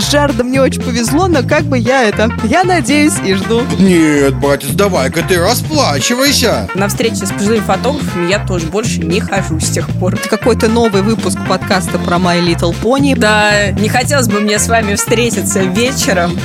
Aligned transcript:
с 0.00 0.10
Джаредом 0.10 0.50
не 0.50 0.60
очень 0.60 0.82
повезло, 0.82 1.26
но 1.26 1.42
как 1.42 1.64
бы 1.64 1.78
я 1.78 2.04
это... 2.04 2.30
Я 2.44 2.64
надеюсь 2.64 3.14
и 3.24 3.34
жду. 3.34 3.62
Нет, 3.78 4.34
братец, 4.34 4.70
давай-ка 4.70 5.22
ты 5.22 5.38
расплачивайся. 5.38 6.68
На 6.74 6.88
встрече 6.88 7.26
с 7.26 7.30
пожилыми 7.30 7.60
фотографами 7.60 8.30
я 8.30 8.44
тоже 8.44 8.66
больше 8.66 9.00
не 9.00 9.20
хожу 9.20 9.60
с 9.60 9.70
тех 9.70 9.88
пор. 9.98 10.14
Это 10.14 10.28
какой-то 10.28 10.68
новый 10.68 11.02
выпуск 11.02 11.38
подкаста 11.48 11.98
про 11.98 12.16
My 12.16 12.40
Little 12.40 12.74
Pony. 12.82 13.16
Да, 13.16 13.70
не 13.72 13.88
хотелось 13.88 14.28
бы 14.28 14.40
мне 14.40 14.58
с 14.58 14.68
вами 14.68 14.94
встретиться 14.94 15.60
вечером. 15.60 16.38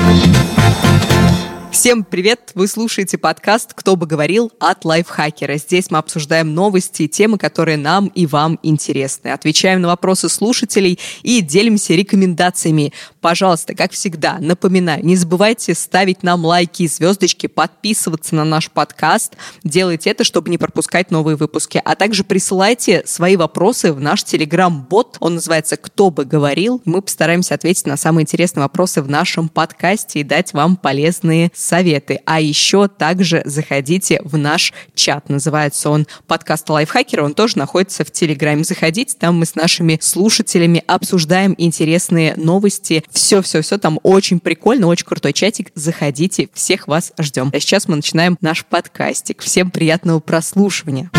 Всем 1.74 2.04
привет! 2.04 2.52
Вы 2.54 2.68
слушаете 2.68 3.18
подкаст 3.18 3.74
«Кто 3.74 3.96
бы 3.96 4.06
говорил» 4.06 4.52
от 4.60 4.86
Лайфхакера. 4.86 5.58
Здесь 5.58 5.90
мы 5.90 5.98
обсуждаем 5.98 6.54
новости 6.54 7.02
и 7.02 7.08
темы, 7.08 7.40
которые 7.40 7.78
нам 7.78 8.06
и 8.10 8.28
вам 8.28 8.60
интересны. 8.62 9.30
Отвечаем 9.30 9.82
на 9.82 9.88
вопросы 9.88 10.30
слушателей 10.30 11.00
и 11.24 11.42
делимся 11.42 11.96
рекомендациями. 11.96 12.94
Пожалуйста, 13.22 13.74
как 13.74 13.92
всегда, 13.92 14.38
напоминаю, 14.40 15.04
не 15.04 15.16
забывайте 15.16 15.74
ставить 15.74 16.22
нам 16.22 16.46
лайки 16.46 16.84
и 16.84 16.88
звездочки, 16.88 17.48
подписываться 17.48 18.36
на 18.36 18.46
наш 18.46 18.70
подкаст. 18.70 19.34
Делайте 19.64 20.12
это, 20.12 20.24
чтобы 20.24 20.52
не 20.52 20.60
пропускать 20.60 21.10
новые 21.10 21.38
выпуски. 21.38 21.82
А 21.84 21.96
также 21.96 22.24
присылайте 22.24 23.02
свои 23.08 23.36
вопросы 23.36 23.94
в 23.94 24.00
наш 24.00 24.24
телеграм-бот. 24.24 25.18
Он 25.22 25.36
называется 25.36 25.78
«Кто 25.78 26.12
бы 26.12 26.24
говорил». 26.24 26.84
Мы 26.86 27.02
постараемся 27.02 27.56
ответить 27.56 27.88
на 27.88 27.98
самые 27.98 28.24
интересные 28.24 28.62
вопросы 28.62 29.02
в 29.02 29.10
нашем 29.10 29.50
подкасте 29.50 30.20
и 30.20 30.24
дать 30.24 30.54
вам 30.54 30.76
полезные 30.76 31.52
советы. 31.64 32.20
А 32.26 32.42
еще 32.42 32.88
также 32.88 33.42
заходите 33.46 34.20
в 34.24 34.38
наш 34.38 34.74
чат. 34.94 35.30
Называется 35.30 35.90
он 35.90 36.08
подкаст 36.28 36.70
Лайфхакера. 36.70 37.24
Он 37.24 37.34
тоже 37.34 37.58
находится 37.58 38.04
в 38.04 38.12
Телеграме. 38.12 38.64
Заходите, 38.64 39.16
там 39.18 39.40
мы 39.40 39.46
с 39.46 39.56
нашими 39.56 39.98
слушателями 40.02 40.84
обсуждаем 40.86 41.56
интересные 41.58 42.36
новости. 42.36 43.04
Все-все-все 43.12 43.78
там 43.78 44.00
очень 44.04 44.40
прикольно, 44.40 44.88
очень 44.88 45.06
крутой 45.06 45.34
чатик. 45.34 45.72
Заходите, 45.76 46.50
всех 46.54 46.88
вас 46.88 47.14
ждем. 47.20 47.50
А 47.54 47.60
сейчас 47.60 47.88
мы 47.88 47.96
начинаем 47.96 48.38
наш 48.42 48.66
подкастик. 48.66 49.42
Всем 49.42 49.72
приятного 49.72 50.20
прослушивания. 50.20 51.10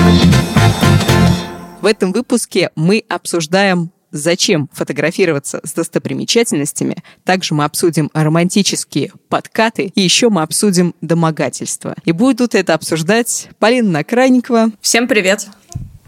В 1.80 1.86
этом 1.86 2.12
выпуске 2.12 2.70
мы 2.76 3.04
обсуждаем 3.08 3.90
зачем 4.14 4.70
фотографироваться 4.72 5.60
с 5.64 5.72
достопримечательностями. 5.72 6.96
Также 7.24 7.54
мы 7.54 7.64
обсудим 7.64 8.10
романтические 8.14 9.12
подкаты 9.28 9.92
и 9.94 10.00
еще 10.00 10.30
мы 10.30 10.42
обсудим 10.42 10.94
домогательства. 11.00 11.94
И 12.04 12.12
будут 12.12 12.54
это 12.54 12.74
обсуждать 12.74 13.48
Полина 13.58 13.90
Накрайникова. 13.90 14.70
Всем 14.80 15.08
привет! 15.08 15.48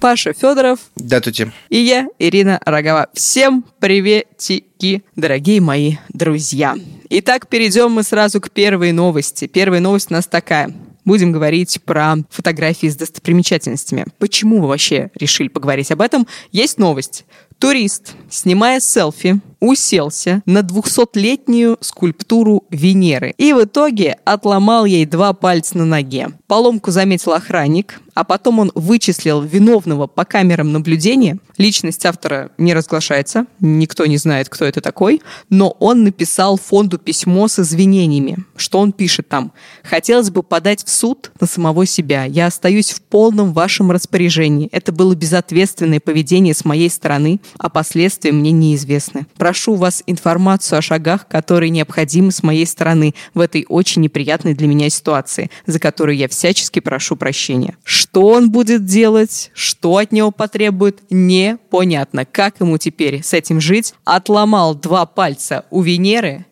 Паша 0.00 0.34
Федоров. 0.34 0.78
Да, 0.94 1.20
тути. 1.20 1.50
И 1.70 1.78
я, 1.78 2.06
Ирина 2.18 2.60
Рогова. 2.64 3.08
Всем 3.14 3.64
приветики, 3.80 5.02
дорогие 5.16 5.60
мои 5.60 5.96
друзья. 6.10 6.76
Итак, 7.08 7.48
перейдем 7.48 7.92
мы 7.92 8.02
сразу 8.02 8.40
к 8.40 8.50
первой 8.50 8.92
новости. 8.92 9.46
Первая 9.46 9.80
новость 9.80 10.10
у 10.10 10.14
нас 10.14 10.26
такая 10.26 10.72
будем 11.06 11.32
говорить 11.32 11.80
про 11.84 12.16
фотографии 12.28 12.88
с 12.88 12.96
достопримечательностями. 12.96 14.06
Почему 14.18 14.60
вы 14.60 14.68
вообще 14.68 15.10
решили 15.14 15.48
поговорить 15.48 15.90
об 15.92 16.02
этом? 16.02 16.26
Есть 16.52 16.78
новость. 16.78 17.24
Турист, 17.58 18.14
снимая 18.30 18.80
селфи, 18.80 19.40
уселся 19.60 20.42
на 20.46 20.60
200-летнюю 20.60 21.78
скульптуру 21.80 22.64
Венеры 22.70 23.34
и 23.38 23.52
в 23.52 23.64
итоге 23.64 24.18
отломал 24.24 24.84
ей 24.84 25.06
два 25.06 25.32
пальца 25.32 25.78
на 25.78 25.84
ноге. 25.84 26.28
Поломку 26.46 26.90
заметил 26.90 27.32
охранник, 27.32 28.00
а 28.14 28.24
потом 28.24 28.60
он 28.60 28.72
вычислил 28.74 29.42
виновного 29.42 30.06
по 30.06 30.24
камерам 30.24 30.72
наблюдения. 30.72 31.38
Личность 31.58 32.06
автора 32.06 32.50
не 32.56 32.72
разглашается, 32.72 33.46
никто 33.60 34.06
не 34.06 34.16
знает, 34.16 34.48
кто 34.48 34.64
это 34.64 34.80
такой, 34.80 35.20
но 35.50 35.70
он 35.80 36.04
написал 36.04 36.58
фонду 36.58 36.98
письмо 36.98 37.48
с 37.48 37.58
извинениями. 37.58 38.38
Что 38.56 38.78
он 38.78 38.92
пишет 38.92 39.28
там? 39.28 39.52
«Хотелось 39.82 40.30
бы 40.30 40.42
подать 40.42 40.84
в 40.84 40.90
суд 40.90 41.30
на 41.40 41.46
самого 41.46 41.84
себя. 41.86 42.24
Я 42.24 42.46
остаюсь 42.46 42.92
в 42.92 43.02
полном 43.02 43.52
вашем 43.52 43.90
распоряжении. 43.90 44.68
Это 44.72 44.92
было 44.92 45.14
безответственное 45.14 46.00
поведение 46.00 46.54
с 46.54 46.64
моей 46.64 46.90
стороны 46.90 47.40
а 47.58 47.68
последствия 47.68 48.32
мне 48.32 48.52
неизвестны. 48.52 49.26
Прошу 49.46 49.76
вас 49.76 50.02
информацию 50.08 50.80
о 50.80 50.82
шагах, 50.82 51.28
которые 51.28 51.70
необходимы 51.70 52.32
с 52.32 52.42
моей 52.42 52.66
стороны 52.66 53.14
в 53.32 53.38
этой 53.38 53.64
очень 53.68 54.02
неприятной 54.02 54.54
для 54.54 54.66
меня 54.66 54.90
ситуации, 54.90 55.52
за 55.66 55.78
которую 55.78 56.16
я 56.16 56.26
всячески 56.26 56.80
прошу 56.80 57.14
прощения. 57.14 57.76
Что 57.84 58.26
он 58.26 58.50
будет 58.50 58.84
делать, 58.84 59.52
что 59.54 59.98
от 59.98 60.10
него 60.10 60.32
потребует, 60.32 60.98
непонятно. 61.10 62.24
Как 62.24 62.58
ему 62.58 62.76
теперь 62.78 63.22
с 63.22 63.34
этим 63.34 63.60
жить? 63.60 63.94
Отломал 64.02 64.74
два 64.74 65.06
пальца 65.06 65.64
у 65.70 65.80
Венеры, 65.80 66.44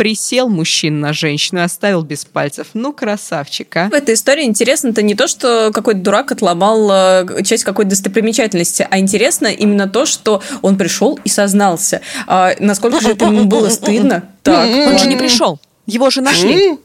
присел 0.00 0.48
мужчина 0.48 1.08
на 1.08 1.12
женщину 1.12 1.60
и 1.60 1.62
оставил 1.62 2.00
без 2.00 2.24
пальцев. 2.24 2.68
Ну, 2.72 2.94
красавчик, 2.94 3.76
а. 3.76 3.90
В 3.90 3.92
этой 3.92 4.14
истории 4.14 4.44
интересно-то 4.46 5.02
не 5.02 5.14
то, 5.14 5.28
что 5.28 5.70
какой-то 5.74 6.00
дурак 6.00 6.32
отломал 6.32 6.90
э, 6.90 7.42
часть 7.42 7.64
какой-то 7.64 7.90
достопримечательности, 7.90 8.88
а 8.90 8.98
интересно 8.98 9.48
именно 9.48 9.86
то, 9.86 10.06
что 10.06 10.42
он 10.62 10.78
пришел 10.78 11.20
и 11.22 11.28
сознался. 11.28 12.00
А 12.26 12.54
насколько 12.60 12.98
же 13.02 13.10
это 13.10 13.26
ему 13.26 13.44
было 13.44 13.68
стыдно? 13.68 14.24
Так, 14.42 14.70
он 14.70 14.98
же 14.98 15.06
не 15.06 15.16
пришел. 15.16 15.60
Его 15.84 16.08
же 16.08 16.22
нашли. 16.22 16.78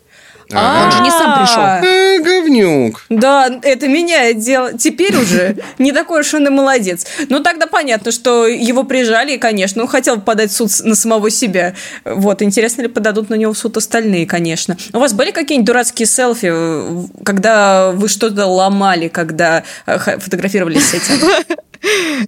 А, 0.53 0.85
он 0.85 0.91
же 0.91 1.01
не 1.01 1.09
сам 1.09 1.39
пришел. 1.39 1.61
А, 1.61 1.81
говнюк. 2.23 3.01
Да, 3.09 3.49
это 3.61 3.87
меняет 3.87 4.39
дело. 4.39 4.73
Теперь 4.73 5.15
уже 5.15 5.57
не 5.79 5.91
такой 5.91 6.21
уж 6.21 6.33
он 6.33 6.47
и 6.47 6.49
молодец. 6.49 7.05
Ну, 7.29 7.41
тогда 7.41 7.67
понятно, 7.67 8.11
что 8.11 8.45
его 8.47 8.83
прижали, 8.83 9.33
и, 9.33 9.37
конечно, 9.37 9.81
он 9.81 9.87
хотел 9.87 10.21
подать 10.21 10.51
в 10.51 10.55
суд 10.55 10.69
на 10.83 10.95
самого 10.95 11.29
себя. 11.29 11.75
Вот, 12.03 12.41
интересно 12.41 12.83
ли 12.83 12.87
подадут 12.87 13.29
на 13.29 13.35
него 13.35 13.53
в 13.53 13.57
суд 13.57 13.77
остальные, 13.77 14.25
конечно. 14.25 14.77
У 14.93 14.99
вас 14.99 15.13
были 15.13 15.31
какие-нибудь 15.31 15.67
дурацкие 15.67 16.05
селфи, 16.05 16.53
когда 17.23 17.91
вы 17.91 18.07
что-то 18.07 18.45
ломали, 18.45 19.07
когда 19.07 19.63
э, 19.85 19.97
фотографировались 20.19 20.89
с 20.89 20.93
этим? 20.93 21.55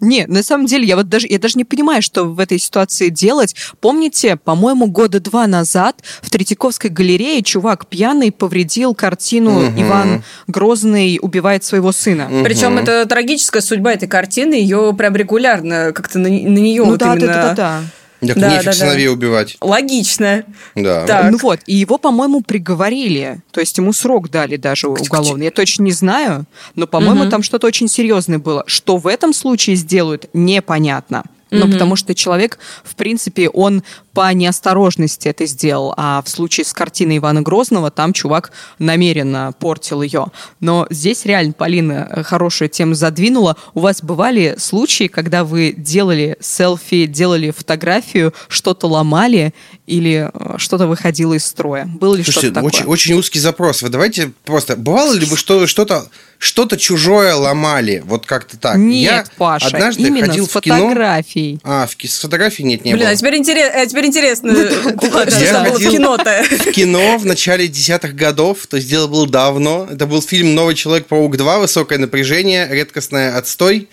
Не, 0.01 0.25
на 0.27 0.43
самом 0.43 0.65
деле, 0.65 0.85
я 0.85 0.95
вот 0.95 1.09
даже, 1.09 1.27
я 1.27 1.39
даже 1.39 1.57
не 1.57 1.65
понимаю, 1.65 2.01
что 2.01 2.25
в 2.25 2.39
этой 2.39 2.59
ситуации 2.59 3.09
делать. 3.09 3.55
Помните, 3.79 4.35
по-моему, 4.35 4.87
года 4.87 5.19
два 5.19 5.47
назад 5.47 6.01
в 6.21 6.29
Третьяковской 6.29 6.89
галерее 6.89 7.41
чувак 7.41 7.87
пьяный 7.87 8.31
повредил 8.31 8.93
картину 8.93 9.67
угу. 9.67 9.81
«Иван 9.81 10.23
Грозный 10.47 11.19
убивает 11.21 11.63
своего 11.63 11.91
сына». 11.91 12.27
Угу. 12.31 12.43
Причем 12.43 12.77
это 12.77 13.05
трагическая 13.05 13.61
судьба 13.61 13.93
этой 13.93 14.07
картины, 14.07 14.53
ее 14.53 14.93
прям 14.97 15.15
регулярно 15.15 15.91
как-то 15.93 16.19
на, 16.19 16.29
на 16.29 16.57
нее 16.57 16.83
ну, 16.83 16.91
вот 16.91 16.99
да, 16.99 17.15
именно... 17.15 17.27
да, 17.27 17.41
да, 17.41 17.53
да. 17.53 17.81
Так 18.19 18.39
да, 18.39 18.49
нефиг 18.53 18.65
да, 18.65 18.73
сыновей 18.73 19.05
да. 19.05 19.11
убивать. 19.11 19.57
Логично. 19.61 20.43
Да. 20.75 21.05
Так. 21.05 21.31
Ну 21.31 21.37
вот, 21.37 21.59
и 21.67 21.75
его, 21.75 21.97
по-моему, 21.97 22.41
приговорили. 22.41 23.41
То 23.51 23.59
есть 23.59 23.77
ему 23.77 23.93
срок 23.93 24.29
дали 24.29 24.57
даже 24.57 24.87
уголовный. 24.87 25.45
Я 25.45 25.51
точно 25.51 25.83
не 25.83 25.91
знаю, 25.91 26.45
но, 26.75 26.87
по-моему, 26.87 27.23
угу. 27.23 27.29
там 27.29 27.43
что-то 27.43 27.67
очень 27.67 27.87
серьезное 27.87 28.39
было. 28.39 28.63
Что 28.65 28.97
в 28.97 29.07
этом 29.07 29.33
случае 29.33 29.75
сделают, 29.75 30.29
непонятно. 30.33 31.23
Ну, 31.49 31.65
mm-hmm. 31.65 31.71
потому 31.71 31.95
что 31.95 32.13
человек, 32.13 32.59
в 32.83 32.95
принципе, 32.95 33.47
он 33.47 33.83
по 34.17 34.33
неосторожности 34.33 35.27
это 35.27 35.45
сделал, 35.45 35.93
а 35.95 36.23
в 36.23 36.27
случае 36.27 36.65
с 36.65 36.73
картиной 36.73 37.17
Ивана 37.17 37.43
Грозного 37.43 37.91
там 37.91 38.13
чувак 38.13 38.51
намеренно 38.79 39.53
портил 39.59 40.01
ее. 40.01 40.31
Но 40.59 40.87
здесь 40.89 41.23
реально 41.25 41.53
Полина 41.53 42.07
э, 42.09 42.23
хорошую 42.23 42.69
тему 42.69 42.95
задвинула. 42.95 43.57
У 43.75 43.81
вас 43.81 44.01
бывали 44.01 44.55
случаи, 44.57 45.05
когда 45.05 45.43
вы 45.43 45.71
делали 45.77 46.35
селфи, 46.39 47.05
делали 47.05 47.51
фотографию, 47.51 48.33
что-то 48.47 48.87
ломали 48.87 49.53
или 49.85 50.31
э, 50.33 50.57
что-то 50.57 50.87
выходило 50.87 51.35
из 51.35 51.45
строя? 51.45 51.85
Было 51.85 52.15
ли 52.15 52.23
Слушайте, 52.23 52.47
что-то 52.47 52.55
такое? 52.55 52.71
Очень, 52.71 52.85
очень 52.85 53.13
узкий 53.13 53.39
запрос. 53.39 53.83
Вы 53.83 53.89
давайте 53.89 54.31
просто... 54.45 54.75
Бывало 54.75 55.13
ли 55.13 55.27
вы 55.27 55.37
что, 55.37 55.67
что-то 55.67 56.07
что-то 56.39 56.77
чужое 56.77 57.33
ломали, 57.33 58.03
вот 58.05 58.25
как-то 58.25 58.57
так. 58.57 58.77
Нет, 58.77 59.11
я 59.11 59.25
Паша, 59.37 59.67
однажды 59.67 60.03
именно 60.03 60.27
ходил 60.27 60.45
с 60.45 60.55
в 60.55 60.61
кино. 60.61 60.77
фотографией. 60.77 61.59
А, 61.63 61.87
в, 61.87 61.91
с 61.91 62.19
фотографией 62.19 62.67
нет, 62.67 62.85
не 62.85 62.93
Блин, 62.93 63.05
было. 63.05 63.11
а 63.11 63.15
теперь, 63.15 63.37
интерес, 63.37 63.71
а 63.73 63.85
теперь 63.85 64.05
интересно, 64.07 64.53
что 64.55 65.39
Я 65.39 65.63
было 65.69 65.79
кино-то. 65.79 66.43
В 66.49 66.71
кино 66.71 67.17
в 67.17 67.25
начале 67.25 67.67
десятых 67.67 68.15
годов, 68.15 68.65
то 68.67 68.77
есть 68.77 68.89
дело 68.89 69.07
было 69.07 69.27
давно. 69.27 69.87
Это 69.91 70.05
был 70.05 70.21
фильм 70.21 70.55
«Новый 70.55 70.75
Человек-паук 70.75 71.35
2», 71.35 71.59
«Высокое 71.59 71.99
напряжение», 71.99 72.67
«Редкостное 72.69 73.37
отстой». 73.37 73.87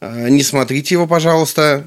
Э, 0.00 0.28
Не 0.28 0.42
смотрите 0.42 0.94
его, 0.94 1.06
пожалуйста. 1.06 1.84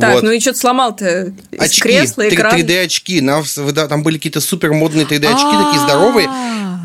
Так, 0.00 0.14
Вот. 0.14 0.22
ну 0.22 0.30
и 0.30 0.40
что 0.40 0.52
ты 0.52 0.58
сломал-то? 0.58 1.34
Очки, 1.58 1.80
кресла, 1.82 2.28
экран? 2.28 2.54
3D 2.56 2.84
очки. 2.84 3.20
Нам, 3.20 3.44
да, 3.72 3.88
там 3.88 4.02
были 4.02 4.16
какие-то 4.16 4.40
супер 4.40 4.72
модные 4.72 5.04
3D 5.04 5.26
очки, 5.26 5.64
такие 5.66 5.80
здоровые. 5.84 6.28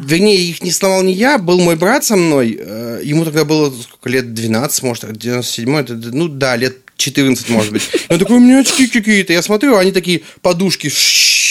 Вернее, 0.03 0.37
их 0.37 0.61
не 0.63 0.71
сломал 0.71 1.03
не 1.03 1.13
я, 1.13 1.37
был 1.37 1.59
мой 1.59 1.75
брат 1.75 2.03
со 2.05 2.15
мной. 2.15 2.57
Э, 2.59 3.01
Ему 3.03 3.23
тогда 3.25 3.45
было 3.45 3.71
сколько 3.81 4.09
лет 4.09 4.33
12, 4.33 4.83
может, 4.83 5.17
97 5.17 5.75
это, 5.77 5.93
ну 5.95 6.27
да, 6.27 6.55
лет 6.55 6.77
14, 6.97 7.49
может 7.49 7.71
быть. 7.73 7.89
Он 8.09 8.19
такой, 8.19 8.37
у 8.37 8.39
меня 8.39 8.59
очки 8.59 8.87
какие-то. 8.87 9.31
Я 9.33 9.41
смотрю, 9.41 9.77
они 9.77 9.91
такие 9.91 10.21
подушки 10.41 10.91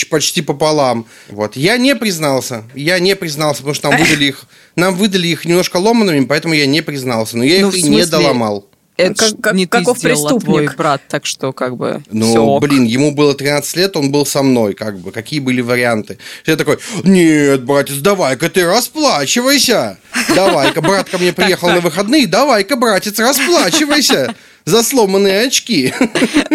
почти 0.09 0.41
пополам. 0.41 1.05
Вот. 1.29 1.55
Я 1.55 1.77
не 1.77 1.95
признался. 1.95 2.63
Я 2.75 2.99
не 2.99 3.15
признался, 3.15 3.59
потому 3.59 3.73
что 3.73 3.89
нам 3.89 3.99
выдали 3.99 4.25
их, 4.25 4.43
нам 4.75 4.95
выдали 4.95 5.27
их 5.27 5.45
немножко 5.45 5.77
ломанными, 5.77 6.25
поэтому 6.25 6.53
я 6.53 6.65
не 6.65 6.81
признался. 6.81 7.37
Но 7.37 7.43
я 7.43 7.61
Ну, 7.61 7.69
их 7.69 7.77
и 7.77 7.83
не 7.83 8.05
доломал. 8.05 8.67
Это 8.97 9.13
как, 9.31 9.41
как- 9.41 9.53
не 9.53 9.67
каков 9.67 9.97
ты 9.99 10.09
сделала, 10.15 10.25
а 10.25 10.29
твой 10.39 10.39
преступник. 10.39 10.75
брат, 10.75 11.01
так 11.07 11.25
что 11.27 11.53
как 11.53 11.77
бы 11.77 12.01
Ну, 12.09 12.27
всё 12.31 12.41
ок. 12.43 12.63
блин, 12.63 12.83
ему 12.83 13.11
было 13.11 13.35
13 13.35 13.75
лет, 13.75 13.95
он 13.95 14.11
был 14.11 14.25
со 14.25 14.41
мной, 14.41 14.73
как 14.73 14.97
бы. 14.97 15.11
Какие 15.11 15.39
были 15.39 15.61
варианты? 15.61 16.17
Я 16.47 16.55
такой, 16.55 16.79
нет, 17.03 17.63
братец, 17.63 17.97
давай-ка 17.97 18.49
ты 18.49 18.65
расплачивайся. 18.65 19.99
Давай-ка, 20.35 20.81
брат 20.81 21.07
ко 21.09 21.19
мне 21.19 21.31
приехал 21.31 21.69
на 21.69 21.79
выходные, 21.79 22.25
давай-ка, 22.25 22.75
братец, 22.75 23.19
расплачивайся 23.19 24.33
за 24.67 24.83
сломанные 24.83 25.47
очки. 25.47 25.93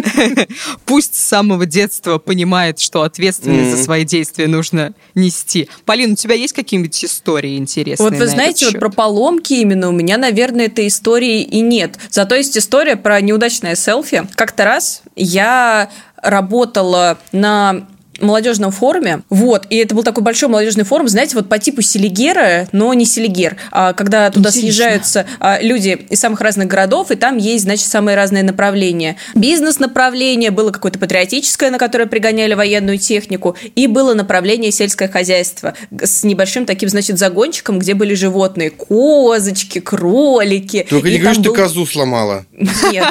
Пусть 0.85 1.14
с 1.14 1.29
самого 1.29 1.64
детства 1.64 2.19
понимает, 2.19 2.79
что 2.79 3.05
ответственность 3.05 3.79
за 3.79 3.82
свои 3.82 4.05
действия 4.05 4.49
нужно 4.49 4.93
нести. 5.14 5.70
Полин, 5.87 6.12
у 6.12 6.14
тебя 6.14 6.35
есть 6.35 6.53
какие-нибудь 6.53 7.03
истории 7.03 7.56
интересные? 7.56 8.11
Вот 8.11 8.19
вы 8.19 8.26
на 8.26 8.31
знаете, 8.31 8.67
этот 8.67 8.75
вот 8.75 8.81
про 8.81 8.88
поломки 8.91 9.55
именно 9.55 9.88
у 9.88 9.93
меня, 9.93 10.19
наверное, 10.19 10.67
этой 10.67 10.88
истории 10.88 11.41
и 11.41 11.61
нет. 11.61 11.99
Зато 12.11 12.35
есть 12.35 12.56
история 12.59 12.97
про 12.97 13.19
неудачное 13.23 13.75
селфи. 13.76 14.29
Как-то 14.35 14.64
раз 14.64 15.03
я 15.17 15.91
работала 16.23 17.17
на 17.32 17.87
молодежном 18.22 18.70
форуме, 18.70 19.22
вот, 19.30 19.66
и 19.70 19.76
это 19.76 19.94
был 19.94 20.02
такой 20.02 20.22
большой 20.22 20.48
молодежный 20.48 20.84
форум, 20.84 21.08
знаете, 21.08 21.36
вот 21.36 21.48
по 21.48 21.58
типу 21.58 21.82
Селигера, 21.82 22.69
но 22.72 22.92
не 22.94 23.04
Селигер, 23.04 23.56
а 23.70 23.92
когда 23.92 24.30
туда 24.30 24.48
Интересно. 24.50 24.60
съезжаются 24.60 25.26
а, 25.40 25.58
люди 25.60 26.06
из 26.10 26.20
самых 26.20 26.40
разных 26.40 26.69
городов, 26.69 27.10
и 27.10 27.16
там 27.16 27.36
есть, 27.36 27.64
значит, 27.64 27.86
самые 27.86 28.16
разные 28.16 28.42
направления. 28.42 29.16
Бизнес-направление, 29.34 30.50
было 30.50 30.70
какое-то 30.70 30.98
патриотическое, 30.98 31.70
на 31.70 31.78
которое 31.78 32.06
пригоняли 32.06 32.54
военную 32.54 32.98
технику, 32.98 33.56
и 33.74 33.86
было 33.86 34.14
направление 34.14 34.72
сельское 34.72 35.08
хозяйство 35.08 35.75
с 36.02 36.25
небольшим 36.25 36.66
таким, 36.66 36.88
значит, 36.88 37.18
загончиком, 37.18 37.78
где 37.78 37.94
были 37.94 38.14
животные, 38.14 38.70
козочки, 38.70 39.80
кролики. 39.80 40.86
Только 40.88 41.08
И 41.08 41.12
не 41.12 41.18
говоришь, 41.18 41.36
там 41.36 41.44
ты 41.44 41.50
был- 41.50 41.56
козу 41.56 41.86
сломала. 41.86 42.44
нет. 42.90 43.06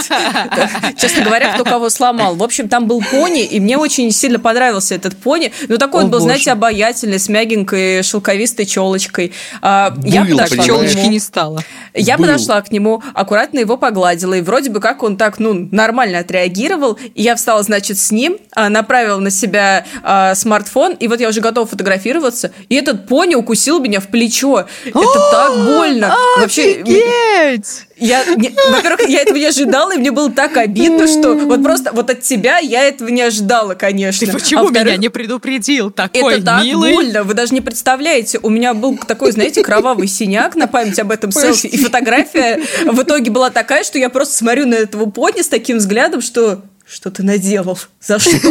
Честно 0.97 1.23
говоря, 1.23 1.53
кто 1.53 1.63
кого 1.63 1.89
сломал. 1.89 2.35
В 2.35 2.43
общем, 2.43 2.69
там 2.69 2.87
был 2.87 3.01
пони, 3.01 3.43
и 3.43 3.59
мне 3.59 3.77
очень 3.77 4.11
сильно 4.11 4.39
понравился 4.39 4.95
этот 5.05 5.17
пони. 5.17 5.51
Ну, 5.67 5.77
такой 5.77 6.01
О, 6.01 6.05
он 6.05 6.09
был, 6.11 6.19
боже. 6.19 6.25
знаете, 6.25 6.51
обаятельный, 6.51 7.19
с 7.19 7.27
мягенькой 7.29 8.03
шелковистой 8.03 8.65
челочкой. 8.65 9.33
А, 9.61 9.93
я 10.03 10.23
Был, 10.23 10.37
подошла 10.37 10.57
к 10.63 10.65
Челочки 10.65 10.97
нему. 10.97 11.09
не 11.11 11.19
стало. 11.19 11.63
Я 11.93 12.17
Был. 12.17 12.25
подошла 12.25 12.61
к 12.61 12.71
нему, 12.71 13.03
аккуратно 13.13 13.59
его 13.59 13.77
погладила, 13.77 14.33
и 14.33 14.41
вроде 14.41 14.69
бы 14.69 14.79
как 14.79 15.03
он 15.03 15.17
так, 15.17 15.39
ну, 15.39 15.67
нормально 15.71 16.19
отреагировал. 16.19 16.97
И 17.15 17.21
я 17.21 17.35
встала, 17.35 17.61
значит, 17.63 17.97
с 17.97 18.11
ним, 18.11 18.37
а, 18.53 18.69
направила 18.69 19.19
на 19.19 19.29
себя 19.29 19.85
а, 20.03 20.35
смартфон, 20.35 20.93
и 20.93 21.07
вот 21.07 21.19
я 21.19 21.29
уже 21.29 21.41
готова 21.41 21.67
фотографироваться, 21.67 22.51
и 22.69 22.75
этот 22.75 23.07
пони 23.07 23.35
укусил 23.35 23.79
меня 23.79 23.99
в 23.99 24.07
плечо. 24.07 24.65
Это 24.85 25.31
так 25.31 25.65
больно. 25.65 26.15
Вообще, 26.37 26.81
Офигеть! 26.81 27.87
Я, 28.01 28.23
во-первых, 28.25 29.07
я 29.07 29.21
этого 29.21 29.37
не 29.37 29.45
ожидала, 29.45 29.93
и 29.93 29.97
мне 29.97 30.11
было 30.11 30.31
так 30.31 30.57
обидно, 30.57 31.07
что 31.07 31.33
вот 31.35 31.63
просто 31.63 31.91
вот 31.93 32.09
от 32.09 32.21
тебя 32.21 32.57
я 32.57 32.83
этого 32.83 33.09
не 33.09 33.21
ожидала, 33.21 33.75
конечно. 33.75 34.25
Ты 34.25 34.31
А 34.31 34.35
почему 34.35 34.63
во-вторых, 34.63 34.87
меня 34.87 34.97
не 34.97 35.09
предупредил? 35.09 35.91
Такой 35.91 36.35
это 36.35 36.45
так 36.45 36.63
милый. 36.63 36.93
больно, 36.93 37.23
вы 37.23 37.33
даже 37.33 37.53
не 37.53 37.61
представляете. 37.61 38.39
У 38.41 38.49
меня 38.49 38.73
был 38.73 38.97
такой, 38.97 39.31
знаете, 39.31 39.63
кровавый 39.63 40.07
синяк 40.07 40.55
на 40.55 40.67
память 40.67 40.99
об 40.99 41.11
этом 41.11 41.31
селфи. 41.31 41.67
И 41.67 41.77
фотография 41.77 42.59
в 42.85 43.01
итоге 43.01 43.29
была 43.31 43.49
такая, 43.51 43.83
что 43.83 43.97
я 43.99 44.09
просто 44.09 44.35
смотрю 44.35 44.65
на 44.65 44.75
этого 44.75 45.09
пони 45.09 45.41
с 45.41 45.47
таким 45.47 45.77
взглядом, 45.77 46.21
что 46.21 46.63
что 46.91 47.09
ты 47.09 47.23
наделал? 47.23 47.79
За 48.01 48.19
что? 48.19 48.49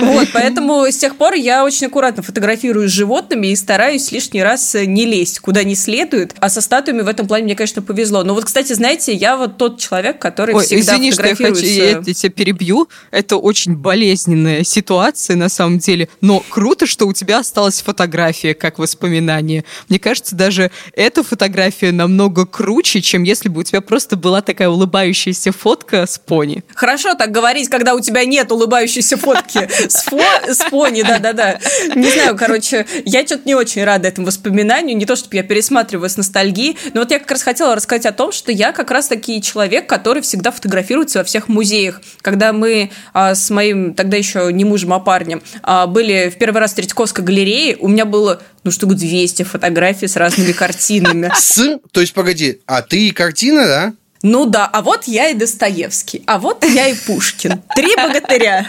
Вот, 0.00 0.28
поэтому 0.32 0.84
с 0.84 0.96
тех 0.96 1.16
пор 1.16 1.34
я 1.34 1.64
очень 1.64 1.86
аккуратно 1.86 2.22
фотографирую 2.22 2.88
с 2.88 2.92
животными 2.92 3.46
и 3.46 3.56
стараюсь 3.56 4.12
лишний 4.12 4.42
раз 4.42 4.74
не 4.74 5.06
лезть 5.06 5.40
куда 5.40 5.64
не 5.64 5.74
следует. 5.74 6.34
А 6.38 6.50
со 6.50 6.60
статуями 6.60 7.00
в 7.00 7.08
этом 7.08 7.26
плане 7.26 7.44
мне, 7.44 7.54
конечно, 7.54 7.80
повезло. 7.80 8.24
Но 8.24 8.34
вот, 8.34 8.44
кстати, 8.44 8.74
знаете, 8.74 9.14
я 9.14 9.38
вот 9.38 9.56
тот 9.56 9.78
человек, 9.78 10.18
который 10.18 10.54
Ой, 10.54 10.64
всегда 10.64 10.96
извини, 10.96 11.12
что 11.12 11.26
я 11.26 11.34
хочу, 11.34 11.64
я 11.64 12.02
тебя 12.02 12.30
перебью. 12.30 12.88
Это 13.10 13.36
очень 13.36 13.74
болезненная 13.74 14.62
ситуация 14.64 15.36
на 15.36 15.48
самом 15.48 15.78
деле. 15.78 16.08
Но 16.20 16.44
круто, 16.48 16.86
что 16.86 17.06
у 17.06 17.12
тебя 17.14 17.38
осталась 17.38 17.80
фотография 17.80 18.52
как 18.52 18.78
воспоминание. 18.78 19.64
Мне 19.88 19.98
кажется, 19.98 20.36
даже 20.36 20.70
эта 20.94 21.22
фотография 21.22 21.92
намного 21.92 22.44
круче, 22.44 23.00
чем 23.00 23.22
если 23.22 23.48
бы 23.48 23.60
у 23.60 23.62
тебя 23.62 23.80
просто 23.80 24.16
была 24.16 24.42
такая 24.42 24.68
улыбающаяся 24.68 25.52
фотка 25.52 26.04
с 26.04 26.18
пони. 26.18 26.64
Хорошо 26.74 27.14
так 27.14 27.29
говорить, 27.30 27.68
когда 27.68 27.94
у 27.94 28.00
тебя 28.00 28.24
нет 28.24 28.52
улыбающейся 28.52 29.16
фотки 29.16 29.68
с, 29.88 30.06
фо- 30.06 30.52
с 30.52 30.70
пони, 30.70 31.02
да-да-да. 31.02 31.58
Не 31.94 32.10
знаю, 32.10 32.36
короче, 32.36 32.86
я 33.04 33.24
что-то 33.24 33.42
не 33.46 33.54
очень 33.54 33.84
рада 33.84 34.08
этому 34.08 34.26
воспоминанию. 34.26 34.96
Не 34.96 35.06
то, 35.06 35.16
чтобы 35.16 35.36
я 35.36 35.42
пересматриваю 35.42 36.08
с 36.08 36.16
ностальгией, 36.16 36.76
но 36.94 37.00
вот 37.00 37.10
я 37.10 37.18
как 37.18 37.30
раз 37.30 37.42
хотела 37.42 37.74
рассказать 37.74 38.06
о 38.06 38.12
том, 38.12 38.32
что 38.32 38.52
я 38.52 38.72
как 38.72 38.90
раз 38.90 39.08
таки 39.08 39.40
человек, 39.42 39.86
который 39.86 40.22
всегда 40.22 40.50
фотографируется 40.50 41.18
во 41.18 41.24
всех 41.24 41.48
музеях. 41.48 42.00
Когда 42.22 42.52
мы 42.52 42.90
а, 43.12 43.34
с 43.34 43.50
моим, 43.50 43.94
тогда 43.94 44.16
еще 44.16 44.50
не 44.52 44.64
мужем, 44.64 44.92
а 44.92 45.00
парнем, 45.00 45.42
а, 45.62 45.86
были 45.86 46.30
в 46.34 46.38
первый 46.38 46.58
раз 46.58 46.72
в 46.72 46.74
Третьяковской 46.76 47.24
галерее, 47.24 47.76
у 47.80 47.88
меня 47.88 48.04
было, 48.04 48.42
ну, 48.64 48.70
штук 48.70 48.94
200 48.94 49.42
фотографий 49.44 50.06
с 50.06 50.16
разными 50.16 50.52
картинами. 50.52 51.30
С, 51.34 51.78
то 51.92 52.00
есть, 52.00 52.12
погоди, 52.12 52.60
а 52.66 52.82
ты 52.82 53.08
и 53.08 53.10
картина, 53.10 53.66
да? 53.66 53.92
Ну 54.22 54.44
да, 54.44 54.68
а 54.70 54.82
вот 54.82 55.04
я 55.04 55.28
и 55.28 55.34
Достоевский, 55.34 56.22
а 56.26 56.38
вот 56.38 56.62
я 56.64 56.88
и 56.88 56.94
Пушкин. 56.94 57.62
Три 57.74 57.96
богатыря. 57.96 58.66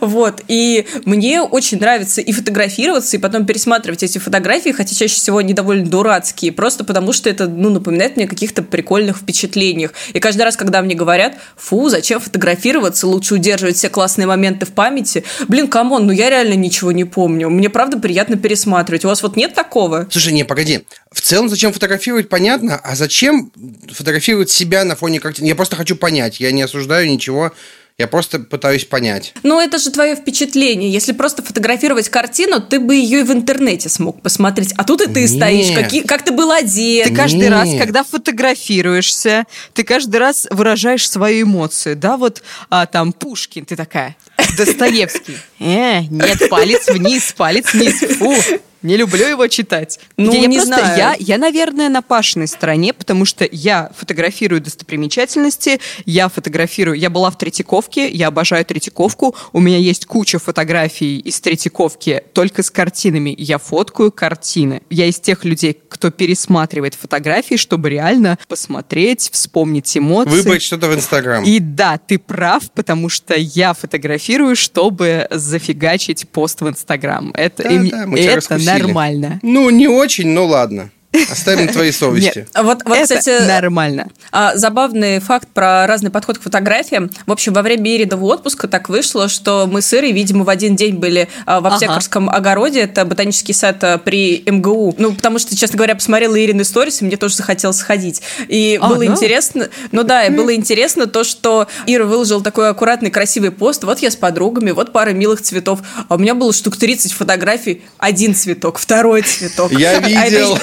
Вот, 0.00 0.42
и 0.46 0.86
мне 1.06 1.40
очень 1.40 1.78
нравится 1.78 2.20
и 2.20 2.32
фотографироваться, 2.32 3.16
и 3.16 3.20
потом 3.20 3.46
пересматривать 3.46 4.02
эти 4.02 4.18
фотографии, 4.18 4.70
хотя 4.70 4.94
чаще 4.94 5.14
всего 5.14 5.38
они 5.38 5.54
довольно 5.54 5.86
дурацкие, 5.86 6.52
просто 6.52 6.84
потому 6.84 7.14
что 7.14 7.30
это, 7.30 7.48
ну, 7.48 7.70
напоминает 7.70 8.16
мне 8.16 8.26
о 8.26 8.28
каких-то 8.28 8.62
прикольных 8.62 9.18
впечатлениях. 9.18 9.94
И 10.12 10.20
каждый 10.20 10.42
раз, 10.42 10.56
когда 10.56 10.82
мне 10.82 10.94
говорят, 10.94 11.34
фу, 11.56 11.88
зачем 11.88 12.20
фотографироваться, 12.20 13.06
лучше 13.06 13.34
удерживать 13.34 13.76
все 13.76 13.88
классные 13.88 14.26
моменты 14.26 14.66
в 14.66 14.72
памяти, 14.72 15.24
блин, 15.48 15.68
come 15.68 15.90
on, 15.90 16.06
ну 16.06 16.12
я 16.12 16.28
реально 16.28 16.54
ничего 16.54 16.92
не 16.92 17.04
помню. 17.04 17.48
Мне 17.48 17.70
правда 17.70 17.98
приятно 17.98 18.36
пересматривать. 18.36 19.06
У 19.06 19.08
вас 19.08 19.22
вот 19.22 19.36
нет 19.36 19.54
такого? 19.54 20.06
Слушай, 20.10 20.34
не, 20.34 20.44
погоди. 20.44 20.84
В 21.12 21.20
целом, 21.20 21.48
зачем 21.48 21.72
фотографировать, 21.72 22.28
понятно. 22.28 22.76
А 22.76 22.94
зачем 22.94 23.52
фотографировать 23.92 24.48
себя 24.50 24.84
на 24.84 24.94
фоне 24.94 25.18
картины? 25.18 25.46
Я 25.46 25.56
просто 25.56 25.74
хочу 25.76 25.96
понять. 25.96 26.38
Я 26.38 26.52
не 26.52 26.62
осуждаю 26.62 27.08
ничего. 27.10 27.52
Я 27.98 28.06
просто 28.06 28.38
пытаюсь 28.38 28.84
понять. 28.86 29.34
Ну, 29.42 29.60
это 29.60 29.78
же 29.78 29.90
твое 29.90 30.14
впечатление. 30.16 30.90
Если 30.90 31.12
просто 31.12 31.42
фотографировать 31.42 32.08
картину, 32.08 32.60
ты 32.62 32.80
бы 32.80 32.94
ее 32.94 33.20
и 33.20 33.22
в 33.24 33.32
интернете 33.32 33.90
смог 33.90 34.22
посмотреть. 34.22 34.72
А 34.78 34.84
тут 34.84 35.02
и 35.02 35.06
ты 35.06 35.22
Нет. 35.22 35.30
стоишь, 35.30 35.74
какие- 35.76 36.02
как 36.02 36.24
ты 36.24 36.32
был 36.32 36.50
одет. 36.50 37.08
Ты 37.08 37.14
каждый 37.14 37.40
Нет. 37.40 37.50
раз, 37.50 37.68
когда 37.76 38.02
фотографируешься, 38.04 39.44
ты 39.74 39.82
каждый 39.84 40.16
раз 40.16 40.46
выражаешь 40.50 41.10
свою 41.10 41.42
эмоцию, 41.44 41.96
да, 41.96 42.16
вот 42.16 42.42
а, 42.70 42.86
там 42.86 43.12
Пушкин, 43.12 43.66
ты 43.66 43.76
такая, 43.76 44.16
Достоевский, 44.56 45.36
э, 45.58 46.00
нет, 46.08 46.48
палец 46.48 46.88
вниз, 46.88 47.34
палец 47.36 47.74
вниз, 47.74 47.98
фу, 48.16 48.34
не 48.82 48.96
люблю 48.96 49.26
его 49.26 49.46
читать. 49.46 50.00
Ну, 50.16 50.32
я, 50.32 50.40
я 50.40 50.46
не 50.46 50.56
просто, 50.56 50.74
знаю. 50.74 50.98
Я, 50.98 51.16
я, 51.18 51.38
наверное, 51.38 51.88
на 51.88 52.02
Пашиной 52.02 52.46
стороне, 52.46 52.92
потому 52.92 53.24
что 53.24 53.46
я 53.50 53.90
фотографирую 53.96 54.60
достопримечательности, 54.60 55.80
я 56.06 56.28
фотографирую, 56.28 56.96
я 56.98 57.10
была 57.10 57.30
в 57.30 57.38
Третьяковке, 57.38 58.08
я 58.08 58.28
обожаю 58.28 58.64
Третьяковку, 58.64 59.34
у 59.52 59.60
меня 59.60 59.76
есть 59.78 60.06
куча 60.06 60.38
фотографий 60.38 61.18
из 61.18 61.40
Третьяковки 61.40 62.22
только 62.32 62.62
с 62.62 62.70
картинами, 62.70 63.34
я 63.36 63.58
фоткаю 63.58 64.12
картины. 64.12 64.82
Я 64.90 65.06
из 65.06 65.20
тех 65.20 65.44
людей, 65.44 65.78
кто 65.88 66.10
пересматривает 66.10 66.94
фотографии, 66.94 67.56
чтобы 67.56 67.90
реально 67.90 68.38
посмотреть, 68.48 69.30
вспомнить 69.32 69.96
эмоции. 69.96 70.30
Выбрать 70.30 70.62
что-то 70.62 70.88
в 70.88 70.94
Инстаграм. 70.94 71.44
И 71.44 71.58
да, 71.58 71.98
ты 71.98 72.18
прав, 72.18 72.70
потому 72.72 73.08
что 73.08 73.34
я 73.36 73.74
фотографирую, 73.74 74.56
чтобы 74.56 75.26
зафигачить 75.30 76.28
пост 76.28 76.60
в 76.60 76.68
Инстаграм. 76.68 77.30
Это, 77.34 77.62
Да, 77.62 77.70
им- 77.70 77.88
да, 77.88 78.06
мы 78.06 78.18
это. 78.20 78.30
Нормально. 78.78 79.40
Ну, 79.42 79.70
не 79.70 79.88
очень, 79.88 80.28
но 80.28 80.46
ладно. 80.46 80.90
Оставим 81.30 81.68
твоей 81.68 81.92
совести. 81.92 82.38
Нет, 82.38 82.48
Вот, 82.54 82.82
вот 82.84 82.96
это 82.96 83.18
кстати, 83.18 83.44
нормально. 83.46 84.06
А, 84.30 84.56
Забавный 84.56 85.18
факт 85.18 85.48
про 85.52 85.86
разный 85.88 86.10
подход 86.10 86.38
к 86.38 86.42
фотографиям. 86.42 87.10
В 87.26 87.32
общем, 87.32 87.52
во 87.52 87.62
время 87.62 87.96
Иридового 87.96 88.34
отпуска 88.34 88.68
так 88.68 88.88
вышло, 88.88 89.28
что 89.28 89.66
мы 89.70 89.82
с 89.82 89.92
Ирой, 89.92 90.12
видимо, 90.12 90.44
в 90.44 90.48
один 90.48 90.76
день 90.76 90.94
были 90.96 91.28
а, 91.46 91.60
в 91.60 91.66
Ага. 91.66 91.74
аптекарском 91.76 92.30
огороде. 92.30 92.82
Это 92.82 93.04
ботанический 93.04 93.52
сад 93.52 93.82
а, 93.82 93.98
при 93.98 94.42
МГУ. 94.46 94.94
Ну, 94.98 95.12
потому 95.14 95.40
что, 95.40 95.56
честно 95.56 95.78
говоря, 95.78 95.96
посмотрела 95.96 96.40
Ирины 96.40 96.62
сторис, 96.64 97.02
и 97.02 97.04
мне 97.04 97.16
тоже 97.16 97.34
захотелось 97.34 97.78
сходить. 97.78 98.22
И 98.46 98.78
А, 98.80 98.88
было 98.88 98.98
да? 99.00 99.06
интересно... 99.06 99.68
Ну 99.90 100.04
да, 100.04 100.24
и 100.26 100.30
было 100.30 100.54
интересно 100.54 101.06
то, 101.06 101.24
что 101.24 101.66
Ира 101.86 102.04
выложила 102.04 102.42
такой 102.42 102.68
аккуратный, 102.70 103.10
красивый 103.10 103.50
пост. 103.50 103.82
Вот 103.82 103.98
я 103.98 104.12
с 104.12 104.16
подругами, 104.16 104.70
вот 104.70 104.92
пара 104.92 105.10
милых 105.10 105.42
цветов. 105.42 105.80
А 106.08 106.14
у 106.14 106.18
меня 106.18 106.34
было 106.36 106.52
штук 106.52 106.76
30 106.76 107.12
фотографий. 107.14 107.82
Один 107.98 108.34
цветок, 108.34 108.78
второй 108.78 109.22
цветок. 109.22 109.72
Я 109.72 109.98
видел. 109.98 110.56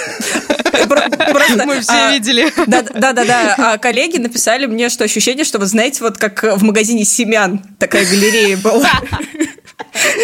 Просто, 0.85 1.65
Мы 1.65 1.81
все 1.81 1.91
а, 1.91 2.11
видели. 2.11 2.51
да, 2.67 2.81
да, 2.81 3.13
да, 3.13 3.25
да. 3.25 3.55
А 3.57 3.77
коллеги 3.77 4.17
написали 4.17 4.65
мне, 4.65 4.89
что 4.89 5.03
ощущение, 5.03 5.45
что 5.45 5.59
вы 5.59 5.65
знаете, 5.65 6.03
вот 6.03 6.17
как 6.17 6.43
в 6.43 6.63
магазине 6.63 7.05
семян 7.05 7.61
такая 7.79 8.05
галерея 8.05 8.57
была. 8.57 8.91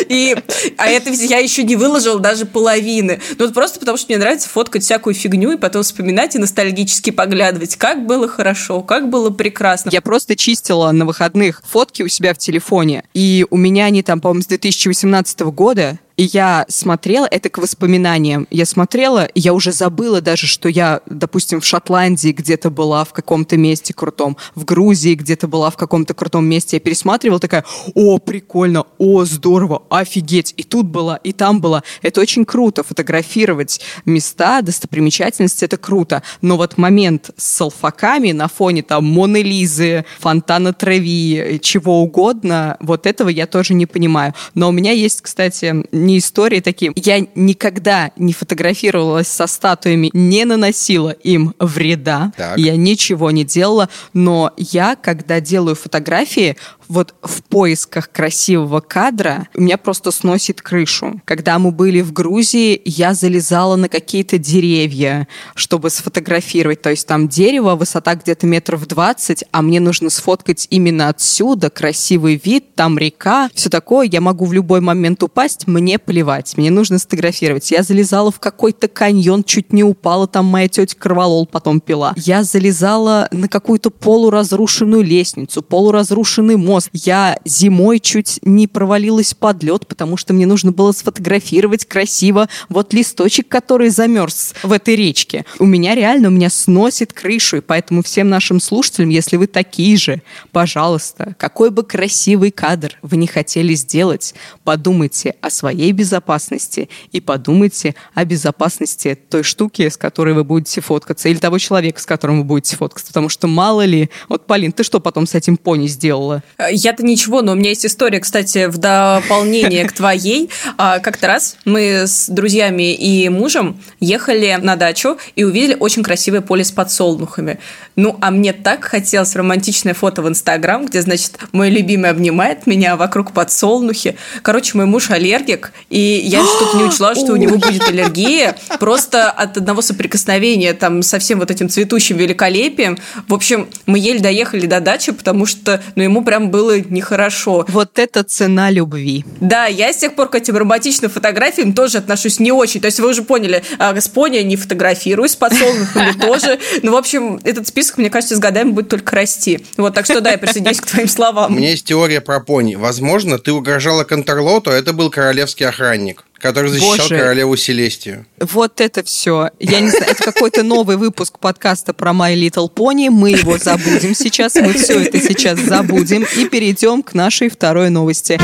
И, 0.09 0.35
а 0.77 0.87
это 0.87 1.09
ведь 1.09 1.29
я 1.29 1.37
еще 1.37 1.63
не 1.63 1.75
выложила 1.75 2.19
даже 2.19 2.45
половины. 2.45 3.19
Ну, 3.37 3.45
вот 3.45 3.53
просто 3.53 3.79
потому, 3.79 3.97
что 3.97 4.07
мне 4.09 4.17
нравится 4.17 4.49
фоткать 4.49 4.83
всякую 4.83 5.13
фигню 5.13 5.53
и 5.53 5.57
потом 5.57 5.83
вспоминать 5.83 6.35
и 6.35 6.39
ностальгически 6.39 7.11
поглядывать, 7.11 7.75
как 7.75 8.05
было 8.05 8.27
хорошо, 8.27 8.81
как 8.81 9.09
было 9.09 9.29
прекрасно. 9.29 9.89
Я 9.91 10.01
просто 10.01 10.35
чистила 10.35 10.91
на 10.91 11.05
выходных 11.05 11.61
фотки 11.67 12.03
у 12.03 12.07
себя 12.07 12.33
в 12.33 12.37
телефоне, 12.37 13.03
и 13.13 13.45
у 13.49 13.57
меня 13.57 13.85
они 13.85 14.03
там, 14.03 14.21
по-моему, 14.21 14.43
с 14.43 14.47
2018 14.47 15.39
года, 15.41 15.99
и 16.15 16.23
я 16.23 16.65
смотрела, 16.69 17.25
это 17.25 17.49
к 17.49 17.57
воспоминаниям, 17.57 18.47
я 18.51 18.65
смотрела, 18.65 19.25
и 19.25 19.39
я 19.39 19.53
уже 19.53 19.71
забыла 19.71 20.21
даже, 20.21 20.45
что 20.45 20.69
я, 20.69 21.01
допустим, 21.07 21.59
в 21.59 21.65
Шотландии 21.65 22.29
где-то 22.29 22.69
была 22.69 23.03
в 23.03 23.13
каком-то 23.13 23.57
месте 23.57 23.93
крутом, 23.93 24.37
в 24.53 24.63
Грузии 24.63 25.15
где-то 25.15 25.47
была 25.47 25.71
в 25.71 25.77
каком-то 25.77 26.13
крутом 26.13 26.45
месте. 26.45 26.77
Я 26.77 26.79
пересматривала 26.79 27.39
такая, 27.39 27.65
о, 27.95 28.19
прикольно, 28.19 28.85
о, 28.99 29.25
здорово, 29.25 29.83
офигеть, 29.89 30.53
и 30.55 30.63
тут 30.63 30.85
была, 30.87 31.17
и 31.17 31.33
там 31.33 31.61
была. 31.61 31.83
Это 32.01 32.21
очень 32.21 32.45
круто, 32.45 32.83
фотографировать 32.83 33.81
места, 34.05 34.61
достопримечательности, 34.61 35.65
это 35.65 35.77
круто. 35.77 36.21
Но 36.41 36.57
вот 36.57 36.77
момент 36.77 37.31
с 37.37 37.45
салфаками 37.45 38.31
на 38.33 38.47
фоне 38.47 38.83
там 38.83 39.05
Моны 39.05 39.41
Лизы, 39.41 40.05
фонтана 40.19 40.73
Треви, 40.73 41.59
чего 41.61 42.01
угодно, 42.01 42.77
вот 42.79 43.07
этого 43.07 43.29
я 43.29 43.47
тоже 43.47 43.73
не 43.73 43.87
понимаю. 43.87 44.33
Но 44.53 44.69
у 44.69 44.71
меня 44.71 44.91
есть, 44.91 45.21
кстати, 45.21 45.83
не 46.03 46.19
истории 46.19 46.59
такие. 46.59 46.91
Я 46.95 47.25
никогда 47.35 48.11
не 48.17 48.33
фотографировалась 48.33 49.27
со 49.27 49.47
статуями, 49.47 50.09
не 50.13 50.45
наносила 50.45 51.09
им 51.09 51.55
вреда. 51.59 52.31
Так. 52.37 52.57
Я 52.57 52.75
ничего 52.75 53.31
не 53.31 53.43
делала, 53.43 53.89
но 54.13 54.51
я, 54.57 54.95
когда 54.95 55.39
делаю 55.39 55.75
фотографии, 55.75 56.57
вот 56.87 57.15
в 57.21 57.43
поисках 57.43 58.11
красивого 58.11 58.79
кадра 58.79 59.47
у 59.55 59.61
меня 59.61 59.77
просто 59.77 60.11
сносит 60.11 60.61
крышу. 60.61 61.21
Когда 61.25 61.57
мы 61.59 61.71
были 61.71 62.01
в 62.01 62.13
Грузии, 62.13 62.81
я 62.85 63.13
залезала 63.13 63.75
на 63.75 63.89
какие-то 63.89 64.37
деревья, 64.37 65.27
чтобы 65.55 65.89
сфотографировать. 65.89 66.81
То 66.81 66.89
есть 66.91 67.07
там 67.07 67.27
дерево, 67.27 67.75
высота 67.75 68.15
где-то 68.15 68.45
метров 68.45 68.87
20, 68.87 69.45
а 69.51 69.61
мне 69.61 69.79
нужно 69.79 70.09
сфоткать 70.09 70.67
именно 70.69 71.09
отсюда 71.09 71.69
красивый 71.69 72.39
вид, 72.43 72.75
там 72.75 72.97
река, 72.97 73.49
все 73.53 73.69
такое. 73.69 74.07
Я 74.07 74.21
могу 74.21 74.45
в 74.45 74.53
любой 74.53 74.81
момент 74.81 75.23
упасть, 75.23 75.67
мне 75.67 75.92
плевать, 75.99 76.57
мне 76.57 76.71
нужно 76.71 76.99
сфотографировать. 76.99 77.71
Я 77.71 77.83
залезала 77.83 78.31
в 78.31 78.39
какой-то 78.39 78.87
каньон, 78.87 79.43
чуть 79.43 79.73
не 79.73 79.83
упала, 79.83 80.27
там 80.27 80.45
моя 80.45 80.67
тетя 80.67 80.95
кроволол 80.97 81.45
потом 81.45 81.79
пила. 81.79 82.13
Я 82.15 82.43
залезала 82.43 83.27
на 83.31 83.47
какую-то 83.47 83.89
полуразрушенную 83.89 85.03
лестницу, 85.03 85.61
полуразрушенный 85.61 86.55
мост. 86.55 86.89
Я 86.93 87.37
зимой 87.45 87.99
чуть 87.99 88.39
не 88.43 88.67
провалилась 88.67 89.33
под 89.33 89.63
лед, 89.63 89.87
потому 89.87 90.17
что 90.17 90.33
мне 90.33 90.45
нужно 90.45 90.71
было 90.71 90.91
сфотографировать 90.91 91.85
красиво 91.85 92.49
вот 92.69 92.93
листочек, 92.93 93.47
который 93.47 93.89
замерз 93.89 94.53
в 94.63 94.71
этой 94.71 94.95
речке. 94.95 95.45
У 95.59 95.65
меня 95.65 95.95
реально, 95.95 96.29
у 96.29 96.31
меня 96.31 96.49
сносит 96.49 97.13
крышу, 97.13 97.57
и 97.57 97.61
поэтому 97.61 98.03
всем 98.03 98.29
нашим 98.29 98.59
слушателям, 98.59 99.09
если 99.09 99.37
вы 99.37 99.47
такие 99.47 99.97
же, 99.97 100.21
пожалуйста, 100.51 101.35
какой 101.37 101.69
бы 101.69 101.83
красивый 101.83 102.51
кадр 102.51 102.97
вы 103.01 103.17
не 103.17 103.27
хотели 103.27 103.73
сделать, 103.73 104.33
подумайте 104.63 105.35
о 105.41 105.49
своей 105.49 105.82
безопасности 105.91 106.89
и 107.11 107.19
подумайте 107.19 107.95
о 108.13 108.25
безопасности 108.25 109.17
той 109.29 109.43
штуки, 109.43 109.89
с 109.89 109.97
которой 109.97 110.33
вы 110.33 110.43
будете 110.43 110.81
фоткаться, 110.81 111.29
или 111.29 111.37
того 111.37 111.57
человека, 111.57 111.99
с 111.99 112.05
которым 112.05 112.39
вы 112.39 112.43
будете 112.43 112.75
фоткаться, 112.75 113.07
потому 113.07 113.29
что 113.29 113.47
мало 113.47 113.85
ли... 113.85 114.09
Вот, 114.29 114.47
Полин, 114.47 114.71
ты 114.71 114.83
что 114.83 114.99
потом 114.99 115.27
с 115.27 115.35
этим 115.35 115.57
пони 115.57 115.87
сделала? 115.87 116.43
Я-то 116.71 117.03
ничего, 117.03 117.41
но 117.41 117.53
у 117.53 117.55
меня 117.55 117.69
есть 117.69 117.85
история, 117.85 118.19
кстати, 118.19 118.67
в 118.67 118.77
дополнение 118.77 119.85
к 119.85 119.91
твоей. 119.91 120.49
А, 120.77 120.99
Как-то 120.99 121.27
раз 121.27 121.57
мы 121.65 122.07
с 122.07 122.29
друзьями 122.29 122.93
и 122.93 123.27
мужем 123.29 123.79
ехали 123.99 124.57
на 124.61 124.75
дачу 124.75 125.17
и 125.35 125.43
увидели 125.43 125.75
очень 125.79 126.03
красивое 126.03 126.41
поле 126.41 126.63
с 126.63 126.71
подсолнухами. 126.71 127.59
Ну, 127.95 128.17
а 128.21 128.31
мне 128.31 128.53
так 128.53 128.85
хотелось 128.85 129.35
романтичное 129.35 129.93
фото 129.93 130.21
в 130.21 130.27
Инстаграм, 130.27 130.85
где, 130.85 131.01
значит, 131.01 131.37
мой 131.51 131.69
любимый 131.69 132.09
обнимает 132.09 132.65
меня, 132.67 132.95
вокруг 132.95 133.33
подсолнухи. 133.33 134.15
Короче, 134.41 134.77
мой 134.77 134.85
муж 134.85 135.09
аллергик, 135.09 135.72
и 135.89 136.21
я 136.25 136.43
что-то 136.43 136.77
не 136.77 136.83
учла, 136.83 137.15
что 137.15 137.33
у 137.33 137.35
него 137.35 137.57
будет 137.57 137.87
аллергия 137.87 138.55
просто 138.79 139.29
от 139.29 139.57
одного 139.57 139.81
соприкосновения 139.81 140.73
там 140.73 141.01
со 141.03 141.19
всем 141.19 141.39
вот 141.39 141.51
этим 141.51 141.69
цветущим 141.69 142.17
великолепием. 142.17 142.97
В 143.27 143.33
общем, 143.33 143.67
мы 143.85 143.99
еле 143.99 144.19
доехали 144.19 144.65
до 144.65 144.79
дачи, 144.79 145.11
потому 145.11 145.45
что, 145.45 145.81
ну, 145.95 146.03
ему 146.03 146.23
прям 146.23 146.49
было 146.49 146.79
нехорошо. 146.79 147.65
Вот 147.67 147.99
это 147.99 148.23
цена 148.23 148.71
любви. 148.71 149.25
Да, 149.39 149.65
я 149.65 149.93
с 149.93 149.97
тех 149.97 150.15
пор 150.15 150.29
к 150.29 150.35
этим 150.35 150.57
романтичным 150.57 151.11
фотографиям 151.11 151.73
тоже 151.73 151.99
отношусь 151.99 152.39
не 152.39 152.51
очень. 152.51 152.81
То 152.81 152.87
есть 152.87 152.99
вы 152.99 153.09
уже 153.09 153.23
поняли, 153.23 153.63
а, 153.79 153.99
с 153.99 154.07
пони 154.07 154.37
я 154.37 154.43
не 154.43 154.55
фотографируюсь, 154.55 155.31
с 155.31 155.35
подсолнухами 155.35 156.11
тоже. 156.21 156.59
Ну, 156.81 156.91
в 156.91 156.95
общем, 156.95 157.39
этот 157.43 157.67
список, 157.67 157.97
мне 157.97 158.09
кажется, 158.09 158.35
с 158.35 158.39
годами 158.39 158.71
будет 158.71 158.89
только 158.89 159.15
расти. 159.15 159.65
Вот, 159.77 159.93
так 159.93 160.05
что 160.05 160.21
да, 160.21 160.31
я 160.31 160.37
присоединяюсь 160.37 160.81
к 160.81 160.85
твоим 160.85 161.07
У 161.07 161.09
словам. 161.09 161.55
меня 161.55 161.71
есть 161.71 161.85
теория 161.85 162.21
про 162.21 162.39
пони. 162.39 162.75
Возможно, 162.75 163.39
ты 163.39 163.51
угрожала 163.51 164.03
Контрлоту, 164.03 164.71
а 164.71 164.73
это 164.73 164.93
был 164.93 165.09
королевский 165.09 165.62
охранник, 165.63 166.23
который 166.33 166.69
защищал 166.69 166.97
Боже. 166.97 167.17
королеву 167.17 167.55
Селестию. 167.55 168.25
Вот 168.39 168.81
это 168.81 169.03
все. 169.03 169.49
Я 169.59 169.79
не 169.79 169.89
знаю, 169.89 170.11
это 170.11 170.23
какой-то 170.23 170.63
новый 170.63 170.97
выпуск 170.97 171.39
подкаста 171.39 171.93
про 171.93 172.11
My 172.11 172.35
Little 172.35 172.71
Pony. 172.73 173.09
Мы 173.09 173.31
его 173.31 173.57
забудем 173.57 174.15
сейчас. 174.15 174.55
Мы 174.55 174.73
все 174.73 174.99
это 175.01 175.19
сейчас 175.19 175.59
забудем 175.59 176.25
и 176.35 176.45
перейдем 176.45 177.03
к 177.03 177.13
нашей 177.13 177.49
второй 177.49 177.89
новости. 177.89 178.39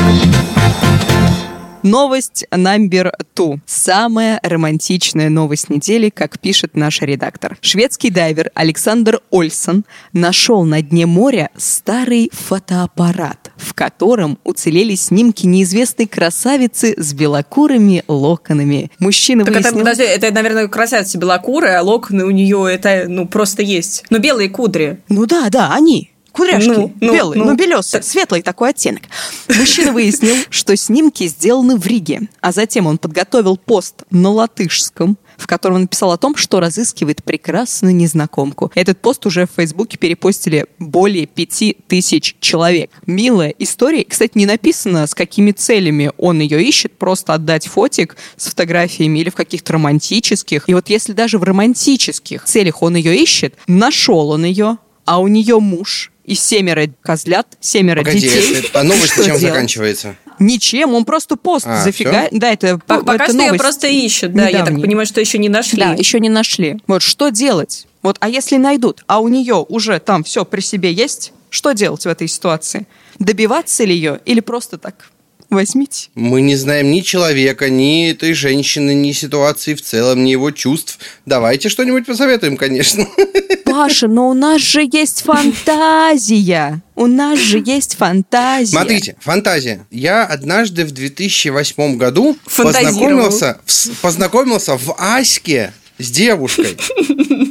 Новость 1.82 2.44
номер 2.54 3.14
two. 3.34 3.58
Самая 3.64 4.38
романтичная 4.42 5.30
новость 5.30 5.70
недели, 5.70 6.10
как 6.10 6.38
пишет 6.38 6.76
наш 6.76 7.00
редактор. 7.00 7.56
Шведский 7.62 8.10
дайвер 8.10 8.50
Александр 8.54 9.20
Ольсон 9.30 9.86
нашел 10.12 10.64
на 10.64 10.82
дне 10.82 11.06
моря 11.06 11.48
старый 11.56 12.30
фотоаппарат, 12.34 13.39
в 13.60 13.74
котором 13.74 14.38
уцелели 14.44 14.94
снимки 14.94 15.46
неизвестной 15.46 16.06
красавицы 16.06 16.94
с 16.96 17.12
белокурыми 17.12 18.04
локонами. 18.08 18.90
Мужчина 18.98 19.44
Так 19.44 19.54
это, 19.54 19.62
выяснил... 19.62 19.80
подожди, 19.80 20.02
это, 20.04 20.30
наверное, 20.32 20.68
красавица 20.68 21.18
белокурая, 21.18 21.80
а 21.80 21.82
локоны 21.82 22.24
у 22.24 22.30
нее 22.30 22.66
это, 22.72 23.04
ну, 23.08 23.26
просто 23.26 23.62
есть. 23.62 24.04
Но 24.10 24.18
белые 24.18 24.48
кудри. 24.48 25.00
Ну 25.08 25.26
да, 25.26 25.48
да, 25.50 25.72
они. 25.72 26.10
Кудряшки, 26.32 26.68
Ну, 26.68 26.92
ну, 27.00 27.12
белые, 27.12 27.42
ну. 27.42 27.50
ну, 27.50 27.56
белесый, 27.56 28.02
светлый 28.02 28.42
такой 28.42 28.70
оттенок. 28.70 29.02
Мужчина 29.48 29.92
выяснил, 29.92 30.36
что 30.48 30.76
снимки 30.76 31.26
сделаны 31.26 31.76
в 31.76 31.84
Риге, 31.86 32.28
а 32.40 32.52
затем 32.52 32.86
он 32.86 32.98
подготовил 32.98 33.56
пост 33.56 34.04
на 34.10 34.30
латышском, 34.30 35.18
в 35.40 35.46
котором 35.46 35.76
он 35.76 35.80
написал 35.82 36.12
о 36.12 36.18
том, 36.18 36.36
что 36.36 36.60
разыскивает 36.60 37.24
прекрасную 37.24 37.94
незнакомку. 37.94 38.70
Этот 38.74 39.00
пост 39.00 39.26
уже 39.26 39.46
в 39.46 39.50
Фейсбуке 39.56 39.98
перепостили 39.98 40.66
более 40.78 41.26
пяти 41.26 41.76
тысяч 41.88 42.36
человек. 42.40 42.90
Милая 43.06 43.54
история. 43.58 44.04
Кстати, 44.04 44.32
не 44.34 44.46
написано, 44.46 45.06
с 45.06 45.14
какими 45.14 45.52
целями 45.52 46.12
он 46.18 46.40
ее 46.40 46.62
ищет, 46.62 46.96
просто 46.98 47.34
отдать 47.34 47.66
фотик 47.66 48.16
с 48.36 48.48
фотографиями 48.48 49.18
или 49.20 49.30
в 49.30 49.34
каких-то 49.34 49.74
романтических. 49.74 50.68
И 50.68 50.74
вот 50.74 50.88
если 50.88 51.12
даже 51.12 51.38
в 51.38 51.44
романтических 51.44 52.44
целях 52.44 52.82
он 52.82 52.96
ее 52.96 53.16
ищет, 53.16 53.54
нашел 53.66 54.30
он 54.30 54.44
ее, 54.44 54.78
а 55.04 55.20
у 55.20 55.28
нее 55.28 55.58
муж 55.58 56.12
и 56.30 56.34
семеро 56.36 56.86
козлят, 57.02 57.46
семеро 57.60 57.98
Погоди, 57.98 58.20
детей. 58.20 58.54
это- 58.60 58.80
а 58.80 58.84
новость 58.84 59.14
чем 59.14 59.24
делать? 59.24 59.40
заканчивается? 59.40 60.14
Ничем, 60.38 60.94
он 60.94 61.04
просто 61.04 61.34
пост 61.36 61.66
А, 61.66 61.82
зафига. 61.82 62.28
Да, 62.30 62.52
это, 62.52 62.78
По- 62.78 62.94
это 62.94 63.04
Пока 63.04 63.24
что 63.24 63.32
ее 63.32 63.38
новость 63.46 63.58
просто 63.60 63.88
ищут, 63.88 64.32
да, 64.32 64.48
я 64.48 64.64
так 64.64 64.80
понимаю, 64.80 65.06
что 65.06 65.20
еще 65.20 65.38
не 65.38 65.48
нашли. 65.48 65.80
Да, 65.80 65.92
еще 65.92 66.20
не 66.20 66.28
нашли. 66.28 66.78
Вот 66.86 67.02
что 67.02 67.30
делать? 67.30 67.86
Вот, 68.02 68.16
а 68.20 68.28
если 68.28 68.56
найдут, 68.58 69.02
а 69.08 69.18
у 69.20 69.26
нее 69.28 69.56
уже 69.68 69.98
там 69.98 70.22
все 70.22 70.44
при 70.44 70.60
себе 70.60 70.92
есть, 70.92 71.32
что 71.50 71.72
делать 71.72 72.04
в 72.04 72.08
этой 72.08 72.28
ситуации? 72.28 72.86
Добиваться 73.18 73.82
ли 73.84 73.92
ее 73.94 74.20
или 74.24 74.38
просто 74.40 74.78
так 74.78 75.10
возьмите? 75.54 76.08
Мы 76.14 76.40
не 76.40 76.56
знаем 76.56 76.90
ни 76.90 77.00
человека, 77.00 77.68
ни 77.70 78.10
этой 78.10 78.32
женщины, 78.34 78.94
ни 78.94 79.12
ситуации 79.12 79.74
в 79.74 79.82
целом, 79.82 80.24
ни 80.24 80.30
его 80.30 80.50
чувств. 80.50 80.98
Давайте 81.26 81.68
что-нибудь 81.68 82.06
посоветуем, 82.06 82.56
конечно. 82.56 83.06
Паша, 83.64 84.08
но 84.08 84.28
у 84.28 84.34
нас 84.34 84.60
же 84.60 84.88
есть 84.90 85.22
фантазия. 85.22 86.82
У 86.96 87.06
нас 87.06 87.38
же 87.38 87.62
есть 87.64 87.96
фантазия. 87.96 88.72
Смотрите, 88.72 89.16
фантазия. 89.20 89.86
Я 89.90 90.24
однажды 90.24 90.84
в 90.84 90.90
2008 90.90 91.96
году 91.96 92.36
познакомился, 92.56 93.60
познакомился 94.02 94.76
в 94.76 94.94
Аське 94.98 95.72
с 95.98 96.10
девушкой. 96.10 96.76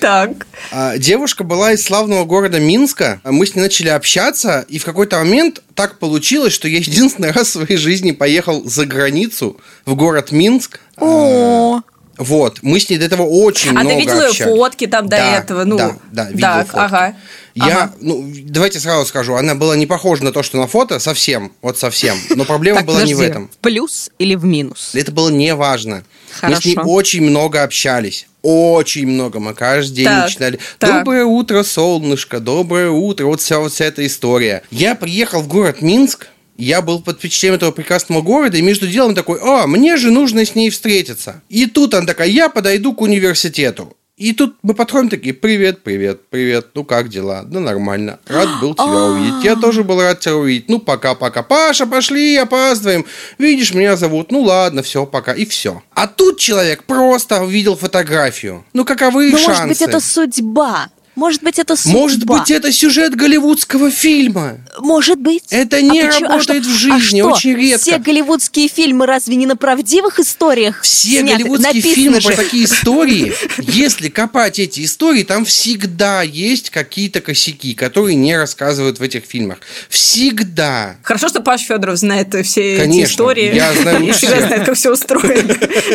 Так. 0.00 0.46
А, 0.72 0.98
Девушка 0.98 1.44
была 1.44 1.72
из 1.72 1.84
славного 1.84 2.24
города 2.24 2.58
Минска. 2.60 3.20
Мы 3.24 3.46
с 3.46 3.54
ней 3.54 3.62
начали 3.62 3.88
общаться, 3.88 4.64
и 4.68 4.78
в 4.78 4.84
какой-то 4.84 5.18
момент 5.18 5.62
так 5.74 5.98
получилось, 5.98 6.52
что 6.52 6.68
я 6.68 6.78
единственный 6.78 7.30
раз 7.30 7.48
в 7.48 7.52
своей 7.52 7.76
жизни 7.76 8.12
поехал 8.12 8.64
за 8.64 8.86
границу, 8.86 9.58
в 9.84 9.94
город 9.94 10.32
Минск. 10.32 10.80
О, 10.98 11.80
Вот, 12.18 12.58
мы 12.62 12.80
с 12.80 12.88
ней 12.88 12.96
до 12.98 13.04
этого 13.04 13.22
очень 13.22 13.70
А 13.70 13.72
много 13.80 13.90
ты 13.90 13.96
видела 13.96 14.20
ее 14.22 14.28
общались. 14.28 14.50
фотки 14.56 14.86
там 14.86 15.04
до 15.08 15.16
Да, 15.16 15.38
этого? 15.38 15.64
Ну, 15.64 15.76
да, 15.76 15.96
да, 16.12 16.24
видел 16.30 16.40
так, 16.40 16.66
фотки. 16.68 16.78
ага. 16.78 17.16
Я, 17.56 17.64
Ага. 17.84 17.94
ну, 18.02 18.22
давайте 18.44 18.78
сразу 18.80 19.06
скажу, 19.06 19.34
она 19.34 19.54
была 19.54 19.76
не 19.76 19.86
похожа 19.86 20.22
на 20.22 20.30
то, 20.30 20.42
что 20.42 20.58
на 20.58 20.66
фото, 20.66 20.98
совсем, 20.98 21.52
вот 21.62 21.78
совсем. 21.78 22.18
Но 22.36 22.44
проблема 22.44 22.82
была 22.82 23.02
не 23.02 23.14
в 23.14 23.20
этом. 23.20 23.48
В 23.48 23.56
плюс 23.58 24.10
или 24.18 24.34
в 24.34 24.44
минус? 24.44 24.90
Это 24.94 25.10
было 25.10 25.30
не 25.30 25.54
важно. 25.54 26.04
Мы 26.42 26.54
с 26.56 26.64
ней 26.66 26.76
очень 26.76 27.22
много 27.22 27.62
общались. 27.62 28.26
Очень 28.42 29.06
много. 29.06 29.40
Мы 29.40 29.54
каждый 29.54 29.94
день 29.96 30.04
Так, 30.04 30.24
начинали. 30.24 30.58
так. 30.78 30.98
Доброе 30.98 31.24
утро, 31.24 31.62
солнышко, 31.62 32.40
доброе 32.40 32.90
утро. 32.90 33.24
Вот 33.24 33.40
вся, 33.40 33.58
вот 33.58 33.72
вся 33.72 33.86
эта 33.86 34.06
история. 34.06 34.62
Я 34.70 34.94
приехал 34.94 35.40
в 35.40 35.48
город 35.48 35.80
Минск. 35.80 36.28
Я 36.58 36.82
был 36.82 37.00
под 37.00 37.18
впечатлением 37.18 37.56
этого 37.56 37.70
прекрасного 37.70 38.20
города, 38.22 38.56
и 38.58 38.62
между 38.62 38.86
делом 38.86 39.14
такой, 39.14 39.38
а, 39.42 39.66
мне 39.66 39.96
же 39.96 40.10
нужно 40.10 40.44
с 40.44 40.54
ней 40.54 40.70
встретиться. 40.70 41.42
И 41.48 41.66
тут 41.66 41.92
она 41.94 42.06
такая, 42.06 42.28
я 42.28 42.48
подойду 42.48 42.94
к 42.94 43.00
университету. 43.02 43.94
И 44.16 44.32
тут 44.32 44.56
мы 44.62 44.72
подходим 44.72 45.10
такие, 45.10 45.34
привет, 45.34 45.82
привет, 45.82 46.22
привет, 46.30 46.68
ну 46.72 46.84
как 46.84 47.10
дела? 47.10 47.42
Да 47.44 47.60
нормально, 47.60 48.18
рад 48.26 48.48
был 48.62 48.74
тебя 48.74 48.86
увидеть. 48.86 49.44
Я 49.44 49.56
тоже 49.56 49.84
был 49.84 50.00
рад 50.00 50.20
тебя 50.20 50.36
увидеть. 50.36 50.70
Ну 50.70 50.78
пока-пока. 50.78 51.42
Паша, 51.42 51.84
пошли, 51.86 52.34
опаздываем. 52.36 53.04
Видишь, 53.36 53.74
меня 53.74 53.94
зовут. 53.94 54.32
Ну 54.32 54.40
ладно, 54.40 54.82
все, 54.82 55.04
пока. 55.04 55.34
И 55.34 55.44
все. 55.44 55.82
А 55.92 56.06
тут 56.06 56.38
человек 56.38 56.84
просто 56.84 57.42
увидел 57.42 57.76
фотографию. 57.76 58.64
Ну 58.72 58.86
каковы 58.86 59.32
Ну, 59.32 59.36
шансы? 59.36 59.50
может 59.50 59.68
быть, 59.68 59.82
это 59.82 60.00
судьба. 60.00 60.88
Может 61.16 61.42
быть, 61.42 61.58
это 61.58 61.74
судьба. 61.76 61.98
Может 61.98 62.24
быть, 62.24 62.50
это 62.50 62.70
сюжет 62.70 63.14
голливудского 63.16 63.90
фильма. 63.90 64.58
Может 64.78 65.18
быть. 65.18 65.42
Это 65.50 65.82
не 65.82 66.02
почему- 66.02 66.28
работает 66.28 66.62
что- 66.64 66.72
в 66.72 66.76
жизни, 66.76 67.20
а 67.20 67.24
что, 67.24 67.36
очень 67.36 67.54
редко. 67.56 67.78
Все 67.82 67.98
голливудские 67.98 68.68
фильмы 68.68 69.06
разве 69.06 69.34
не 69.36 69.46
на 69.46 69.56
правдивых 69.56 70.20
историях? 70.20 70.82
Все 70.82 71.20
сняты? 71.20 71.38
голливудские 71.38 71.68
Написано 71.74 71.94
фильмы 71.94 72.20
же. 72.20 72.28
про 72.28 72.36
такие 72.36 72.64
истории, 72.66 73.32
если 73.58 74.08
копать 74.08 74.58
эти 74.58 74.84
истории, 74.84 75.22
там 75.24 75.44
всегда 75.46 76.22
есть 76.22 76.70
какие-то 76.70 77.20
косяки, 77.20 77.74
которые 77.74 78.14
не 78.14 78.36
рассказывают 78.36 78.98
в 79.00 79.02
этих 79.02 79.24
фильмах. 79.24 79.58
Всегда. 79.88 80.96
Хорошо, 81.02 81.28
что 81.28 81.40
Паш 81.40 81.62
Федоров 81.62 81.96
знает 81.98 82.34
все 82.46 82.74
эти 82.74 82.80
Конечно, 82.80 83.12
истории. 83.12 83.54
я 83.54 83.72
знаю 83.74 84.06
и 84.06 84.10
всегда 84.12 84.40
знает, 84.46 84.64
как 84.66 84.74
все 84.76 84.92
устроено. 84.92 85.54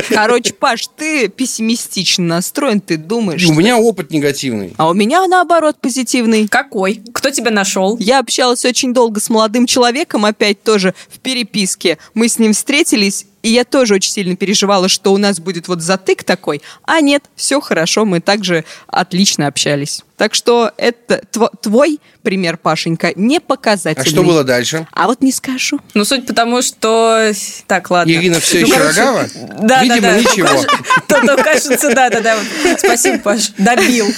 Короче, 0.10 0.54
Паш, 0.54 0.88
ты 0.98 1.28
пессимистично 1.28 2.26
настроен, 2.26 2.82
ты 2.82 2.98
думаешь... 2.98 3.46
У 3.46 3.54
меня 3.54 3.78
опыт 3.78 4.12
негативный. 4.12 4.74
А 4.78 4.90
у 4.90 4.94
меня, 4.94 5.11
наоборот, 5.28 5.78
позитивный. 5.82 6.48
Какой? 6.48 7.02
Кто 7.14 7.30
тебя 7.32 7.52
нашел? 7.52 7.98
Я 7.98 8.20
общалась 8.20 8.66
очень 8.66 8.94
долго 8.94 9.20
с 9.20 9.30
молодым 9.30 9.66
человеком, 9.66 10.26
опять 10.26 10.64
тоже 10.64 10.94
в 11.10 11.20
переписке. 11.20 11.98
Мы 12.14 12.28
с 12.28 12.40
ним 12.40 12.54
встретились, 12.54 13.26
и 13.44 13.50
я 13.50 13.64
тоже 13.64 13.96
очень 13.96 14.12
сильно 14.12 14.36
переживала, 14.36 14.88
что 14.88 15.14
у 15.14 15.18
нас 15.18 15.40
будет 15.40 15.68
вот 15.68 15.82
затык 15.82 16.24
такой. 16.24 16.62
А 16.84 17.02
нет, 17.02 17.24
все 17.36 17.60
хорошо, 17.60 18.06
мы 18.06 18.22
также 18.22 18.64
отлично 18.88 19.48
общались. 19.48 20.04
Так 20.22 20.36
что 20.36 20.72
это 20.78 21.24
тво- 21.32 21.50
твой 21.64 22.00
пример, 22.22 22.56
Пашенька, 22.58 23.12
не 23.16 23.40
показательный. 23.40 24.06
А 24.06 24.08
что 24.08 24.22
было 24.22 24.44
дальше? 24.44 24.86
А 24.92 25.08
вот 25.08 25.24
не 25.24 25.32
скажу. 25.32 25.80
Ну, 25.96 26.06
суть 26.06 26.28
потому, 26.28 26.62
что... 26.62 27.32
Так, 27.66 27.90
ладно. 27.90 28.12
Ирина 28.12 28.40
все 28.40 28.60
Ну, 28.60 28.68
еще 28.68 28.78
короче, 28.78 29.00
рогава? 29.00 29.26
Да, 29.64 29.82
Видимо, 29.82 30.02
да, 30.02 30.12
да. 30.12 30.20
ничего. 30.20 30.48
То, 31.08 31.26
то 31.26 31.44
кажется, 31.44 31.96
да, 31.96 32.12
да, 32.12 32.22
да. 32.22 32.38
Спасибо, 32.78 33.18
Паш. 33.18 33.50
Добил. 33.58 34.06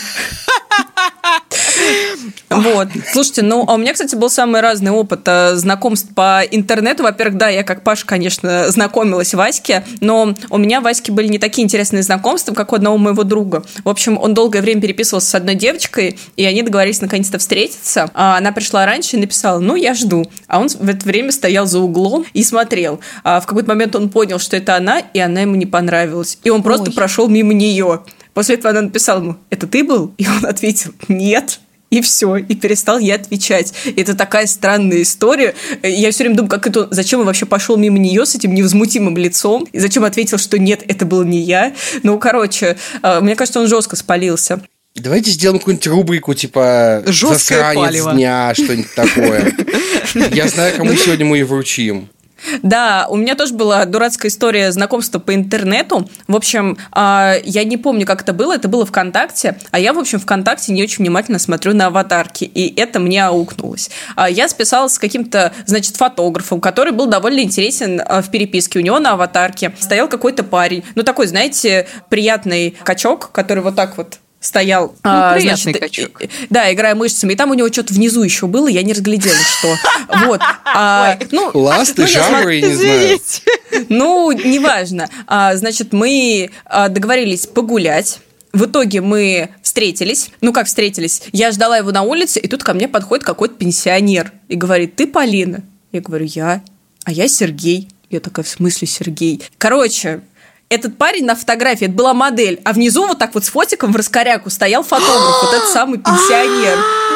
Вот. 2.50 2.90
Слушайте, 3.12 3.42
ну, 3.42 3.66
а 3.68 3.74
у 3.74 3.78
меня, 3.78 3.94
кстати, 3.94 4.16
был 4.16 4.30
самый 4.30 4.62
разный 4.62 4.92
опыт 4.92 5.22
э, 5.26 5.56
знакомств 5.56 6.14
по 6.14 6.42
интернету. 6.52 7.04
Во-первых, 7.04 7.38
да, 7.38 7.50
я 7.50 7.64
как 7.64 7.84
Паша, 7.84 8.06
конечно, 8.06 8.70
знакомилась 8.70 9.34
Ваське, 9.34 9.84
но 10.02 10.36
у 10.50 10.58
меня 10.58 10.82
Ваське 10.82 11.12
были 11.12 11.28
не 11.28 11.40
такие 11.40 11.64
интересные 11.66 12.04
знакомства, 12.04 12.54
как 12.54 12.72
у 12.72 12.76
одного 12.76 12.98
моего 12.98 13.24
друга. 13.24 13.64
В 13.84 13.90
общем, 13.90 14.18
он 14.20 14.34
долгое 14.34 14.62
время 14.62 14.82
переписывался 14.82 15.30
с 15.30 15.36
одной 15.36 15.56
девочкой, 15.56 15.93
и 15.98 16.46
они 16.46 16.62
договорились 16.62 17.02
наконец-то 17.02 17.38
встретиться. 17.38 18.10
А 18.14 18.38
она 18.38 18.52
пришла 18.52 18.86
раньше 18.86 19.18
и 19.18 19.20
написала, 19.20 19.60
ну, 19.60 19.76
я 19.76 19.94
жду. 19.94 20.26
А 20.48 20.60
он 20.60 20.70
в 20.70 20.90
это 20.90 21.06
время 21.06 21.32
стоял 21.32 21.66
за 21.66 21.80
углом 21.80 22.26
и 22.34 22.44
смотрел. 22.44 23.00
А 23.24 23.40
в 23.40 23.46
какой-то 23.46 23.70
момент 23.70 23.96
он 23.96 24.10
понял, 24.10 24.40
что 24.40 24.58
это 24.58 24.76
она, 24.76 25.00
и 25.00 25.20
она 25.20 25.42
ему 25.42 25.56
не 25.56 25.66
понравилась. 25.66 26.38
И 26.44 26.50
он 26.50 26.64
просто 26.64 26.90
Ой. 26.90 26.96
прошел 26.96 27.28
мимо 27.28 27.54
нее. 27.54 28.02
После 28.34 28.56
этого 28.56 28.72
она 28.72 28.82
написала 28.82 29.20
ему, 29.22 29.36
это 29.50 29.68
ты 29.68 29.84
был? 29.84 30.14
И 30.18 30.28
он 30.28 30.46
ответил, 30.46 30.94
нет. 31.08 31.60
И 31.94 32.02
все, 32.02 32.38
и 32.38 32.56
перестал 32.56 32.98
ей 32.98 33.14
отвечать. 33.14 33.72
Это 33.96 34.16
такая 34.16 34.48
странная 34.48 35.04
история. 35.04 35.54
Я 35.84 36.10
все 36.10 36.24
время 36.24 36.38
думаю, 36.38 36.50
как 36.50 36.66
это, 36.66 36.88
зачем 36.90 37.20
он 37.20 37.28
вообще 37.28 37.46
пошел 37.46 37.78
мимо 37.78 38.00
нее 38.00 38.26
с 38.26 38.34
этим 38.34 38.56
невозмутимым 38.56 39.16
лицом, 39.16 39.68
и 39.72 39.78
зачем 39.78 40.04
ответил, 40.04 40.40
что 40.40 40.58
нет, 40.58 40.84
это 40.88 41.06
был 41.06 41.24
не 41.24 41.42
я. 41.42 41.72
Ну, 42.02 42.18
короче, 42.18 42.78
э, 43.04 43.20
мне 43.20 43.36
кажется, 43.36 43.60
он 43.60 43.68
жестко 43.68 43.96
спалился. 43.96 44.64
Давайте 44.96 45.32
сделаем 45.32 45.58
какую-нибудь 45.60 45.88
рубрику, 45.88 46.34
типа 46.36 47.02
Жесткое 47.08 47.58
«Засранец 47.60 47.88
палево». 47.88 48.14
дня», 48.14 48.54
что-нибудь 48.54 48.94
такое. 48.94 49.52
Я 50.32 50.48
знаю, 50.48 50.76
кому 50.78 50.94
сегодня 50.94 51.26
мы 51.26 51.40
и 51.40 51.44
вручим. 51.44 52.10
Да, 52.62 53.08
у 53.10 53.16
меня 53.16 53.36
тоже 53.36 53.54
была 53.54 53.86
дурацкая 53.86 54.30
история 54.30 54.72
знакомства 54.72 55.18
по 55.20 55.34
интернету. 55.34 56.10
В 56.28 56.36
общем, 56.36 56.78
а, 56.92 57.36
я 57.44 57.64
не 57.64 57.78
помню, 57.78 58.06
как 58.06 58.22
это 58.22 58.34
было. 58.34 58.54
Это 58.54 58.68
было 58.68 58.86
ВКонтакте. 58.86 59.58
А 59.72 59.80
я, 59.80 59.94
в 59.94 60.00
общем, 60.00 60.20
ВКонтакте 60.20 60.74
не 60.74 60.84
очень 60.84 61.06
внимательно 61.06 61.40
смотрю 61.40 61.74
на 61.74 61.88
аватарки. 61.88 62.44
И 62.44 62.80
это 62.80 63.00
мне 63.00 63.26
аукнулось. 63.26 63.90
А, 64.16 64.30
Я 64.30 64.48
списалась 64.50 64.94
с 64.94 65.00
каким-то, 65.00 65.54
значит, 65.66 65.96
фотографом, 65.96 66.60
который 66.60 66.92
был 66.92 67.06
довольно 67.06 67.40
интересен 67.40 68.02
а, 68.06 68.22
в 68.22 68.30
переписке. 68.30 68.80
У 68.80 68.82
него 68.82 69.00
на 69.00 69.14
аватарке 69.14 69.74
стоял 69.80 70.08
какой-то 70.08 70.44
парень. 70.44 70.84
Ну, 70.96 71.04
такой, 71.04 71.28
знаете, 71.28 71.88
приятный 72.10 72.76
качок, 72.84 73.32
который 73.32 73.64
вот 73.64 73.76
так 73.76 73.98
вот 73.98 74.20
стоял. 74.44 74.94
а, 75.04 75.36
приятный 75.36 75.74
значит, 75.74 75.80
качок. 75.80 76.22
Да, 76.50 76.72
играя 76.72 76.96
мышцами. 76.96 77.34
И 77.34 77.36
там 77.36 77.50
у 77.52 77.54
него 77.54 77.72
что-то 77.72 77.94
внизу 77.94 78.22
еще 78.22 78.48
было, 78.48 78.68
я 78.68 78.84
не 78.84 78.94
разглядела, 78.94 79.36
что. 79.36 79.76
Вот. 80.26 80.42
А, 80.66 81.18
ну, 81.32 81.50
Ласты, 81.54 82.04
ну, 82.04 82.08
я 82.08 82.30
жабры, 82.30 82.56
я 82.56 82.68
не 82.68 82.76
знаю. 82.76 83.20
ну, 83.90 84.32
неважно. 84.32 85.10
А, 85.28 85.56
значит, 85.56 85.94
мы 85.94 86.52
а, 86.66 86.90
договорились 86.90 87.48
погулять. 87.48 88.20
В 88.52 88.66
итоге 88.66 89.02
мы 89.02 89.50
встретились. 89.64 90.30
Ну, 90.42 90.54
как 90.54 90.68
встретились? 90.68 91.24
Я 91.32 91.52
ждала 91.52 91.78
его 91.78 91.92
на 91.92 92.04
улице, 92.04 92.40
и 92.40 92.48
тут 92.48 92.64
ко 92.64 92.74
мне 92.74 92.88
подходит 92.88 93.26
какой-то 93.26 93.56
пенсионер 93.56 94.32
и 94.48 94.56
говорит, 94.56 94.96
ты 94.96 95.08
Полина? 95.08 95.64
Я 95.92 96.02
говорю, 96.02 96.26
я. 96.26 96.62
А 97.06 97.12
я 97.12 97.28
Сергей. 97.28 97.88
Я 98.10 98.20
такая, 98.20 98.46
в 98.46 98.50
смысле 98.50 98.88
Сергей? 98.88 99.42
Короче, 99.58 100.22
этот 100.74 100.98
парень 100.98 101.26
на 101.26 101.36
фотографии, 101.36 101.86
это 101.86 101.94
была 101.94 102.14
модель, 102.14 102.60
а 102.64 102.74
внизу 102.74 103.06
вот 103.06 103.20
так 103.20 103.34
вот 103.36 103.46
с 103.46 103.50
фотиком 103.50 103.92
в 103.92 103.96
раскоряку 103.96 104.50
стоял 104.50 104.84
фотограф, 104.84 105.44
вот 105.44 105.54
этот 105.54 105.70
самый 105.70 106.00
пенсионер. 106.00 107.13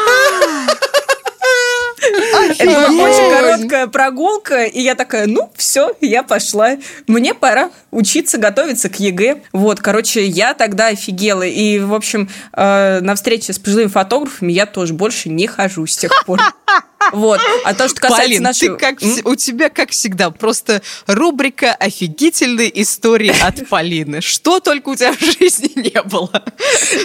Это 2.60 2.90
была 2.90 3.10
очень 3.10 3.32
короткая 3.32 3.88
прогулка, 3.88 4.64
и 4.64 4.82
я 4.82 4.96
такая, 4.96 5.28
ну, 5.28 5.52
все, 5.56 5.92
я 6.02 6.24
пошла. 6.24 6.78
Мне 7.08 7.34
пора 7.34 7.72
учиться 7.92 8.38
готовиться 8.38 8.90
к 8.90 9.00
ЕГЭ. 9.00 9.42
Вот, 9.54 9.80
короче, 9.80 10.26
я 10.26 10.54
тогда 10.54 10.88
офигела. 10.88 11.44
И, 11.44 11.80
в 11.80 11.94
общем, 11.94 12.30
э, 12.54 13.00
на 13.02 13.16
встрече 13.16 13.54
с 13.54 13.60
пожилыми 13.60 13.88
фотографами 13.88 14.52
я 14.52 14.66
тоже 14.66 14.94
больше 14.94 15.30
не 15.30 15.48
хожу 15.48 15.86
с 15.86 15.98
тех 15.98 16.12
пор. 16.26 16.42
Вот. 17.12 17.40
А 17.64 17.74
то, 17.74 17.88
что 17.88 18.02
касается 18.02 18.26
Полин, 18.26 18.44
нашей... 18.44 18.70
ты 18.70 18.76
как, 18.76 19.02
М? 19.02 19.20
у 19.24 19.36
тебя, 19.36 19.70
как 19.70 19.92
всегда, 19.92 20.30
просто 20.30 20.82
рубрика 21.06 21.74
«Офигительные 21.74 22.82
истории 22.82 23.34
от 23.42 23.68
Полины». 23.70 24.22
Что 24.22 24.60
только 24.60 24.90
у 24.90 24.96
тебя 24.96 25.14
в 25.14 25.20
жизни 25.22 25.72
не 25.76 26.02
было. 26.02 26.44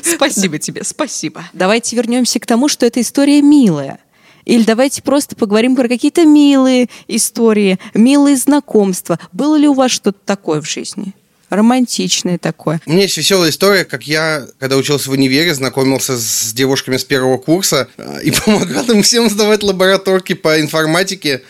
Спасибо 0.02 0.58
тебе, 0.58 0.84
спасибо. 0.84 1.44
Давайте 1.52 1.96
вернемся 1.96 2.40
к 2.40 2.46
тому, 2.46 2.68
что 2.68 2.86
эта 2.86 3.00
история 3.00 3.42
милая. 3.42 4.00
Или 4.44 4.64
давайте 4.64 5.02
просто 5.02 5.36
поговорим 5.36 5.76
про 5.76 5.88
какие-то 5.88 6.24
милые 6.24 6.88
истории, 7.08 7.78
милые 7.94 8.36
знакомства. 8.36 9.18
Было 9.32 9.56
ли 9.56 9.68
у 9.68 9.74
вас 9.74 9.90
что-то 9.90 10.18
такое 10.24 10.60
в 10.60 10.68
жизни? 10.68 11.14
Романтичное 11.50 12.38
такое. 12.38 12.80
У 12.86 12.92
меня 12.92 13.02
есть 13.02 13.18
веселая 13.18 13.50
история, 13.50 13.84
как 13.84 14.04
я, 14.04 14.46
когда 14.58 14.78
учился 14.78 15.10
в 15.10 15.12
универе, 15.12 15.54
знакомился 15.54 16.16
с 16.16 16.52
девушками 16.54 16.96
с 16.96 17.04
первого 17.04 17.36
курса 17.36 17.88
э, 17.98 18.22
и 18.24 18.30
помогал 18.44 18.90
им 18.90 19.02
всем 19.02 19.28
сдавать 19.28 19.62
лабораторки 19.62 20.32
по 20.32 20.58
информатике. 20.60 21.42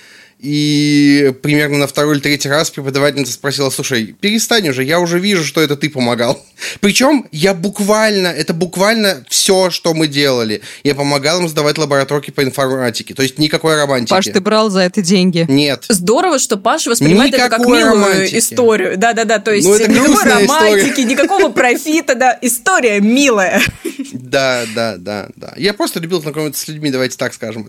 И 0.43 1.33
примерно 1.41 1.79
на 1.79 1.87
второй 1.87 2.17
или 2.17 2.21
третий 2.21 2.49
раз 2.49 2.69
преподавательница 2.71 3.33
спросила, 3.33 3.71
слушай, 3.71 4.17
перестань 4.21 4.69
уже, 4.69 4.83
я 4.83 4.99
уже 4.99 5.21
вижу, 5.21 5.45
что 5.45 5.61
это 5.61 5.77
ты 5.77 5.89
помогал. 5.89 6.45
Причем 6.81 7.27
я 7.31 7.55
буквально, 7.55 8.27
это 8.27 8.53
буквально 8.53 9.25
все, 9.29 9.71
что 9.71 9.95
мы 9.95 10.09
делали. 10.09 10.61
Я 10.83 10.97
помогал 10.97 11.41
им 11.41 11.49
сдавать 11.49 11.79
лабораторки 11.79 12.33
по 12.33 12.43
информатике. 12.43 13.15
То 13.15 13.23
есть 13.23 13.39
никакой 13.39 13.77
романтики. 13.77 14.11
Паш, 14.11 14.25
ты 14.25 14.41
брал 14.41 14.69
за 14.69 14.81
это 14.81 15.01
деньги? 15.01 15.47
Нет. 15.49 15.85
Здорово, 15.89 16.41
что 16.41 16.57
Паша 16.57 16.91
воспринимает 16.91 17.33
это 17.35 17.49
как 17.49 17.61
Никакой 17.61 17.79
милую 17.79 17.95
романтики. 18.03 18.39
историю. 18.39 18.99
Да-да-да, 18.99 19.39
то 19.39 19.53
есть 19.53 19.67
Ну, 19.69 19.75
это 19.75 19.89
никакой 19.89 20.25
романтики, 20.25 20.89
история. 20.91 21.05
никакого 21.05 21.49
профита, 21.51 22.15
да. 22.17 22.37
История 22.43 23.01
милая. 23.01 23.63
Да, 24.13 24.65
да, 24.75 24.97
да, 24.99 25.29
да. 25.37 25.53
Я 25.57 25.75
просто 25.75 26.01
любил 26.01 26.21
знакомиться 26.21 26.63
с 26.63 26.69
людьми, 26.69 26.91
давайте 26.91 27.17
так 27.17 27.35
скажем. 27.35 27.69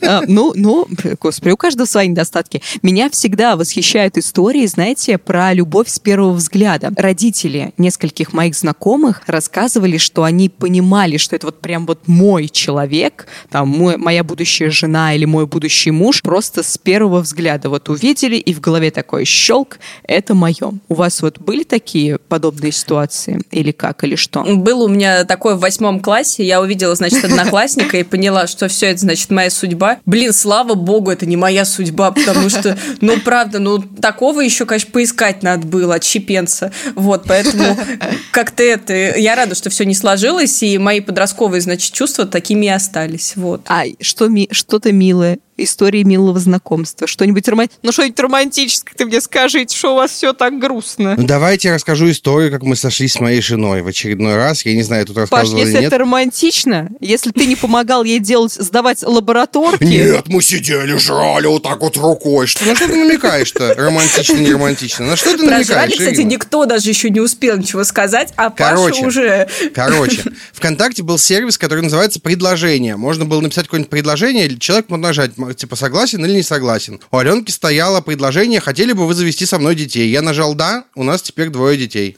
А, 0.00 0.22
ну, 0.26 0.52
ну, 0.54 0.86
господи, 1.20 1.50
у 1.52 1.56
каждого 1.56 1.81
каждого 1.82 1.84
свои 1.84 2.08
недостатки. 2.08 2.62
Меня 2.82 3.10
всегда 3.10 3.56
восхищают 3.56 4.18
истории, 4.18 4.66
знаете, 4.66 5.18
про 5.18 5.52
любовь 5.52 5.88
с 5.88 5.98
первого 5.98 6.32
взгляда. 6.32 6.90
Родители 6.96 7.72
нескольких 7.78 8.32
моих 8.32 8.54
знакомых 8.54 9.22
рассказывали, 9.26 9.98
что 9.98 10.22
они 10.22 10.48
понимали, 10.48 11.16
что 11.16 11.36
это 11.36 11.46
вот 11.46 11.60
прям 11.60 11.86
вот 11.86 12.08
мой 12.08 12.48
человек, 12.48 13.26
там, 13.50 13.68
мой, 13.68 13.96
моя 13.96 14.24
будущая 14.24 14.70
жена 14.70 15.14
или 15.14 15.24
мой 15.24 15.46
будущий 15.46 15.90
муж, 15.90 16.22
просто 16.22 16.62
с 16.62 16.78
первого 16.78 17.20
взгляда 17.20 17.68
вот 17.68 17.88
увидели, 17.88 18.36
и 18.36 18.54
в 18.54 18.60
голове 18.60 18.90
такой 18.90 19.24
щелк, 19.24 19.78
это 20.04 20.34
мое. 20.34 20.72
У 20.88 20.94
вас 20.94 21.22
вот 21.22 21.38
были 21.38 21.64
такие 21.64 22.18
подобные 22.18 22.72
ситуации? 22.72 23.40
Или 23.50 23.72
как, 23.72 24.04
или 24.04 24.16
что? 24.16 24.42
Был 24.44 24.82
у 24.82 24.88
меня 24.88 25.24
такой 25.24 25.56
в 25.56 25.60
восьмом 25.60 26.00
классе, 26.00 26.44
я 26.44 26.60
увидела, 26.60 26.94
значит, 26.94 27.24
одноклассника 27.24 27.98
и 27.98 28.02
поняла, 28.02 28.46
что 28.46 28.68
все 28.68 28.86
это, 28.86 29.00
значит, 29.00 29.30
моя 29.30 29.50
судьба. 29.50 29.98
Блин, 30.06 30.32
слава 30.32 30.74
богу, 30.74 31.10
это 31.10 31.26
не 31.26 31.36
моя 31.36 31.64
судьба, 31.72 32.12
потому 32.12 32.48
что, 32.48 32.78
ну, 33.00 33.18
правда, 33.20 33.58
ну, 33.58 33.78
такого 33.80 34.40
еще, 34.40 34.66
конечно, 34.66 34.90
поискать 34.90 35.42
надо 35.42 35.66
было, 35.66 35.94
отщепенца. 35.94 36.72
Вот, 36.94 37.24
поэтому 37.26 37.76
как-то 38.30 38.62
это... 38.62 39.18
Я 39.18 39.34
рада, 39.34 39.54
что 39.54 39.70
все 39.70 39.84
не 39.84 39.94
сложилось, 39.94 40.62
и 40.62 40.78
мои 40.78 41.00
подростковые, 41.00 41.60
значит, 41.60 41.92
чувства 41.92 42.26
такими 42.26 42.66
и 42.66 42.70
остались. 42.70 43.34
Вот. 43.36 43.62
А 43.66 43.84
что, 44.00 44.28
что-то 44.50 44.92
милое 44.92 45.38
истории 45.64 46.02
милого 46.02 46.38
знакомства. 46.38 47.06
Что-нибудь 47.06 47.46
романтическое. 47.48 47.80
Ну, 47.82 47.92
что-нибудь 47.92 48.20
романтическое 48.20 48.94
ты 48.96 49.06
мне 49.06 49.20
скажите, 49.20 49.76
что 49.76 49.92
у 49.92 49.96
вас 49.96 50.12
все 50.12 50.32
так 50.32 50.58
грустно. 50.58 51.14
Ну, 51.16 51.24
давайте 51.24 51.68
я 51.68 51.74
расскажу 51.74 52.10
историю, 52.10 52.50
как 52.50 52.62
мы 52.62 52.76
сошлись 52.76 53.14
с 53.14 53.20
моей 53.20 53.40
женой 53.40 53.82
в 53.82 53.88
очередной 53.88 54.36
раз. 54.36 54.64
Я 54.64 54.74
не 54.74 54.82
знаю, 54.82 55.06
тут 55.06 55.16
Паш, 55.16 55.30
рассказывал 55.30 55.58
или 55.58 55.66
если 55.66 55.80
нет. 55.80 55.88
это 55.88 55.98
романтично, 55.98 56.90
если 57.00 57.30
ты 57.30 57.46
не 57.46 57.56
помогал 57.56 58.04
ей 58.04 58.18
делать, 58.18 58.52
сдавать 58.52 59.02
лабораторки... 59.02 59.84
Нет, 59.84 60.28
мы 60.28 60.42
сидели, 60.42 60.96
жрали 60.96 61.46
вот 61.46 61.62
так 61.62 61.80
вот 61.80 61.96
рукой. 61.96 62.46
Что, 62.46 62.64
на 62.64 62.74
что 62.74 62.86
ты 62.86 62.96
намекаешь-то? 62.96 63.74
Романтично, 63.74 64.36
не 64.36 64.52
романтично. 64.52 65.06
На 65.06 65.16
что 65.16 65.36
ты 65.36 65.42
намекаешь, 65.42 65.66
жрали, 65.66 65.90
кстати, 65.90 66.20
никто 66.20 66.64
даже 66.64 66.88
еще 66.88 67.10
не 67.10 67.20
успел 67.20 67.56
ничего 67.56 67.84
сказать, 67.84 68.32
а 68.36 68.50
Короче, 68.50 69.02
Паша 69.02 69.06
уже... 69.06 69.48
Короче, 69.74 70.22
ВКонтакте 70.52 71.02
был 71.02 71.18
сервис, 71.18 71.58
который 71.58 71.82
называется 71.82 72.20
«Предложение». 72.20 72.96
Можно 72.96 73.24
было 73.24 73.40
написать 73.40 73.64
какое-нибудь 73.64 73.90
предложение, 73.90 74.46
или 74.46 74.58
человек 74.58 74.88
мог 74.88 75.00
нажать, 75.00 75.32
м, 75.52 75.56
типа, 75.56 75.76
согласен 75.76 76.24
или 76.24 76.34
не 76.34 76.42
согласен. 76.42 77.00
У 77.10 77.16
Аленки 77.18 77.50
стояло 77.50 78.00
предложение, 78.00 78.60
хотели 78.60 78.92
бы 78.92 79.06
вы 79.06 79.14
завести 79.14 79.46
со 79.46 79.58
мной 79.58 79.74
детей. 79.74 80.08
Я 80.10 80.22
нажал 80.22 80.54
«да», 80.54 80.84
у 80.94 81.02
нас 81.04 81.22
теперь 81.22 81.48
двое 81.50 81.76
детей. 81.78 82.16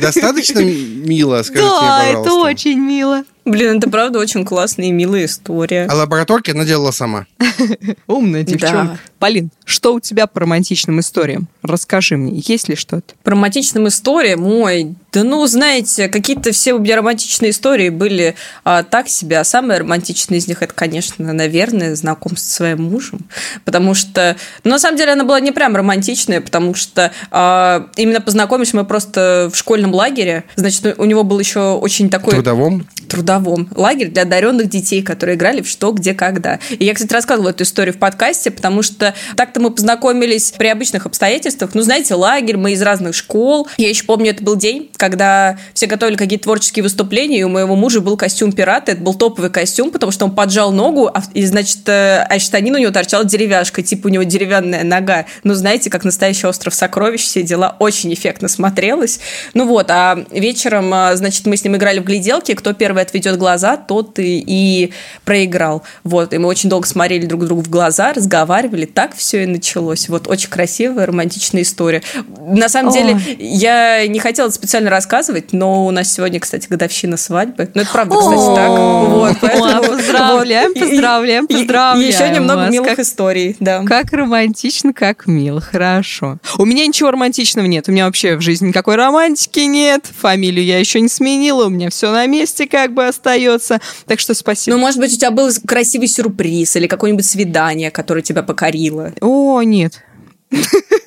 Достаточно 0.00 0.60
мило, 0.60 1.42
скажите 1.42 1.64
мне, 1.64 1.80
Да, 1.80 1.98
пожалуйста. 2.06 2.20
это 2.30 2.32
очень 2.34 2.78
мило. 2.78 3.24
Блин, 3.44 3.78
это 3.78 3.90
правда 3.90 4.18
очень 4.18 4.44
классная 4.44 4.86
и 4.86 4.92
милая 4.92 5.26
история. 5.26 5.86
А 5.90 5.94
лабораторки 5.94 6.50
она 6.50 6.64
делала 6.64 6.92
сама. 6.92 7.26
Умная 8.06 8.42
девчонка. 8.42 8.94
Да. 8.94 8.98
Полин, 9.18 9.50
что 9.64 9.94
у 9.94 10.00
тебя 10.00 10.26
по 10.26 10.40
романтичным 10.40 11.00
историям? 11.00 11.48
Расскажи 11.62 12.16
мне, 12.16 12.42
есть 12.44 12.68
ли 12.68 12.74
что-то? 12.74 13.14
По 13.22 13.30
романтичным 13.30 13.88
историям, 13.88 14.42
мой, 14.42 14.94
да 15.12 15.24
ну, 15.24 15.46
знаете, 15.46 16.08
какие-то 16.08 16.52
все 16.52 16.74
у 16.74 16.78
меня 16.78 16.96
романтичные 16.96 17.52
истории 17.52 17.88
были 17.88 18.34
а, 18.64 18.82
так 18.82 19.08
себе, 19.08 19.38
а 19.38 19.44
самая 19.44 19.78
романтичная 19.78 20.38
из 20.38 20.48
них, 20.48 20.62
это, 20.62 20.74
конечно, 20.74 21.32
наверное, 21.32 21.94
знакомство 21.96 22.46
со 22.46 22.54
своим 22.56 22.82
мужем, 22.82 23.20
потому 23.64 23.94
что, 23.94 24.36
ну, 24.62 24.72
на 24.72 24.78
самом 24.78 24.98
деле, 24.98 25.12
она 25.12 25.24
была 25.24 25.40
не 25.40 25.52
прям 25.52 25.74
романтичная, 25.74 26.42
потому 26.42 26.74
что 26.74 27.10
а, 27.30 27.88
именно 27.96 28.20
познакомились 28.20 28.74
мы 28.74 28.84
просто 28.84 29.50
в 29.52 29.56
школьном 29.56 29.94
лагере, 29.94 30.44
значит, 30.56 30.98
у 30.98 31.04
него 31.04 31.24
был 31.24 31.38
еще 31.38 31.72
очень 31.76 32.10
такой 32.10 32.34
Трудовом. 32.34 32.86
Трудовом. 33.04 33.68
Лагерь 33.74 34.08
для 34.08 34.22
одаренных 34.22 34.68
детей, 34.68 35.02
которые 35.02 35.36
играли 35.36 35.62
в 35.62 35.68
что, 35.68 35.92
где, 35.92 36.14
когда. 36.14 36.58
И 36.70 36.84
я, 36.84 36.94
кстати, 36.94 37.12
рассказывала 37.12 37.50
эту 37.50 37.64
историю 37.64 37.94
в 37.94 37.98
подкасте, 37.98 38.50
потому 38.50 38.82
что 38.82 39.14
так-то 39.36 39.60
мы 39.60 39.70
познакомились 39.70 40.52
при 40.52 40.68
обычных 40.68 41.06
обстоятельствах. 41.06 41.74
Ну, 41.74 41.82
знаете, 41.82 42.14
лагерь, 42.14 42.56
мы 42.56 42.72
из 42.72 42.82
разных 42.82 43.14
школ. 43.14 43.68
Я 43.76 43.88
еще 43.88 44.04
помню, 44.04 44.30
это 44.30 44.42
был 44.42 44.56
день, 44.56 44.90
когда 44.96 45.58
все 45.74 45.86
готовили 45.86 46.16
какие-то 46.16 46.44
творческие 46.44 46.82
выступления, 46.82 47.40
и 47.40 47.42
у 47.42 47.48
моего 47.48 47.76
мужа 47.76 48.00
был 48.00 48.16
костюм 48.16 48.52
пирата. 48.52 48.92
Это 48.92 49.00
был 49.00 49.14
топовый 49.14 49.50
костюм, 49.50 49.90
потому 49.90 50.12
что 50.12 50.24
он 50.24 50.34
поджал 50.34 50.72
ногу, 50.72 51.10
а, 51.12 51.22
и, 51.34 51.44
значит, 51.44 51.88
э, 51.88 52.26
а 52.28 52.38
штанина 52.38 52.78
у 52.78 52.80
него 52.80 52.92
торчала 52.92 53.24
деревяшка, 53.24 53.82
типа 53.82 54.06
у 54.06 54.10
него 54.10 54.24
деревянная 54.24 54.84
нога. 54.84 55.26
Ну, 55.42 55.54
знаете, 55.54 55.90
как 55.90 56.04
настоящий 56.04 56.46
остров 56.46 56.74
сокровищ, 56.74 57.22
все 57.22 57.42
дела 57.42 57.76
очень 57.78 58.12
эффектно 58.14 58.48
смотрелось. 58.48 59.20
Ну 59.54 59.66
вот, 59.66 59.90
а 59.90 60.24
вечером, 60.30 60.92
а, 60.92 61.16
значит, 61.16 61.46
мы 61.46 61.56
с 61.56 61.64
ним 61.64 61.76
играли 61.76 61.98
в 61.98 62.04
гляделки, 62.04 62.54
кто 62.54 62.72
первый 62.72 62.93
отведет 63.02 63.38
глаза, 63.38 63.76
тот 63.76 64.18
и, 64.18 64.42
и 64.46 64.92
проиграл. 65.24 65.82
Вот, 66.02 66.32
и 66.32 66.38
мы 66.38 66.48
очень 66.48 66.68
долго 66.68 66.86
смотрели 66.86 67.26
друг 67.26 67.44
другу 67.44 67.62
в 67.62 67.70
глаза, 67.70 68.12
разговаривали, 68.12 68.84
так 68.84 69.14
все 69.16 69.44
и 69.44 69.46
началось. 69.46 70.08
Вот, 70.08 70.28
очень 70.28 70.50
красивая, 70.50 71.06
романтичная 71.06 71.62
история. 71.62 72.02
На 72.38 72.68
самом 72.68 72.92
Ой. 72.92 72.98
деле, 72.98 73.20
я 73.38 74.06
не 74.06 74.18
хотела 74.18 74.50
специально 74.50 74.90
рассказывать, 74.90 75.52
но 75.52 75.86
у 75.86 75.90
нас 75.90 76.12
сегодня, 76.12 76.40
кстати, 76.40 76.66
годовщина 76.68 77.16
свадьбы. 77.16 77.70
Ну, 77.74 77.82
это 77.82 77.90
правда, 77.90 78.16
кстати, 78.16 78.54
так. 78.54 78.68
Вот, 78.68 79.36
поэтому- 79.40 79.96
поздравляем, 79.96 80.74
поздравляем, 80.74 81.46
поздравляем 81.46 82.08
Еще 82.08 82.28
немного 82.30 82.68
милых 82.70 82.98
историй, 82.98 83.56
да. 83.60 83.82
Как 83.84 84.12
романтично, 84.12 84.92
как 84.92 85.26
мило, 85.26 85.60
хорошо. 85.60 86.38
У 86.58 86.64
меня 86.64 86.86
ничего 86.86 87.10
романтичного 87.10 87.66
нет, 87.66 87.88
у 87.88 87.92
меня 87.92 88.06
вообще 88.06 88.36
в 88.36 88.40
жизни 88.40 88.68
никакой 88.68 88.96
романтики 88.96 89.60
нет, 89.60 90.06
фамилию 90.20 90.64
я 90.64 90.78
еще 90.78 91.00
не 91.00 91.08
сменила, 91.08 91.66
у 91.66 91.70
меня 91.70 91.90
все 91.90 92.10
на 92.10 92.26
месте 92.26 92.66
как 92.66 92.83
бы 92.92 93.06
остается, 93.06 93.80
так 94.06 94.20
что 94.20 94.34
спасибо. 94.34 94.76
Ну, 94.76 94.80
может 94.80 94.98
быть, 94.98 95.14
у 95.14 95.16
тебя 95.16 95.30
был 95.30 95.50
красивый 95.66 96.08
сюрприз 96.08 96.76
или 96.76 96.86
какое-нибудь 96.86 97.26
свидание, 97.26 97.90
которое 97.90 98.22
тебя 98.22 98.42
покорило. 98.42 99.12
О, 99.20 99.62
нет. 99.62 100.02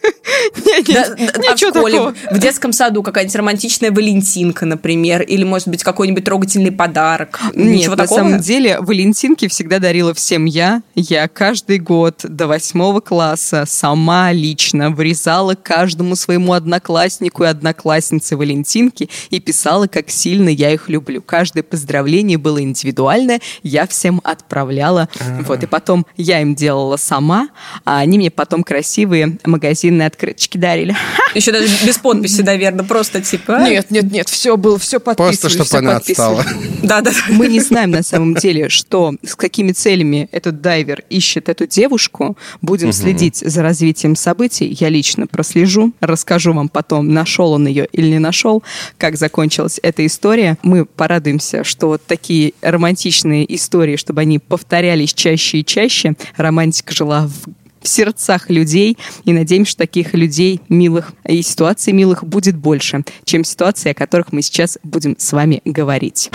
Нет, 0.65 0.87
нет, 0.87 1.37
а 1.37 1.53
ничего 1.53 1.71
школе, 1.71 1.97
такого. 1.97 2.15
в 2.31 2.39
детском 2.39 2.73
саду 2.73 3.03
какая-нибудь 3.03 3.35
романтичная 3.35 3.91
Валентинка, 3.91 4.65
например, 4.65 5.21
или, 5.21 5.43
может 5.43 5.67
быть, 5.67 5.83
какой-нибудь 5.83 6.23
трогательный 6.23 6.71
подарок. 6.71 7.39
Ничего 7.53 7.95
на 7.95 8.03
такого? 8.03 8.19
самом 8.19 8.39
деле 8.39 8.79
Валентинки 8.79 9.47
всегда 9.47 9.79
дарила 9.79 10.13
всем 10.13 10.45
я. 10.45 10.81
Я 10.95 11.27
каждый 11.27 11.79
год 11.79 12.25
до 12.27 12.47
восьмого 12.47 12.99
класса 12.99 13.65
сама 13.67 14.31
лично 14.31 14.89
вырезала 14.89 15.55
каждому 15.55 16.15
своему 16.15 16.53
однокласснику 16.53 17.43
и 17.43 17.47
однокласснице 17.47 18.35
Валентинки 18.35 19.09
и 19.29 19.39
писала, 19.39 19.87
как 19.87 20.09
сильно 20.09 20.49
я 20.49 20.73
их 20.73 20.89
люблю. 20.89 21.21
Каждое 21.21 21.63
поздравление 21.63 22.37
было 22.37 22.61
индивидуальное, 22.61 23.41
я 23.63 23.87
всем 23.87 24.21
отправляла. 24.23 25.09
Вот, 25.41 25.63
и 25.63 25.65
потом 25.65 26.05
я 26.15 26.41
им 26.41 26.55
делала 26.55 26.97
сама, 26.97 27.49
а 27.85 27.99
они 27.99 28.17
мне 28.17 28.31
потом 28.31 28.63
красивые 28.63 29.37
магазинные 29.45 30.07
открыточки 30.27 30.57
дарили. 30.57 30.95
Еще 31.35 31.51
даже 31.51 31.67
без 31.85 31.97
подписи, 31.97 32.41
наверное, 32.41 32.85
просто 32.85 33.21
типа... 33.21 33.57
а? 33.57 33.69
нет, 33.69 33.89
нет, 33.89 34.29
все 34.29 34.57
было, 34.57 34.77
все 34.77 34.99
подписывали. 34.99 35.37
Просто, 35.37 35.65
чтобы 35.65 35.87
она 35.87 35.97
отстала. 35.97 36.45
Да, 36.83 37.01
да. 37.01 37.11
Мы 37.29 37.47
не 37.47 37.59
знаем 37.59 37.91
на 37.91 38.03
самом 38.03 38.35
деле, 38.35 38.69
что 38.69 39.15
с 39.23 39.35
какими 39.35 39.71
целями 39.71 40.29
этот 40.31 40.61
дайвер 40.61 41.03
ищет 41.09 41.49
эту 41.49 41.67
девушку. 41.67 42.37
Будем 42.61 42.91
следить 42.91 43.37
за 43.37 43.61
развитием 43.61 44.15
событий. 44.15 44.75
Я 44.79 44.89
лично 44.89 45.27
прослежу, 45.27 45.93
расскажу 45.99 46.53
вам 46.53 46.69
потом, 46.69 47.13
нашел 47.13 47.53
он 47.53 47.67
ее 47.67 47.87
или 47.91 48.07
не 48.07 48.19
нашел, 48.19 48.63
как 48.97 49.17
закончилась 49.17 49.79
эта 49.81 50.05
история. 50.05 50.57
Мы 50.63 50.85
порадуемся, 50.85 51.63
что 51.63 51.87
вот 51.87 52.05
такие 52.05 52.53
романтичные 52.61 53.55
истории, 53.55 53.95
чтобы 53.95 54.21
они 54.21 54.39
повторялись 54.39 55.13
чаще 55.13 55.59
и 55.59 55.65
чаще. 55.65 56.15
Романтика 56.37 56.93
жила 56.93 57.27
в 57.27 57.66
в 57.81 57.87
сердцах 57.87 58.49
людей, 58.49 58.97
и 59.23 59.33
надеемся, 59.33 59.71
что 59.71 59.79
таких 59.79 60.13
людей 60.13 60.61
милых 60.69 61.13
и 61.27 61.41
ситуаций 61.41 61.93
милых 61.93 62.23
будет 62.23 62.55
больше, 62.55 63.03
чем 63.25 63.43
ситуации, 63.43 63.91
о 63.91 63.93
которых 63.93 64.31
мы 64.31 64.41
сейчас 64.41 64.77
будем 64.83 65.15
с 65.17 65.31
вами 65.33 65.61
говорить. 65.65 66.29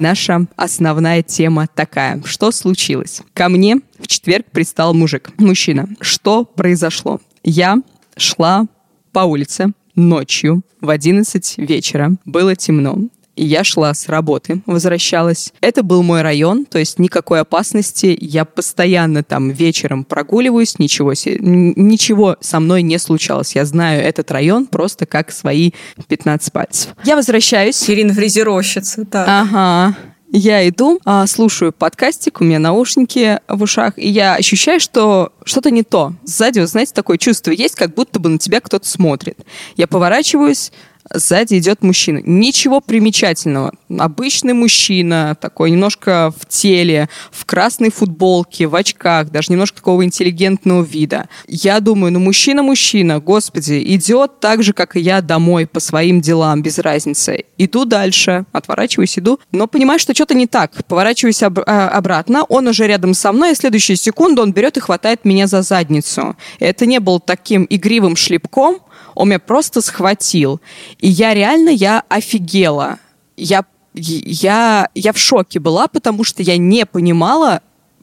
Наша 0.00 0.46
основная 0.56 1.22
тема 1.22 1.68
такая. 1.72 2.20
Что 2.24 2.50
случилось? 2.50 3.22
Ко 3.34 3.48
мне 3.48 3.76
в 4.00 4.08
четверг 4.08 4.46
пристал 4.50 4.94
мужик, 4.94 5.30
мужчина. 5.38 5.88
Что 6.00 6.44
произошло? 6.44 7.20
Я 7.44 7.76
шла 8.16 8.66
по 9.12 9.20
улице 9.20 9.68
ночью 9.94 10.62
в 10.80 10.90
11 10.90 11.58
вечера. 11.58 12.16
Было 12.24 12.56
темно. 12.56 12.98
И 13.42 13.44
я 13.44 13.64
шла 13.64 13.92
с 13.92 14.08
работы, 14.08 14.62
возвращалась. 14.66 15.52
Это 15.60 15.82
был 15.82 16.04
мой 16.04 16.22
район, 16.22 16.64
то 16.64 16.78
есть 16.78 17.00
никакой 17.00 17.40
опасности. 17.40 18.16
Я 18.20 18.44
постоянно 18.44 19.24
там 19.24 19.50
вечером 19.50 20.04
прогуливаюсь, 20.04 20.78
ничего, 20.78 21.12
ничего 21.12 22.36
со 22.40 22.60
мной 22.60 22.82
не 22.82 22.98
случалось. 22.98 23.56
Я 23.56 23.64
знаю 23.64 24.00
этот 24.00 24.30
район 24.30 24.66
просто 24.66 25.06
как 25.06 25.32
свои 25.32 25.72
15 26.06 26.52
пальцев. 26.52 26.94
Я 27.02 27.16
возвращаюсь. 27.16 27.90
Ирина 27.90 28.14
фрезеровщица, 28.14 29.04
так. 29.04 29.26
Ага. 29.28 29.96
Я 30.34 30.66
иду, 30.66 30.98
а, 31.04 31.26
слушаю 31.26 31.72
подкастик, 31.72 32.40
у 32.40 32.44
меня 32.44 32.58
наушники 32.58 33.40
в 33.48 33.64
ушах, 33.64 33.98
и 33.98 34.08
я 34.08 34.36
ощущаю, 34.36 34.80
что 34.80 35.34
что-то 35.44 35.70
не 35.70 35.82
то. 35.82 36.14
Сзади, 36.24 36.60
вот, 36.60 36.70
знаете, 36.70 36.92
такое 36.94 37.18
чувство 37.18 37.50
есть, 37.50 37.74
как 37.74 37.92
будто 37.94 38.18
бы 38.18 38.30
на 38.30 38.38
тебя 38.38 38.60
кто-то 38.60 38.88
смотрит. 38.88 39.38
Я 39.76 39.86
поворачиваюсь, 39.86 40.72
сзади 41.14 41.58
идет 41.58 41.82
мужчина. 41.82 42.20
Ничего 42.24 42.80
примечательного. 42.80 43.72
Обычный 43.98 44.52
мужчина, 44.52 45.36
такой 45.40 45.70
немножко 45.70 46.32
в 46.38 46.46
теле, 46.46 47.08
в 47.30 47.44
красной 47.44 47.90
футболке, 47.90 48.66
в 48.66 48.74
очках, 48.74 49.30
даже 49.30 49.52
немножко 49.52 49.76
такого 49.76 50.04
интеллигентного 50.04 50.82
вида. 50.82 51.28
Я 51.46 51.80
думаю, 51.80 52.12
ну 52.12 52.20
мужчина-мужчина, 52.20 53.20
господи, 53.20 53.82
идет 53.94 54.40
так 54.40 54.62
же, 54.62 54.72
как 54.72 54.96
и 54.96 55.00
я, 55.00 55.20
домой 55.20 55.66
по 55.66 55.80
своим 55.80 56.20
делам, 56.20 56.62
без 56.62 56.78
разницы. 56.78 57.44
Иду 57.58 57.84
дальше, 57.84 58.44
отворачиваюсь, 58.52 59.18
иду, 59.18 59.38
но 59.52 59.66
понимаю, 59.66 59.98
что 59.98 60.14
что-то 60.14 60.34
не 60.34 60.46
так. 60.46 60.84
Поворачиваюсь 60.86 61.42
об- 61.42 61.60
а, 61.66 61.88
обратно, 61.88 62.44
он 62.44 62.68
уже 62.68 62.86
рядом 62.86 63.14
со 63.14 63.32
мной, 63.32 63.52
и 63.52 63.54
в 63.54 63.58
следующую 63.58 63.96
секунду 63.96 64.42
он 64.42 64.52
берет 64.52 64.76
и 64.76 64.80
хватает 64.80 65.24
меня 65.24 65.46
за 65.46 65.62
задницу. 65.62 66.36
Это 66.58 66.86
не 66.86 67.00
был 67.00 67.20
таким 67.20 67.66
игривым 67.68 68.16
шлепком, 68.16 68.78
он 69.14 69.28
меня 69.28 69.38
просто 69.38 69.80
схватил. 69.80 70.60
И 71.02 71.08
я 71.08 71.34
реально, 71.34 71.70
я 71.70 72.04
офигела. 72.08 73.00
Я, 73.36 73.64
я, 73.92 74.88
я 74.94 75.12
в 75.12 75.18
шоке 75.18 75.58
была, 75.58 75.88
потому 75.88 76.22
что 76.22 76.44
я 76.44 76.56
не 76.56 76.86
понимала, 76.86 77.60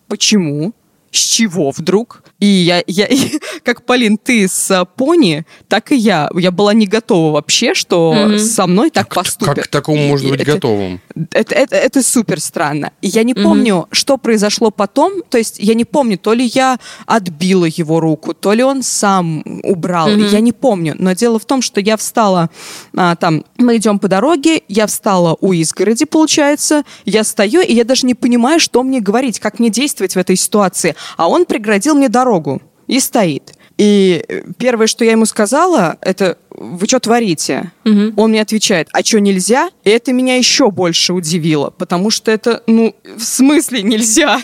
почему, 0.07 0.73
с 1.11 1.19
чего 1.19 1.71
вдруг. 1.71 2.23
И 2.39 2.45
я, 2.45 2.83
я 2.87 3.07
как, 3.63 3.85
Полин, 3.85 4.17
ты 4.17 4.47
с 4.47 4.71
а, 4.71 4.85
пони, 4.85 5.45
так 5.67 5.91
и 5.91 5.95
я. 5.95 6.29
Я 6.35 6.51
была 6.51 6.73
не 6.73 6.85
готова 6.87 7.33
вообще, 7.33 7.73
что 7.73 8.13
Мгм. 8.13 8.39
со 8.39 8.67
мной 8.67 8.89
так 8.91 9.13
поступят. 9.13 9.55
Как 9.55 9.65
к 9.65 9.67
такому 9.67 10.07
можно 10.07 10.27
И 10.27 10.31
быть 10.31 10.41
это- 10.41 10.53
готовым? 10.53 11.01
это, 11.31 11.55
это, 11.55 11.75
это 11.75 12.03
супер 12.03 12.39
странно. 12.39 12.91
И 13.01 13.07
я 13.07 13.23
не 13.23 13.33
Мгм. 13.33 13.43
помню, 13.43 13.87
что 13.91 14.17
произошло 14.17 14.71
потом. 14.71 15.21
То 15.29 15.37
есть 15.37 15.57
я 15.59 15.73
не 15.73 15.85
помню, 15.85 16.17
то 16.17 16.33
ли 16.33 16.45
я 16.53 16.77
отбила 17.05 17.65
его 17.65 17.99
руку, 17.99 18.33
то 18.33 18.53
ли 18.53 18.63
он 18.63 18.83
сам 18.83 19.43
убрал. 19.63 20.09
Мгм. 20.09 20.27
Я 20.27 20.39
не 20.39 20.51
помню. 20.53 20.95
Но 20.97 21.13
дело 21.13 21.39
в 21.39 21.45
том, 21.45 21.61
что 21.61 21.81
я 21.81 21.97
встала 21.97 22.49
а, 22.95 23.15
там, 23.15 23.43
мы 23.57 23.77
идем 23.77 23.99
по 23.99 24.07
дороге, 24.07 24.61
я 24.67 24.87
встала 24.87 25.37
у 25.41 25.53
изгороди, 25.53 26.05
получается, 26.05 26.83
я 27.05 27.23
стою, 27.23 27.61
и 27.61 27.73
я 27.73 27.83
даже 27.83 28.05
не 28.05 28.13
понимаю, 28.15 28.59
что 28.59 28.83
мне 28.83 28.99
говорить, 29.01 29.39
как 29.39 29.59
мне 29.59 29.69
действовать 29.69 30.13
в 30.15 30.17
этой 30.17 30.35
ситуации. 30.35 30.95
А 31.17 31.27
он 31.27 31.45
преградил 31.45 31.95
мне 31.95 32.09
дорогу 32.09 32.61
и 32.87 32.99
стоит. 32.99 33.53
И 33.79 34.25
э, 34.27 34.41
первое, 34.57 34.87
что 34.87 35.05
я 35.05 35.11
ему 35.11 35.25
сказала, 35.25 35.97
это 36.01 36.37
«Вы 36.51 36.85
что 36.85 36.99
творите?» 36.99 37.71
Мгм. 37.85 38.13
Он 38.17 38.31
мне 38.31 38.41
отвечает, 38.41 38.89
а 38.91 39.01
что, 39.05 39.21
нельзя? 39.21 39.69
И 39.85 39.89
это 39.89 40.11
меня 40.11 40.35
еще 40.35 40.69
больше 40.69 41.13
удивило, 41.13 41.69
потому 41.69 42.09
что 42.09 42.29
это, 42.29 42.61
ну, 42.67 42.93
в 43.15 43.23
смысле 43.23 43.83
нельзя? 43.83 44.41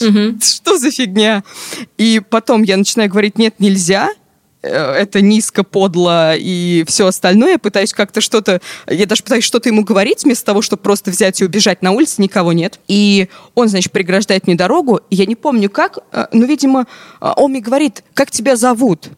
Мгм. 0.00 0.40
Что 0.42 0.78
за 0.78 0.90
фигня? 0.90 1.44
И 1.98 2.22
потом 2.26 2.62
я 2.62 2.78
начинаю 2.78 3.10
говорить, 3.10 3.36
нет, 3.36 3.56
нельзя. 3.58 4.08
Э, 4.62 4.92
Это 4.92 5.20
низко, 5.20 5.64
подло 5.64 6.34
и 6.36 6.84
все 6.86 7.06
остальное. 7.06 7.52
Я 7.52 7.58
пытаюсь 7.58 7.92
как-то 7.92 8.20
что-то... 8.20 8.60
Я 8.86 9.06
даже 9.06 9.22
пытаюсь 9.22 9.44
что-то 9.44 9.68
ему 9.68 9.84
говорить, 9.84 10.24
вместо 10.24 10.44
того, 10.46 10.62
чтобы 10.62 10.82
просто 10.82 11.10
взять 11.10 11.40
и 11.40 11.44
убежать 11.44 11.82
на 11.82 11.92
улице, 11.92 12.20
никого 12.22 12.52
нет. 12.52 12.78
И 12.88 13.28
он, 13.54 13.68
значит, 13.68 13.92
преграждает 13.92 14.46
мне 14.46 14.56
дорогу. 14.56 15.00
Я 15.10 15.26
не 15.26 15.36
помню 15.36 15.70
как, 15.70 15.98
э, 16.12 16.26
но, 16.32 16.44
видимо, 16.46 16.86
э, 17.20 17.32
он 17.36 17.52
мне 17.52 17.60
говорит, 17.60 18.04
как 18.14 18.30
тебя 18.30 18.56
зовут? 18.56 19.08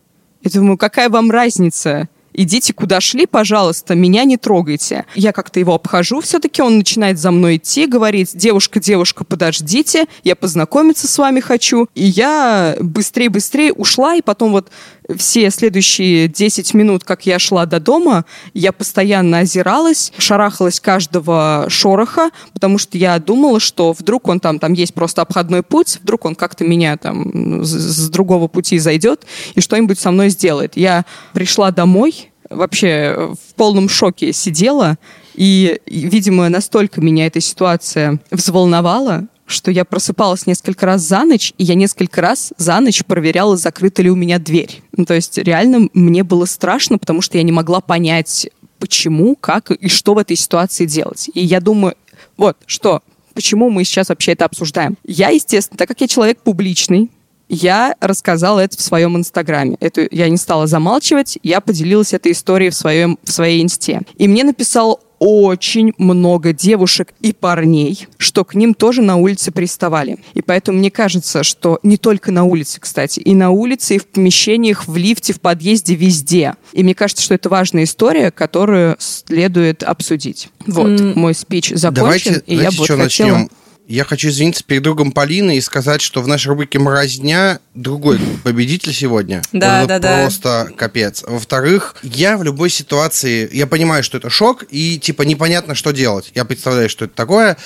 Я 0.42 0.50
думаю, 0.50 0.76
какая 0.76 1.08
вам 1.08 1.30
разница? 1.30 2.08
Идите 2.34 2.72
куда 2.72 3.00
шли, 3.00 3.26
пожалуйста, 3.26 3.94
меня 3.94 4.24
не 4.24 4.36
трогайте. 4.36 5.04
Я 5.14 5.32
как-то 5.32 5.60
его 5.60 5.74
обхожу 5.74 6.20
все-таки, 6.20 6.62
он 6.62 6.78
начинает 6.78 7.18
за 7.18 7.30
мной 7.30 7.56
идти, 7.56 7.86
говорить, 7.86 8.36
девушка, 8.36 8.80
девушка, 8.80 9.24
подождите, 9.24 10.06
я 10.24 10.34
познакомиться 10.36 11.06
с 11.08 11.18
вами 11.18 11.40
хочу. 11.40 11.88
И 11.94 12.04
я 12.04 12.76
быстрее-быстрее 12.80 13.72
ушла, 13.72 14.14
и 14.14 14.22
потом 14.22 14.52
вот 14.52 14.70
все 15.16 15.50
следующие 15.50 16.28
10 16.28 16.74
минут, 16.74 17.04
как 17.04 17.26
я 17.26 17.38
шла 17.38 17.66
до 17.66 17.80
дома, 17.80 18.24
я 18.54 18.72
постоянно 18.72 19.40
озиралась, 19.40 20.12
шарахалась 20.18 20.80
каждого 20.80 21.66
шороха, 21.68 22.30
потому 22.52 22.78
что 22.78 22.96
я 22.98 23.18
думала, 23.18 23.60
что 23.60 23.92
вдруг 23.92 24.28
он 24.28 24.40
там, 24.40 24.58
там 24.58 24.72
есть 24.72 24.94
просто 24.94 25.22
обходной 25.22 25.62
путь, 25.62 25.98
вдруг 26.02 26.24
он 26.24 26.34
как-то 26.34 26.64
меня 26.64 26.96
там 26.96 27.64
с 27.64 28.08
другого 28.10 28.48
пути 28.48 28.78
зайдет 28.78 29.26
и 29.54 29.60
что-нибудь 29.60 29.98
со 29.98 30.10
мной 30.10 30.30
сделает. 30.30 30.76
Я 30.76 31.04
пришла 31.32 31.70
домой, 31.70 32.21
вообще 32.54 33.34
в 33.48 33.54
полном 33.54 33.88
шоке 33.88 34.32
сидела, 34.32 34.98
и, 35.34 35.80
и, 35.86 36.08
видимо, 36.08 36.48
настолько 36.48 37.00
меня 37.00 37.26
эта 37.26 37.40
ситуация 37.40 38.20
взволновала, 38.30 39.28
что 39.46 39.70
я 39.70 39.84
просыпалась 39.84 40.46
несколько 40.46 40.86
раз 40.86 41.02
за 41.02 41.24
ночь, 41.24 41.52
и 41.58 41.64
я 41.64 41.74
несколько 41.74 42.20
раз 42.20 42.52
за 42.56 42.80
ночь 42.80 43.04
проверяла, 43.04 43.56
закрыта 43.56 44.02
ли 44.02 44.10
у 44.10 44.16
меня 44.16 44.38
дверь. 44.38 44.82
Ну, 44.96 45.04
то 45.04 45.14
есть 45.14 45.38
реально 45.38 45.88
мне 45.92 46.22
было 46.22 46.44
страшно, 46.46 46.98
потому 46.98 47.20
что 47.22 47.38
я 47.38 47.44
не 47.44 47.52
могла 47.52 47.80
понять, 47.80 48.48
почему, 48.78 49.36
как 49.36 49.70
и 49.70 49.88
что 49.88 50.14
в 50.14 50.18
этой 50.18 50.36
ситуации 50.36 50.86
делать. 50.86 51.30
И 51.34 51.44
я 51.44 51.60
думаю, 51.60 51.94
вот, 52.36 52.56
что, 52.66 53.02
почему 53.34 53.70
мы 53.70 53.84
сейчас 53.84 54.08
вообще 54.08 54.32
это 54.32 54.44
обсуждаем. 54.44 54.96
Я, 55.04 55.28
естественно, 55.28 55.78
так 55.78 55.88
как 55.88 56.00
я 56.00 56.08
человек 56.08 56.38
публичный, 56.38 57.10
я 57.52 57.94
рассказала 58.00 58.60
это 58.60 58.78
в 58.78 58.80
своем 58.80 59.16
инстаграме. 59.16 59.76
Это 59.78 60.08
я 60.10 60.28
не 60.30 60.38
стала 60.38 60.66
замалчивать, 60.66 61.38
я 61.42 61.60
поделилась 61.60 62.14
этой 62.14 62.32
историей 62.32 62.70
в, 62.70 62.74
своем, 62.74 63.18
в 63.22 63.30
своей 63.30 63.62
инсте. 63.62 64.00
И 64.16 64.26
мне 64.26 64.42
написал 64.42 65.00
очень 65.18 65.92
много 65.98 66.52
девушек 66.52 67.12
и 67.20 67.32
парней, 67.32 68.08
что 68.16 68.44
к 68.44 68.54
ним 68.56 68.74
тоже 68.74 69.02
на 69.02 69.16
улице 69.16 69.52
приставали. 69.52 70.18
И 70.34 70.42
поэтому 70.42 70.78
мне 70.78 70.90
кажется, 70.90 71.44
что 71.44 71.78
не 71.84 71.96
только 71.96 72.32
на 72.32 72.42
улице, 72.42 72.80
кстати, 72.80 73.20
и 73.20 73.34
на 73.34 73.50
улице, 73.50 73.96
и 73.96 73.98
в 73.98 74.06
помещениях, 74.06 74.88
в 74.88 74.96
лифте, 74.96 75.32
в 75.32 75.40
подъезде, 75.40 75.94
везде. 75.94 76.56
И 76.72 76.82
мне 76.82 76.96
кажется, 76.96 77.22
что 77.22 77.34
это 77.34 77.48
важная 77.50 77.84
история, 77.84 78.32
которую 78.32 78.96
следует 78.98 79.84
обсудить. 79.84 80.48
Вот, 80.66 81.00
М. 81.00 81.12
мой 81.16 81.34
спич 81.34 81.68
закончен, 81.68 81.94
Давайте, 81.94 82.42
и 82.46 82.54
я 82.54 82.60
знаете, 82.62 82.78
вот 82.78 82.84
что 82.86 82.96
хотела... 82.96 83.28
начнем? 83.28 83.50
Я 83.92 84.04
хочу 84.04 84.30
извиниться 84.30 84.64
перед 84.64 84.82
другом 84.82 85.12
Полины 85.12 85.58
и 85.58 85.60
сказать, 85.60 86.00
что 86.00 86.22
в 86.22 86.26
нашей 86.26 86.48
рубрике 86.48 86.78
«Мразь 86.78 87.18
дня» 87.18 87.60
другой 87.74 88.18
победитель 88.42 88.94
сегодня. 88.94 89.42
Да, 89.52 89.84
да, 89.84 89.98
да. 89.98 90.22
Просто 90.22 90.72
капец. 90.78 91.22
Во-вторых, 91.26 91.96
я 92.02 92.38
в 92.38 92.42
любой 92.42 92.70
ситуации, 92.70 93.50
я 93.52 93.66
понимаю, 93.66 94.02
что 94.02 94.16
это 94.16 94.30
шок, 94.30 94.64
и 94.70 94.98
типа 94.98 95.24
непонятно, 95.24 95.74
что 95.74 95.90
делать. 95.90 96.32
Я 96.34 96.46
представляю, 96.46 96.88
что 96.88 97.04
это 97.04 97.14
такое. 97.14 97.58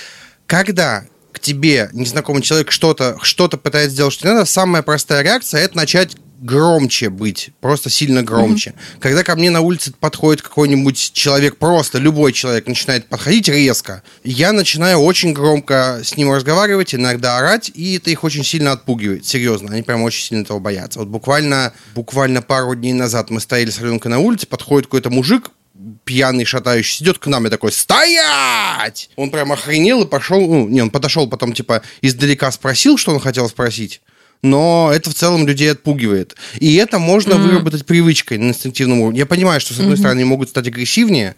Когда 0.49 1.05
к 1.31 1.39
тебе 1.39 1.91
незнакомый 1.93 2.43
человек 2.43 2.73
что-то 2.73 3.19
что 3.23 3.49
пытается 3.49 3.95
сделать, 3.95 4.15
что 4.15 4.27
не 4.27 4.35
надо, 4.35 4.47
самая 4.47 4.83
простая 4.83 5.23
реакция– 5.23 5.61
это 5.63 5.77
начать 5.77 6.17
громче 6.41 7.11
быть, 7.11 7.51
просто 7.61 7.91
сильно 7.91 8.23
громче. 8.23 8.75
Когда 9.01 9.23
ко 9.23 9.37
мне 9.37 9.51
на 9.51 9.61
улице 9.61 9.93
подходит 9.99 10.43
какой-нибудь 10.43 11.13
человек, 11.13 11.57
просто 11.57 11.99
любой 11.99 12.33
человек 12.33 12.67
начинает 12.67 13.09
подходить 13.09 13.49
резко, 13.49 14.03
я 14.25 14.53
начинаю 14.53 14.99
очень 14.99 15.33
громко 15.33 16.01
с 16.05 16.17
ним 16.17 16.33
разговаривать, 16.33 16.95
иногда 16.95 17.39
орать, 17.39 17.71
и 17.75 17.97
это 17.97 18.11
их 18.11 18.25
очень 18.25 18.45
сильно 18.45 18.73
отпугивает, 18.73 19.27
серьезно, 19.27 19.73
они 19.73 19.83
прям 19.83 20.03
очень 20.03 20.25
сильно 20.25 20.43
этого 20.43 20.59
боятся. 20.59 20.99
Вот 20.99 21.09
буквально, 21.09 21.73
буквально 21.95 22.43
пару 22.43 22.75
дней 22.75 22.93
назад 22.93 23.31
мы 23.31 23.41
стояли 23.41 23.71
с 23.71 23.81
Аленкой 23.81 24.11
на 24.11 24.19
улице, 24.19 24.47
подходит 24.47 24.87
какой-то 24.87 25.11
мужик, 25.11 25.51
пьяный, 26.05 26.45
шатающийся, 26.45 27.05
идет 27.05 27.19
к 27.19 27.27
нам 27.27 27.47
и 27.47 27.51
такой 27.51 27.73
«Стоять!» 27.73 29.11
Он 29.17 29.31
прям 29.31 29.53
охренел 29.53 30.05
и 30.05 30.09
пошел, 30.09 30.41
ну, 30.41 30.69
не, 30.69 30.81
он 30.81 30.91
подошел 30.91 31.29
потом, 31.29 31.53
типа, 31.53 31.83
издалека 32.01 32.51
спросил, 32.51 32.97
что 32.97 33.13
он 33.13 33.21
хотел 33.21 33.49
спросить, 33.49 34.01
но 34.43 34.91
это 34.93 35.11
в 35.11 35.15
целом 35.15 35.47
людей 35.47 35.71
отпугивает. 35.73 36.37
И 36.59 36.75
это 36.77 36.99
можно 36.99 37.37
выработать 37.37 37.87
привычкой 37.87 38.39
на 38.39 38.49
инстинктивном 38.49 39.01
уровне. 39.01 39.21
Я 39.21 39.27
понимаю, 39.27 39.61
что, 39.61 39.75
с 39.75 39.81
одной 39.81 39.97
стороны, 39.97 40.21
они 40.21 40.25
могут 40.29 40.49
стать 40.51 40.69
агрессивнее, 40.69 41.37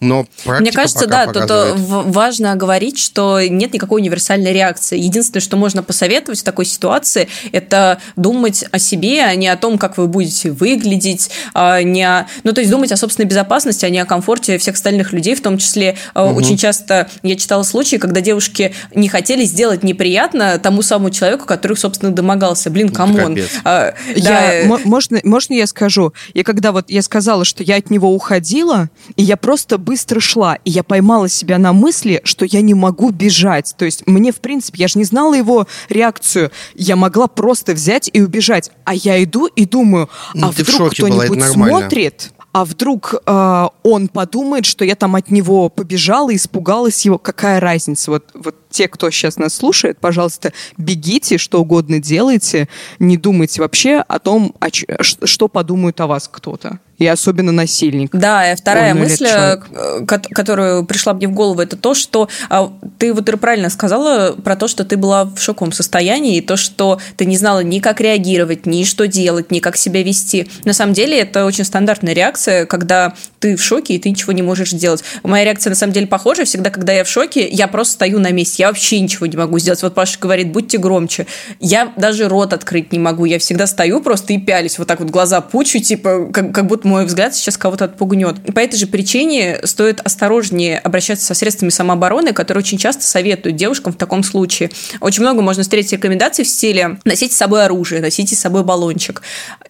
но 0.00 0.26
Мне 0.44 0.72
кажется, 0.72 1.04
пока 1.06 1.26
да, 1.26 1.32
тут 1.32 1.36
э, 1.36 1.40
показывает. 1.42 1.80
в- 1.80 2.12
важно 2.12 2.54
говорить, 2.56 2.98
что 2.98 3.40
нет 3.40 3.72
никакой 3.72 4.02
универсальной 4.02 4.52
реакции. 4.52 4.98
Единственное, 4.98 5.40
что 5.40 5.56
можно 5.56 5.82
посоветовать 5.82 6.40
в 6.40 6.42
такой 6.44 6.66
ситуации, 6.66 7.28
это 7.52 7.98
думать 8.14 8.64
о 8.70 8.78
себе, 8.78 9.24
а 9.24 9.34
не 9.34 9.48
о 9.48 9.56
том, 9.56 9.78
как 9.78 9.96
вы 9.96 10.06
будете 10.06 10.50
выглядеть, 10.50 11.30
а 11.54 11.82
не 11.82 12.02
о- 12.04 12.26
ну, 12.44 12.52
то 12.52 12.60
есть 12.60 12.70
думать 12.70 12.92
о 12.92 12.96
собственной 12.96 13.26
безопасности, 13.26 13.86
а 13.86 13.90
не 13.90 13.98
о 13.98 14.04
комфорте 14.04 14.58
всех 14.58 14.74
остальных 14.74 15.12
людей, 15.14 15.34
в 15.34 15.40
том 15.40 15.56
числе 15.56 15.96
э, 16.14 16.20
очень 16.22 16.56
часто 16.58 17.08
я 17.22 17.36
читала 17.36 17.62
случаи, 17.62 17.96
когда 17.96 18.20
девушки 18.20 18.74
не 18.94 19.08
хотели 19.08 19.44
сделать 19.44 19.82
неприятно 19.82 20.58
тому 20.58 20.82
самому 20.82 21.08
человеку, 21.10 21.46
который, 21.46 21.76
собственно, 21.76 22.12
домогался. 22.12 22.68
Блин, 22.70 22.90
come 22.90 23.17
on. 23.17 23.38
А, 23.64 23.94
да, 24.22 24.52
мо- 24.64 24.80
можно, 24.84 25.20
можно 25.24 25.54
я 25.54 25.66
скажу? 25.66 26.12
Я 26.34 26.44
когда 26.44 26.72
вот 26.72 26.90
я 26.90 27.00
сказала, 27.02 27.44
что 27.46 27.62
я 27.62 27.76
от 27.76 27.88
него 27.90 28.12
уходила, 28.14 28.90
и 29.16 29.22
я 29.22 29.36
просто 29.36 29.78
быстро 29.86 30.18
шла, 30.20 30.56
и 30.64 30.70
я 30.70 30.82
поймала 30.82 31.28
себя 31.28 31.58
на 31.58 31.72
мысли, 31.72 32.20
что 32.24 32.44
я 32.44 32.60
не 32.60 32.74
могу 32.74 33.10
бежать. 33.10 33.74
То 33.78 33.84
есть 33.84 34.06
мне, 34.06 34.32
в 34.32 34.40
принципе, 34.40 34.80
я 34.82 34.88
же 34.88 34.98
не 34.98 35.04
знала 35.04 35.34
его 35.34 35.66
реакцию. 35.88 36.50
Я 36.74 36.96
могла 36.96 37.28
просто 37.28 37.72
взять 37.72 38.10
и 38.12 38.20
убежать. 38.20 38.70
А 38.84 38.94
я 38.94 39.22
иду 39.22 39.46
и 39.46 39.64
думаю, 39.64 40.10
Ну, 40.34 40.48
а 40.48 40.50
вдруг 40.50 40.92
кто-нибудь 40.92 41.38
смотрит, 41.52 42.32
а 42.52 42.64
вдруг 42.64 43.14
э, 43.26 43.64
он 43.82 44.08
подумает, 44.08 44.64
что 44.64 44.84
я 44.84 44.96
там 44.96 45.14
от 45.14 45.30
него 45.30 45.68
побежала, 45.68 46.34
испугалась 46.34 47.04
его. 47.04 47.18
Какая 47.18 47.60
разница? 47.60 48.10
Вот, 48.10 48.30
вот 48.34 48.56
те, 48.70 48.88
кто 48.88 49.10
сейчас 49.10 49.36
нас 49.36 49.54
слушает, 49.54 49.98
пожалуйста, 50.00 50.52
бегите, 50.78 51.38
что 51.38 51.60
угодно 51.60 51.98
делайте, 52.00 52.68
не 52.98 53.16
думайте 53.16 53.60
вообще 53.60 53.96
о 53.98 54.18
том, 54.18 54.54
о 54.58 54.70
ш- 54.70 55.26
что 55.26 55.48
подумает 55.48 56.00
о 56.00 56.06
вас 56.06 56.28
кто-то. 56.32 56.80
И 56.98 57.06
особенно 57.06 57.52
насильник. 57.52 58.10
Да, 58.12 58.50
и 58.52 58.56
вторая 58.56 58.92
Ой, 58.92 58.98
ну, 58.98 59.04
мысль, 59.04 59.26
э, 59.26 59.28
человек. 59.28 59.66
ко- 60.06 60.34
которую 60.34 60.84
пришла 60.86 61.12
мне 61.12 61.28
в 61.28 61.32
голову, 61.32 61.60
это 61.60 61.76
то, 61.76 61.94
что 61.94 62.28
а, 62.48 62.72
ты 62.98 63.12
вот 63.12 63.26
правильно 63.40 63.68
сказала 63.68 64.32
про 64.32 64.56
то, 64.56 64.66
что 64.66 64.84
ты 64.84 64.96
была 64.96 65.24
в 65.24 65.38
шоковом 65.38 65.72
состоянии, 65.72 66.38
и 66.38 66.40
то, 66.40 66.56
что 66.56 66.98
ты 67.16 67.26
не 67.26 67.36
знала 67.36 67.62
ни 67.62 67.80
как 67.80 68.00
реагировать, 68.00 68.64
ни 68.66 68.84
что 68.84 69.06
делать, 69.06 69.50
ни 69.50 69.58
как 69.58 69.76
себя 69.76 70.02
вести. 70.02 70.48
На 70.64 70.72
самом 70.72 70.94
деле 70.94 71.20
это 71.20 71.44
очень 71.44 71.64
стандартная 71.64 72.14
реакция, 72.14 72.64
когда 72.66 73.14
ты 73.40 73.56
в 73.56 73.62
шоке, 73.62 73.94
и 73.94 73.98
ты 73.98 74.08
ничего 74.10 74.32
не 74.32 74.42
можешь 74.42 74.70
сделать. 74.70 75.04
Моя 75.22 75.44
реакция 75.44 75.70
на 75.70 75.76
самом 75.76 75.92
деле 75.92 76.06
похожа. 76.06 76.44
Всегда, 76.44 76.70
когда 76.70 76.92
я 76.92 77.04
в 77.04 77.08
шоке, 77.08 77.46
я 77.46 77.68
просто 77.68 77.94
стою 77.94 78.18
на 78.18 78.32
месте. 78.32 78.62
Я 78.62 78.68
вообще 78.68 79.00
ничего 79.00 79.26
не 79.26 79.36
могу 79.36 79.58
сделать. 79.58 79.82
Вот 79.82 79.94
Паша 79.94 80.18
говорит, 80.18 80.50
будьте 80.50 80.78
громче. 80.78 81.26
Я 81.60 81.92
даже 81.96 82.28
рот 82.28 82.52
открыть 82.52 82.92
не 82.92 82.98
могу. 82.98 83.24
Я 83.24 83.38
всегда 83.38 83.66
стою 83.66 84.00
просто 84.00 84.32
и 84.32 84.38
пялись. 84.38 84.78
Вот 84.78 84.88
так 84.88 85.00
вот 85.00 85.10
глаза 85.10 85.40
пучу, 85.40 85.78
типа, 85.78 86.30
как, 86.32 86.52
как 86.52 86.66
будто 86.66 86.85
мой 86.86 87.04
взгляд 87.04 87.34
сейчас 87.34 87.58
кого-то 87.58 87.86
отпугнет. 87.86 88.36
И 88.44 88.52
по 88.52 88.60
этой 88.60 88.76
же 88.76 88.86
причине 88.86 89.60
стоит 89.64 90.00
осторожнее 90.00 90.78
обращаться 90.78 91.26
со 91.26 91.34
средствами 91.34 91.70
самообороны, 91.70 92.32
которые 92.32 92.62
очень 92.62 92.78
часто 92.78 93.02
советуют 93.02 93.56
девушкам 93.56 93.92
в 93.92 93.96
таком 93.96 94.22
случае. 94.22 94.70
Очень 95.00 95.22
много 95.22 95.42
можно 95.42 95.62
встретить 95.62 95.92
рекомендаций 95.92 96.44
в 96.44 96.48
стиле 96.48 96.98
«носите 97.04 97.34
с 97.34 97.36
собой 97.36 97.64
оружие», 97.64 98.00
«носите 98.00 98.34
с 98.34 98.38
собой 98.38 98.64
баллончик». 98.64 99.22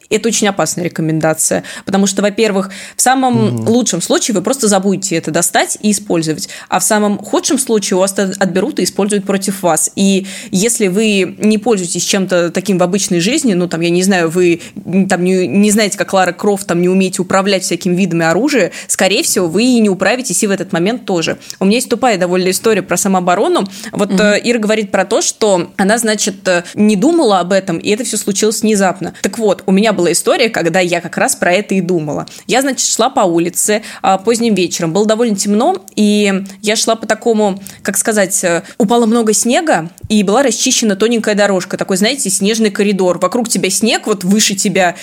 Это 0.08 0.28
очень 0.28 0.46
опасная 0.46 0.84
рекомендация, 0.84 1.64
потому 1.84 2.06
что, 2.06 2.22
во-первых, 2.22 2.70
в 2.96 3.02
самом 3.02 3.66
лучшем 3.66 4.00
случае 4.00 4.36
вы 4.36 4.42
просто 4.42 4.68
забудете 4.68 5.16
это 5.16 5.32
достать 5.32 5.78
и 5.80 5.90
использовать, 5.90 6.48
а 6.68 6.78
в 6.78 6.84
самом 6.84 7.18
худшем 7.18 7.58
случае 7.58 7.96
у 7.96 8.00
вас 8.00 8.16
отберут 8.16 8.78
и 8.78 8.84
используют 8.84 9.24
против 9.26 9.62
вас. 9.62 9.90
И 9.96 10.26
если 10.52 10.86
вы 10.86 11.36
не 11.38 11.58
пользуетесь 11.58 12.04
чем-то 12.04 12.50
таким 12.50 12.78
в 12.78 12.82
обычной 12.82 13.20
жизни, 13.20 13.54
ну, 13.54 13.68
там, 13.68 13.80
я 13.80 13.90
не 13.90 14.02
знаю, 14.02 14.30
вы 14.30 14.60
там 15.08 15.24
не, 15.24 15.48
не 15.48 15.70
знаете, 15.70 15.98
как 15.98 16.12
Лара 16.12 16.32
Крофт, 16.32 16.66
там, 16.66 16.80
не 16.80 16.88
умеете 17.06 17.22
управлять 17.22 17.62
всякими 17.62 17.94
видами 17.94 18.24
оружия, 18.24 18.72
скорее 18.88 19.22
всего, 19.22 19.46
вы 19.46 19.64
и 19.64 19.80
не 19.80 19.88
управитесь 19.88 20.42
и 20.42 20.46
в 20.46 20.50
этот 20.50 20.72
момент 20.72 21.04
тоже. 21.04 21.38
У 21.60 21.64
меня 21.64 21.76
есть 21.76 21.88
тупая 21.88 22.18
довольно 22.18 22.50
история 22.50 22.82
про 22.82 22.96
самооборону. 22.96 23.64
Вот 23.92 24.20
э, 24.20 24.40
Ира 24.42 24.58
говорит 24.58 24.90
про 24.90 25.04
то, 25.04 25.22
что 25.22 25.70
она, 25.76 25.98
значит, 25.98 26.46
э, 26.48 26.64
не 26.74 26.96
думала 26.96 27.38
об 27.38 27.52
этом, 27.52 27.78
и 27.78 27.90
это 27.90 28.02
все 28.04 28.16
случилось 28.16 28.62
внезапно. 28.62 29.14
Так 29.22 29.38
вот, 29.38 29.62
у 29.66 29.72
меня 29.72 29.92
была 29.92 30.10
история, 30.12 30.48
когда 30.48 30.80
я 30.80 31.00
как 31.00 31.16
раз 31.16 31.36
про 31.36 31.52
это 31.52 31.74
и 31.74 31.80
думала. 31.80 32.26
Я, 32.46 32.62
значит, 32.62 32.88
шла 32.88 33.08
по 33.08 33.20
улице 33.20 33.82
а, 34.02 34.18
поздним 34.18 34.54
вечером. 34.54 34.92
Было 34.92 35.06
довольно 35.06 35.36
темно, 35.36 35.84
и 35.94 36.42
я 36.62 36.76
шла 36.76 36.96
по 36.96 37.06
такому, 37.06 37.60
как 37.82 37.96
сказать, 37.96 38.42
э, 38.42 38.62
упало 38.78 39.06
много 39.06 39.32
снега, 39.32 39.90
и 40.08 40.22
была 40.22 40.42
расчищена 40.42 40.96
тоненькая 40.96 41.34
дорожка. 41.34 41.76
Такой, 41.76 41.96
знаете, 41.96 42.30
снежный 42.30 42.70
коридор. 42.70 43.18
Вокруг 43.18 43.48
тебя 43.48 43.70
снег, 43.70 44.06
вот 44.06 44.24
выше 44.24 44.54
тебя, 44.54 44.96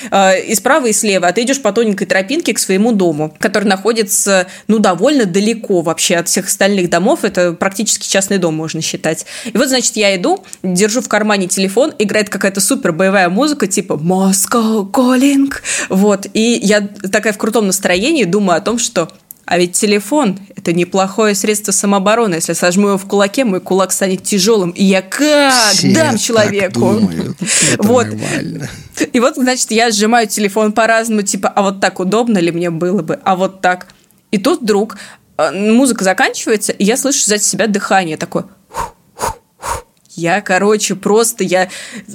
и 0.48 0.56
справа, 0.56 0.88
и 0.88 0.94
слева. 0.94 1.28
А 1.28 1.34
ты 1.34 1.44
идешь 1.44 1.62
по 1.62 1.72
тоненькой 1.72 1.93
тропинке 1.96 2.54
к 2.54 2.60
своему 2.60 2.92
дому, 2.92 3.34
который 3.40 3.66
находится, 3.66 4.48
ну, 4.68 4.80
довольно 4.80 5.26
далеко 5.26 5.82
вообще 5.82 6.16
от 6.16 6.28
всех 6.28 6.48
остальных 6.48 6.90
домов. 6.90 7.24
Это 7.24 7.54
практически 7.54 8.08
частный 8.08 8.38
дом, 8.38 8.56
можно 8.56 8.82
считать. 8.82 9.26
И 9.46 9.58
вот, 9.58 9.70
значит, 9.70 9.96
я 9.96 10.16
иду, 10.16 10.44
держу 10.64 11.02
в 11.02 11.08
кармане 11.08 11.48
телефон, 11.48 11.94
играет 12.00 12.30
какая-то 12.30 12.62
супер 12.62 12.92
боевая 12.92 13.30
музыка, 13.30 13.68
типа 13.68 13.94
Moscow 13.94 14.90
Calling. 14.90 15.54
Вот. 15.90 16.28
И 16.34 16.60
я 16.62 16.82
такая 16.82 17.34
в 17.34 17.38
крутом 17.38 17.68
настроении 17.68 18.24
думаю 18.24 18.58
о 18.58 18.62
том, 18.62 18.78
что 18.78 19.10
а 19.46 19.58
ведь 19.58 19.74
телефон– 19.74 20.40
это 20.56 20.72
неплохое 20.72 21.36
средство 21.36 21.72
самообороны. 21.72 22.36
Если 22.36 22.54
сожму 22.54 22.90
его 22.90 22.98
в 22.98 23.06
кулаке, 23.06 23.44
мой 23.44 23.60
кулак 23.60 23.92
станет 23.92 24.24
тяжелым, 24.24 24.70
и 24.72 24.84
я 24.84 25.02
как 25.02 25.74
Все 25.74 25.94
дам 25.94 26.18
человеку. 26.18 27.00
Вот. 27.78 28.08
нормально. 28.08 28.70
И 29.12 29.20
вот, 29.20 29.36
значит, 29.36 29.72
я 29.72 29.92
сжимаю 29.92 30.28
телефон 30.28 30.72
по-разному, 30.72 31.24
типа, 31.24 31.50
а 31.50 31.62
вот 31.62 31.82
так 31.82 32.00
удобно 32.00 32.38
ли 32.38 32.52
мне 32.52 32.70
было 32.70 33.02
бы, 33.02 33.20
а 33.24 33.36
вот 33.36 33.62
так. 33.62 33.88
И 34.32 34.38
тут 34.38 34.62
вдруг 34.62 34.98
э, 35.38 35.52
музыка 35.52 36.04
заканчивается, 36.04 36.72
и 36.72 36.86
я 36.86 36.96
слышу 36.96 37.24
сзади 37.24 37.44
себя 37.44 37.68
дыхание 37.68 38.18
такое. 38.18 38.46
Я, 40.16 40.42
короче, 40.42 40.96
просто 40.96 41.44
я 41.44 41.70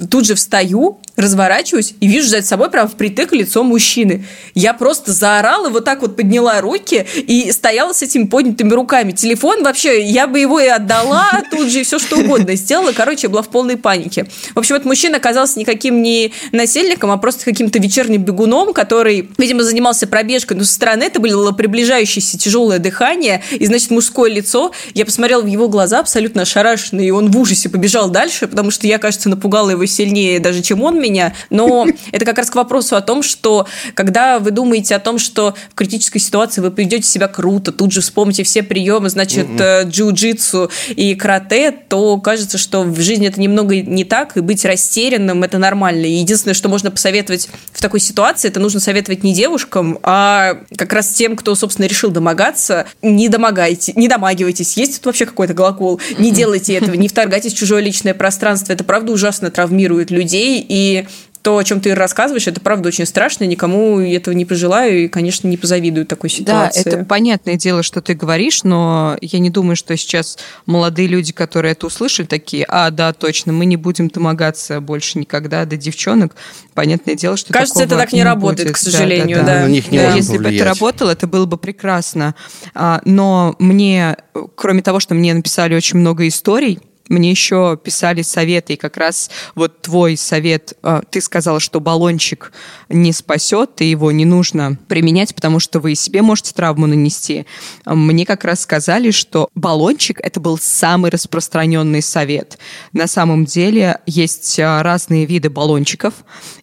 тут 0.09 0.25
же 0.25 0.35
встаю, 0.35 0.99
разворачиваюсь 1.19 1.93
и 1.99 2.07
вижу 2.07 2.27
за 2.27 2.41
собой 2.41 2.69
прям 2.69 2.87
впритык 2.87 3.33
лицо 3.33 3.63
мужчины. 3.63 4.25
Я 4.55 4.73
просто 4.73 5.11
заорала, 5.11 5.69
вот 5.69 5.85
так 5.85 6.01
вот 6.01 6.15
подняла 6.15 6.61
руки 6.61 7.05
и 7.15 7.51
стояла 7.51 7.93
с 7.93 8.01
этими 8.01 8.25
поднятыми 8.25 8.73
руками. 8.73 9.11
Телефон 9.11 9.63
вообще, 9.63 10.03
я 10.03 10.27
бы 10.27 10.39
его 10.39 10.59
и 10.59 10.67
отдала 10.67 11.29
тут 11.51 11.69
же, 11.69 11.81
и 11.81 11.83
все 11.83 11.99
что 11.99 12.17
угодно 12.17 12.55
сделала. 12.55 12.91
Короче, 12.91 13.27
я 13.27 13.29
была 13.29 13.41
в 13.41 13.49
полной 13.49 13.77
панике. 13.77 14.27
В 14.53 14.59
общем, 14.59 14.75
этот 14.75 14.85
мужчина 14.85 15.17
оказался 15.17 15.59
никаким 15.59 16.01
не 16.01 16.31
насильником, 16.51 17.11
а 17.11 17.17
просто 17.17 17.45
каким-то 17.45 17.79
вечерним 17.79 18.23
бегуном, 18.23 18.73
который, 18.73 19.29
видимо, 19.37 19.63
занимался 19.63 20.07
пробежкой, 20.07 20.57
но 20.57 20.63
со 20.63 20.73
стороны 20.73 21.03
это 21.03 21.19
было 21.19 21.51
приближающееся 21.51 22.37
тяжелое 22.37 22.79
дыхание 22.79 23.43
и, 23.51 23.65
значит, 23.65 23.91
мужское 23.91 24.31
лицо. 24.31 24.71
Я 24.93 25.05
посмотрела 25.05 25.41
в 25.41 25.47
его 25.47 25.67
глаза 25.67 25.99
абсолютно 25.99 26.43
ошарашенные, 26.43 27.07
и 27.07 27.11
он 27.11 27.29
в 27.31 27.37
ужасе 27.37 27.69
побежал 27.69 28.09
дальше, 28.09 28.47
потому 28.47 28.71
что 28.71 28.87
я, 28.87 28.97
кажется, 28.97 29.29
напугала 29.29 29.71
его 29.71 29.85
сильнее 29.85 30.39
даже, 30.39 30.61
чем 30.61 30.81
он 30.81 30.99
меня. 30.99 31.08
Но 31.49 31.87
это 32.11 32.25
как 32.25 32.37
раз 32.37 32.49
к 32.49 32.55
вопросу 32.55 32.95
о 32.95 33.01
том, 33.01 33.23
что 33.23 33.67
когда 33.93 34.39
вы 34.39 34.51
думаете 34.51 34.95
о 34.95 34.99
том, 34.99 35.19
что 35.19 35.55
в 35.71 35.75
критической 35.75 36.21
ситуации 36.21 36.61
вы 36.61 36.71
поведете 36.71 37.07
себя 37.07 37.27
круто, 37.27 37.71
тут 37.71 37.91
же 37.91 38.01
вспомните 38.01 38.43
все 38.43 38.63
приемы, 38.63 39.09
значит, 39.09 39.47
э, 39.59 39.83
джиу-джитсу 39.83 40.71
и 40.89 41.15
карате, 41.15 41.71
то 41.71 42.17
кажется, 42.19 42.57
что 42.57 42.83
в 42.83 42.99
жизни 42.99 43.27
это 43.27 43.39
немного 43.39 43.75
не 43.81 44.03
так, 44.03 44.37
и 44.37 44.41
быть 44.41 44.65
растерянным– 44.65 45.43
это 45.43 45.57
нормально. 45.57 46.05
И 46.05 46.13
единственное, 46.13 46.53
что 46.53 46.69
можно 46.69 46.91
посоветовать 46.91 47.49
в 47.71 47.81
такой 47.81 47.99
ситуации, 47.99 48.47
это 48.47 48.59
нужно 48.59 48.79
советовать 48.79 49.23
не 49.23 49.33
девушкам, 49.33 49.99
а 50.03 50.57
как 50.75 50.93
раз 50.93 51.09
тем, 51.09 51.35
кто, 51.35 51.55
собственно, 51.55 51.85
решил 51.85 52.11
домогаться, 52.11 52.87
не 53.01 53.29
домогайте, 53.29 53.93
не 53.95 54.07
домагивайтесь. 54.07 54.77
Есть 54.77 54.97
тут 54.97 55.07
вообще 55.07 55.25
какой-то 55.25 55.53
глагол? 55.53 55.99
Не 56.17 56.31
делайте 56.31 56.73
этого, 56.75 56.95
не 56.95 57.07
вторгайтесь 57.07 57.53
в 57.53 57.57
чужое 57.57 57.81
личное 57.81 58.13
пространство. 58.13 58.73
Это, 58.73 58.83
правда, 58.83 59.11
ужасно 59.11 59.51
травмирует 59.51 60.11
людей, 60.11 60.65
и 60.67 60.98
то, 61.41 61.57
о 61.57 61.63
чем 61.63 61.79
ты 61.79 61.95
рассказываешь, 61.95 62.47
это 62.47 62.59
правда 62.59 62.89
очень 62.89 63.05
страшно, 63.05 63.45
никому 63.45 63.99
этого 63.99 64.33
не 64.33 64.45
пожелаю 64.45 65.05
и, 65.05 65.07
конечно, 65.07 65.47
не 65.47 65.57
позавидую 65.57 66.05
такой 66.05 66.29
ситуации. 66.29 66.83
Да, 66.83 66.89
это 66.91 67.05
понятное 67.05 67.55
дело, 67.55 67.81
что 67.81 68.01
ты 68.01 68.13
говоришь, 68.13 68.63
но 68.63 69.17
я 69.21 69.39
не 69.39 69.49
думаю, 69.49 69.75
что 69.75 69.95
сейчас 69.95 70.37
молодые 70.65 71.07
люди, 71.07 71.31
которые 71.31 71.71
это 71.71 71.87
услышали, 71.87 72.25
такие, 72.25 72.65
а, 72.67 72.91
да, 72.91 73.13
точно, 73.13 73.53
мы 73.53 73.65
не 73.65 73.77
будем 73.77 74.09
домогаться 74.09 74.81
больше 74.81 75.17
никогда 75.17 75.65
до 75.65 75.77
девчонок. 75.77 76.35
Понятное 76.73 77.15
дело, 77.15 77.37
что 77.37 77.53
Кажется, 77.53 77.83
это 77.83 77.97
так 77.97 78.11
не 78.11 78.23
работает, 78.23 78.69
будет. 78.69 78.75
к 78.75 78.77
сожалению, 78.77 79.37
Да, 79.37 79.43
да, 79.43 79.53
да. 79.55 79.61
На 79.61 79.69
них 79.69 79.91
не 79.91 79.97
Да, 79.97 80.15
если 80.15 80.37
бы 80.37 80.53
это 80.53 80.65
работало, 80.65 81.11
это 81.11 81.27
было 81.27 81.45
бы 81.45 81.57
прекрасно. 81.57 82.35
А, 82.75 83.01
Но 83.05 83.55
мне, 83.59 84.17
кроме 84.55 84.81
того, 84.81 84.99
что 84.99 85.15
мне 85.15 85.33
написали 85.33 85.73
очень 85.75 85.99
много 85.99 86.27
историй, 86.27 86.79
мне 87.09 87.31
еще 87.31 87.77
писали 87.83 88.21
советы, 88.21 88.73
и 88.73 88.77
как 88.77 88.97
раз 88.97 89.29
вот 89.55 89.81
твой 89.81 90.15
совет, 90.15 90.77
а, 90.83 91.01
ты 91.09 91.21
сказала, 91.21 91.59
что 91.59 91.79
баллончик 91.79 92.51
не 92.87 93.11
спасет, 93.11 93.81
и 93.81 93.89
его 93.89 94.11
не 94.11 94.25
нужно 94.25 94.77
применять, 94.87 95.35
потому 95.35 95.59
что 95.59 95.79
вы 95.79 95.93
и 95.93 95.95
себе 95.95 96.21
можете 96.21 96.53
травму 96.53 96.87
нанести. 96.87 97.45
Мне 97.85 98.25
как 98.25 98.45
раз 98.45 98.61
сказали, 98.61 99.11
что 99.11 99.49
баллончик– 99.55 100.19
это 100.23 100.39
был 100.39 100.57
самый 100.57 101.11
распространенный 101.11 102.01
совет. 102.01 102.57
На 102.93 103.07
самом 103.07 103.45
деле 103.45 103.99
есть 104.05 104.59
а, 104.59 104.83
разные 104.83 105.25
виды 105.25 105.49
баллончиков, 105.49 106.13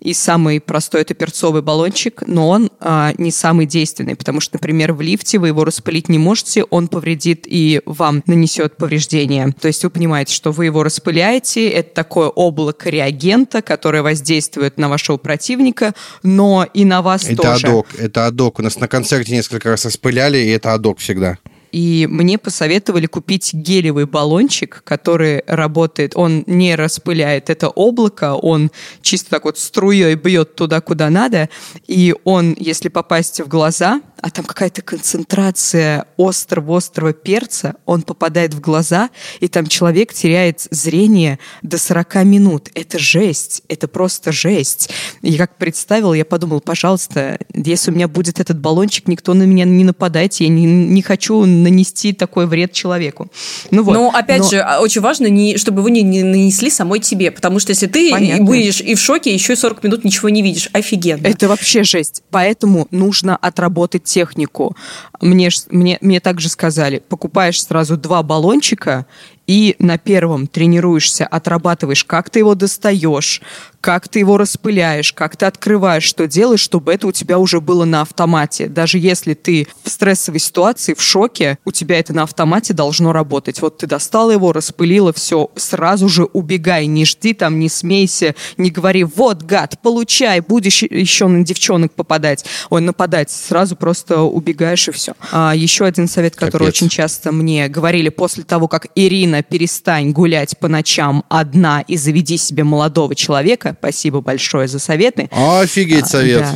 и 0.00 0.14
самый 0.14 0.60
простой– 0.60 1.00
это 1.02 1.14
перцовый 1.14 1.62
баллончик, 1.62 2.22
но 2.26 2.48
он 2.48 2.70
а, 2.80 3.12
не 3.18 3.30
самый 3.32 3.66
действенный, 3.66 4.14
потому 4.14 4.40
что, 4.40 4.56
например, 4.56 4.92
в 4.92 5.00
лифте 5.00 5.38
вы 5.38 5.48
его 5.48 5.64
распылить 5.64 6.08
не 6.08 6.18
можете, 6.18 6.64
он 6.64 6.88
повредит 6.88 7.46
и 7.46 7.80
вам 7.84 8.22
нанесет 8.26 8.76
повреждение. 8.76 9.54
То 9.60 9.68
есть 9.68 9.82
вы 9.82 9.90
понимаете, 9.90 10.35
что 10.36 10.52
вы 10.52 10.66
его 10.66 10.82
распыляете, 10.82 11.68
это 11.68 11.94
такое 11.94 12.28
облако 12.28 12.90
реагента, 12.90 13.62
которое 13.62 14.02
воздействует 14.02 14.78
на 14.78 14.88
вашего 14.88 15.16
противника, 15.16 15.94
но 16.22 16.66
и 16.72 16.84
на 16.84 17.02
вас 17.02 17.24
Это 17.24 17.42
тоже. 17.42 17.66
адок, 17.66 17.86
это 17.98 18.26
адок. 18.26 18.58
У 18.60 18.62
нас 18.62 18.78
на 18.78 18.86
концерте 18.86 19.32
несколько 19.32 19.70
раз 19.70 19.84
распыляли, 19.86 20.38
и 20.38 20.50
это 20.50 20.74
адок 20.74 20.98
всегда. 20.98 21.38
И 21.72 22.06
мне 22.10 22.38
посоветовали 22.38 23.06
купить 23.06 23.52
гелевый 23.52 24.06
баллончик, 24.06 24.82
который 24.84 25.42
работает, 25.46 26.12
он 26.14 26.44
не 26.46 26.74
распыляет 26.74 27.50
это 27.50 27.68
облако, 27.68 28.34
он 28.34 28.70
чисто 29.02 29.30
так 29.30 29.44
вот 29.44 29.58
струей 29.58 30.14
бьет 30.14 30.54
туда, 30.54 30.80
куда 30.80 31.10
надо, 31.10 31.48
и 31.86 32.14
он, 32.24 32.56
если 32.58 32.88
попасть 32.88 33.40
в 33.40 33.48
глаза, 33.48 34.00
а 34.20 34.30
там 34.30 34.44
какая-то 34.44 34.82
концентрация 34.82 36.06
острого-острого 36.16 37.12
перца, 37.12 37.76
он 37.84 38.02
попадает 38.02 38.54
в 38.54 38.60
глаза, 38.60 39.10
и 39.40 39.48
там 39.48 39.66
человек 39.66 40.12
теряет 40.12 40.66
зрение 40.70 41.38
до 41.62 41.78
40 41.78 42.24
минут. 42.24 42.70
Это 42.74 42.98
жесть, 42.98 43.62
это 43.68 43.88
просто 43.88 44.32
жесть. 44.32 44.90
И 45.22 45.36
как 45.36 45.56
представил, 45.56 46.14
я 46.14 46.24
подумал, 46.24 46.60
пожалуйста, 46.60 47.38
если 47.52 47.90
у 47.90 47.94
меня 47.94 48.08
будет 48.08 48.40
этот 48.40 48.58
баллончик, 48.58 49.08
никто 49.08 49.34
на 49.34 49.42
меня 49.42 49.64
не 49.64 49.84
нападайте, 49.84 50.44
я 50.44 50.50
не, 50.50 50.64
не 50.64 51.02
хочу 51.02 51.44
нанести 51.44 52.12
такой 52.12 52.46
вред 52.46 52.72
человеку. 52.72 53.30
Ну, 53.70 53.82
вот. 53.82 53.92
Но, 53.92 54.10
опять 54.10 54.42
Но... 54.42 54.50
же, 54.50 54.60
а, 54.60 54.80
очень 54.80 55.00
важно, 55.00 55.26
не, 55.26 55.56
чтобы 55.58 55.82
вы 55.82 55.90
не, 55.90 56.02
не 56.02 56.22
нанесли 56.22 56.70
самой 56.70 57.00
тебе, 57.00 57.30
потому 57.30 57.58
что 57.58 57.70
если 57.70 57.86
ты 57.86 58.10
Понятно. 58.10 58.44
будешь 58.44 58.80
и 58.80 58.94
в 58.94 59.00
шоке, 59.00 59.32
еще 59.32 59.52
и 59.52 59.56
40 59.56 59.82
минут 59.84 60.04
ничего 60.04 60.28
не 60.28 60.42
видишь, 60.42 60.68
офигенно. 60.72 61.26
Это 61.26 61.48
вообще 61.48 61.84
жесть. 61.84 62.22
Поэтому 62.30 62.88
нужно 62.90 63.36
отработать 63.36 64.05
технику. 64.06 64.74
Мне, 65.20 65.50
мне, 65.70 65.98
мне 66.00 66.20
также 66.20 66.48
сказали, 66.48 67.02
покупаешь 67.06 67.62
сразу 67.62 67.96
два 67.96 68.22
баллончика 68.22 69.06
и 69.46 69.76
на 69.78 69.98
первом 69.98 70.46
тренируешься, 70.46 71.26
отрабатываешь, 71.26 72.04
как 72.04 72.30
ты 72.30 72.40
его 72.40 72.54
достаешь, 72.54 73.42
как 73.86 74.08
ты 74.08 74.18
его 74.18 74.36
распыляешь, 74.36 75.12
как 75.12 75.36
ты 75.36 75.46
открываешь, 75.46 76.02
что 76.02 76.26
делаешь, 76.26 76.58
чтобы 76.58 76.92
это 76.92 77.06
у 77.06 77.12
тебя 77.12 77.38
уже 77.38 77.60
было 77.60 77.84
на 77.84 78.00
автомате. 78.00 78.66
Даже 78.66 78.98
если 78.98 79.34
ты 79.34 79.68
в 79.84 79.88
стрессовой 79.88 80.40
ситуации, 80.40 80.92
в 80.92 81.00
шоке, 81.00 81.56
у 81.64 81.70
тебя 81.70 82.00
это 82.00 82.12
на 82.12 82.24
автомате 82.24 82.74
должно 82.74 83.12
работать. 83.12 83.62
Вот 83.62 83.78
ты 83.78 83.86
достала 83.86 84.32
его, 84.32 84.52
распылила, 84.52 85.12
все, 85.12 85.52
сразу 85.54 86.08
же 86.08 86.24
убегай, 86.24 86.86
не 86.86 87.04
жди 87.04 87.32
там, 87.32 87.60
не 87.60 87.68
смейся, 87.68 88.34
не 88.56 88.72
говори, 88.72 89.04
вот, 89.04 89.44
гад, 89.44 89.78
получай, 89.80 90.40
будешь 90.40 90.82
еще 90.82 91.28
на 91.28 91.44
девчонок 91.44 91.92
попадать, 91.92 92.44
ой, 92.70 92.80
нападать. 92.80 93.30
Сразу 93.30 93.76
просто 93.76 94.22
убегаешь 94.22 94.88
и 94.88 94.90
все. 94.90 95.12
А, 95.30 95.54
еще 95.54 95.84
один 95.84 96.08
совет, 96.08 96.34
который 96.34 96.64
Капец. 96.64 96.74
очень 96.74 96.88
часто 96.88 97.30
мне 97.30 97.68
говорили 97.68 98.08
после 98.08 98.42
того, 98.42 98.66
как 98.66 98.88
Ирина, 98.96 99.44
перестань 99.44 100.10
гулять 100.10 100.58
по 100.58 100.66
ночам 100.66 101.22
одна 101.28 101.82
и 101.82 101.96
заведи 101.96 102.36
себе 102.36 102.64
молодого 102.64 103.14
человека, 103.14 103.75
Спасибо 103.78 104.20
большое 104.20 104.68
за 104.68 104.78
советы. 104.78 105.28
Офигеть 105.32 106.04
а, 106.04 106.08
совет. 106.08 106.46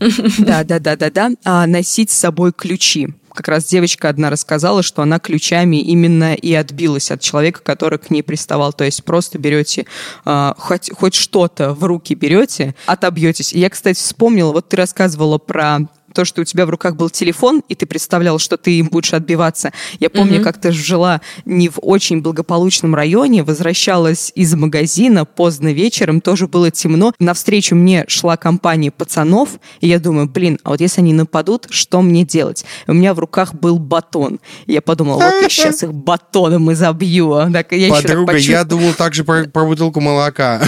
Да, 0.38 0.64
да, 0.64 0.80
да, 0.80 0.96
да, 0.96 1.10
да. 1.10 1.30
А, 1.44 1.66
носить 1.66 2.10
с 2.10 2.18
собой 2.18 2.52
ключи 2.52 3.14
как 3.34 3.48
раз 3.48 3.64
девочка 3.64 4.08
одна 4.08 4.30
рассказала, 4.30 4.82
что 4.82 5.02
она 5.02 5.18
ключами 5.18 5.76
именно 5.76 6.34
и 6.34 6.54
отбилась 6.54 7.10
от 7.10 7.20
человека, 7.20 7.60
который 7.62 7.98
к 7.98 8.10
ней 8.10 8.22
приставал. 8.22 8.72
То 8.72 8.84
есть 8.84 9.04
просто 9.04 9.38
берете 9.38 9.86
э, 10.24 10.52
хоть, 10.56 10.90
хоть 10.92 11.14
что-то 11.14 11.74
в 11.74 11.84
руки 11.84 12.14
берете, 12.14 12.74
отобьетесь. 12.86 13.52
И 13.52 13.58
я, 13.58 13.68
кстати, 13.68 13.98
вспомнила, 13.98 14.52
вот 14.52 14.68
ты 14.68 14.76
рассказывала 14.76 15.38
про 15.38 15.80
то, 16.14 16.24
что 16.24 16.40
у 16.40 16.44
тебя 16.44 16.64
в 16.64 16.70
руках 16.70 16.96
был 16.96 17.10
телефон, 17.10 17.62
и 17.68 17.74
ты 17.74 17.86
представлял, 17.86 18.38
что 18.38 18.56
ты 18.56 18.78
им 18.78 18.88
будешь 18.88 19.12
отбиваться. 19.12 19.72
Я 19.98 20.08
помню, 20.08 20.40
mm-hmm. 20.40 20.44
как 20.44 20.60
ты 20.60 20.72
жила 20.72 21.20
не 21.44 21.68
в 21.68 21.78
очень 21.82 22.22
благополучном 22.22 22.94
районе, 22.94 23.42
возвращалась 23.42 24.32
из 24.34 24.54
магазина 24.54 25.24
поздно 25.24 25.72
вечером, 25.72 26.20
тоже 26.20 26.46
было 26.48 26.70
темно. 26.70 27.12
Навстречу 27.18 27.74
мне 27.74 28.04
шла 28.08 28.36
компания 28.36 28.90
пацанов, 28.90 29.50
и 29.80 29.88
я 29.88 29.98
думаю, 29.98 30.28
блин, 30.28 30.58
а 30.62 30.70
вот 30.70 30.80
если 30.80 31.00
они 31.00 31.12
нападут, 31.12 31.66
что 31.70 32.00
мне 32.00 32.24
делать? 32.24 32.64
у 32.86 32.92
меня 32.92 33.14
в 33.14 33.18
руках 33.18 33.54
был 33.54 33.78
батон. 33.78 34.40
И 34.66 34.72
я 34.72 34.82
подумала, 34.82 35.16
вот 35.16 35.42
я 35.42 35.48
сейчас 35.48 35.82
их 35.82 35.92
батоном 35.92 36.70
и 36.70 36.74
забью. 36.74 37.50
Так, 37.52 37.72
я 37.72 37.90
Подруга, 37.90 38.36
я 38.36 38.64
думал 38.64 38.92
также 38.94 39.24
про, 39.24 39.44
про 39.44 39.64
бутылку 39.64 40.00
молока. 40.00 40.62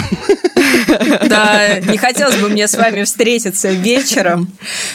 Да, 1.27 1.79
не 1.79 1.97
хотелось 1.97 2.35
бы 2.35 2.49
мне 2.49 2.67
с 2.67 2.75
вами 2.75 3.03
встретиться 3.03 3.69
вечером. 3.69 4.51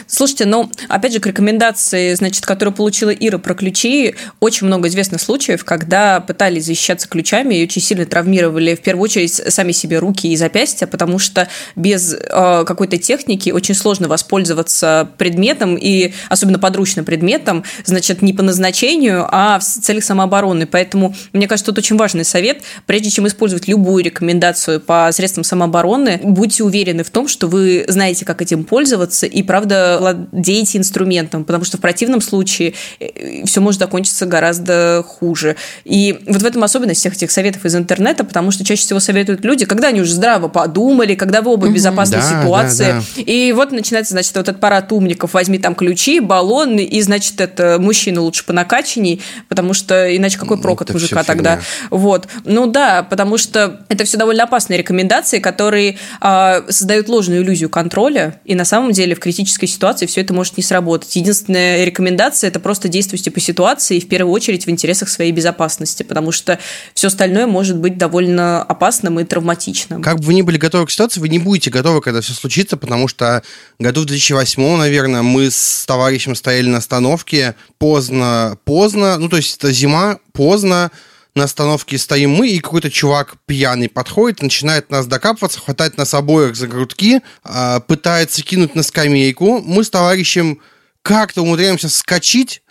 Слушайте, 0.07 0.47
ну, 0.47 0.71
опять 0.89 1.13
же, 1.13 1.21
к 1.21 1.27
рекомендации, 1.27 2.15
значит, 2.15 2.47
которую 2.47 2.75
получила 2.75 3.11
Ира 3.11 3.39
про 3.39 3.55
ключи, 3.55 4.15
очень 4.41 4.67
много 4.67 4.89
известных 4.89 5.21
случаев, 5.21 5.65
когда 5.65 6.21
пытались 6.21 6.67
защищаться 6.67 7.09
ключами 7.09 7.57
и 7.57 7.65
очень 7.65 7.83
сильно 7.83 8.07
травмировали, 8.07 8.75
в 8.75 8.81
первую 8.81 9.05
очередь, 9.05 9.33
сами 9.33 9.73
себе 9.73 9.99
руки 9.99 10.29
и 10.29 10.37
запястья, 10.37 10.87
потому 10.87 11.19
что 11.19 11.49
без 11.77 12.15
э, 12.15 12.65
какой-то 12.67 12.97
техники 12.99 13.51
очень 13.51 13.75
сложно 13.75 14.09
воспользоваться 14.09 15.11
предметом, 15.19 15.77
и 15.77 16.13
особенно 16.29 16.59
подручным 16.59 17.05
предметом, 17.05 17.65
значит, 17.85 18.23
не 18.23 18.33
по 18.33 18.43
назначению, 18.43 19.27
а 19.31 19.59
в 19.59 19.63
целях 19.63 20.05
самообороны. 20.05 20.67
Поэтому, 20.67 21.15
мне 21.33 21.47
кажется, 21.47 21.73
тут 21.73 21.79
очень 21.79 21.97
важный 21.97 22.25
совет, 22.25 22.63
прежде 22.87 23.11
чем 23.11 23.27
использовать 23.27 23.69
любую 23.69 24.05
рекомендацию 24.05 24.81
по 24.81 25.11
средствам 25.13 25.45
самообороны, 25.45 25.82
обороны, 25.83 26.21
будьте 26.23 26.63
уверены 26.63 27.03
в 27.03 27.11
том, 27.11 27.29
что 27.29 27.49
вы 27.49 27.85
знаете, 27.89 28.25
как 28.25 28.41
этим 28.41 28.65
пользоваться, 28.65 29.27
и, 29.27 29.43
правда, 29.43 29.99
владеете 30.01 30.79
инструментом, 30.79 31.45
потому 31.45 31.65
что 31.65 31.79
в 31.79 31.81
противном 31.81 32.21
случае 32.21 32.75
э, 33.01 33.45
все 33.45 33.61
может 33.61 33.81
закончиться 33.81 34.27
гораздо 34.27 35.05
хуже. 35.07 35.57
И 35.85 36.21
вот 36.27 36.43
в 36.43 36.47
этом 36.47 36.63
особенность 36.63 37.01
всех 37.01 37.15
этих 37.15 37.31
советов 37.31 37.65
из 37.65 37.75
интернета, 37.75 38.25
потому 38.25 38.51
что 38.51 38.65
чаще 38.65 38.83
всего 38.83 39.01
советуют 39.01 39.45
люди, 39.45 39.65
когда 39.65 39.89
они 39.89 40.01
уже 40.01 40.15
здраво 40.15 40.49
подумали, 40.49 41.15
когда 41.15 41.43
вы 41.43 41.53
оба 41.53 41.67
в 41.67 41.73
безопасной 41.73 42.19
да, 42.19 42.43
ситуации. 42.43 42.93
Да, 42.93 43.03
да. 43.17 43.23
И 43.23 43.53
вот 43.53 43.73
начинается, 43.73 44.13
значит, 44.13 44.35
вот 44.37 44.49
этот 44.49 44.61
парад 44.61 44.93
умников, 44.93 45.35
возьми 45.35 45.59
там 45.59 45.75
ключи, 45.75 46.21
баллон, 46.21 46.79
и, 46.79 47.01
значит, 47.03 47.41
это 47.41 47.79
мужчина 47.81 48.21
лучше 48.21 48.45
по 48.45 48.53
накачанней, 48.53 49.21
потому 49.49 49.75
что 49.75 50.17
иначе 50.17 50.39
какой 50.39 50.61
прок 50.61 50.83
от 50.83 50.93
мужика 50.93 51.25
тогда? 51.25 51.61
Вот. 51.91 52.29
Ну 52.45 52.67
да, 52.67 53.03
потому 53.03 53.37
что 53.37 53.81
это 53.89 54.05
все 54.05 54.17
довольно 54.17 54.45
опасные 54.45 54.79
рекомендации, 54.79 55.39
которые 55.39 55.72
которые 55.73 55.97
э, 56.21 56.71
создают 56.71 57.09
ложную 57.09 57.43
иллюзию 57.43 57.71
контроля, 57.71 58.41
и 58.45 58.55
на 58.55 58.67
самом 58.67 58.93
деле 58.93 59.15
в 59.15 59.21
критической 59.21 59.67
ситуации 59.67 60.05
все 60.05 60.21
это 60.21 60.35
может 60.35 60.59
не 60.59 60.63
сработать. 60.63 61.17
Единственная 61.17 61.87
рекомендация– 61.87 62.49
это 62.51 62.61
просто 62.61 62.89
действуйте 62.89 63.31
по 63.31 63.41
ситуации 63.41 63.97
и 63.97 64.01
в 64.01 64.07
первую 64.07 64.35
очередь 64.35 64.67
в 64.67 64.71
интересах 64.71 65.09
своей 65.09 65.33
безопасности, 65.33 66.03
потому 66.03 66.31
что 66.31 66.59
все 66.93 67.07
остальное 67.07 67.47
может 67.47 67.79
быть 67.79 67.97
довольно 67.97 68.63
опасным 68.63 69.19
и 69.19 69.25
травматичным. 69.25 70.03
Как 70.03 70.19
бы 70.19 70.27
вы 70.27 70.35
ни 70.35 70.43
были 70.43 70.59
готовы 70.59 70.87
к 70.87 70.91
ситуации, 70.91 71.21
вы 71.21 71.31
не 71.31 71.39
будете 71.39 71.71
готовы, 71.71 72.03
когда 72.03 72.21
все 72.21 72.35
случится, 72.35 72.77
потому 72.77 73.09
что 73.09 73.43
году 73.79 74.03
в 74.03 74.05
2008, 74.05 74.77
наверное, 74.77 75.23
мы 75.23 75.51
с 75.51 75.87
товарищем 75.87 76.35
стояли 76.35 76.69
на 76.69 76.79
остановке 76.79 77.55
поздно, 77.79 78.59
поздно, 78.67 79.17
ну 79.17 79.31
то 79.31 79.39
есть 79.39 79.57
это 79.57 79.73
зима, 79.73 80.19
поздно, 80.35 80.91
на 81.35 81.45
остановке 81.45 81.99
стоим 81.99 82.31
мы, 82.31 82.49
и 82.49 82.61
какой-то 82.61 82.91
чувак 82.91 83.37
пьяный 83.47 83.89
подходит, 83.89 84.43
начинает 84.43 84.91
нас 84.91 85.07
докапываться, 85.07 85.61
хватает 85.61 85.97
нас 85.97 86.13
обоих 86.15 86.57
за 86.57 86.67
грудки, 86.67 87.23
а, 87.43 87.81
пытается 87.81 88.43
кинуть 88.43 88.75
на 88.75 88.83
скамейку. 88.83 89.61
Мы 89.63 89.85
с 89.85 89.91
товарищем 89.91 90.61
как-то 91.03 91.43
умудряемся 91.43 91.89
вскочить, 91.89 92.63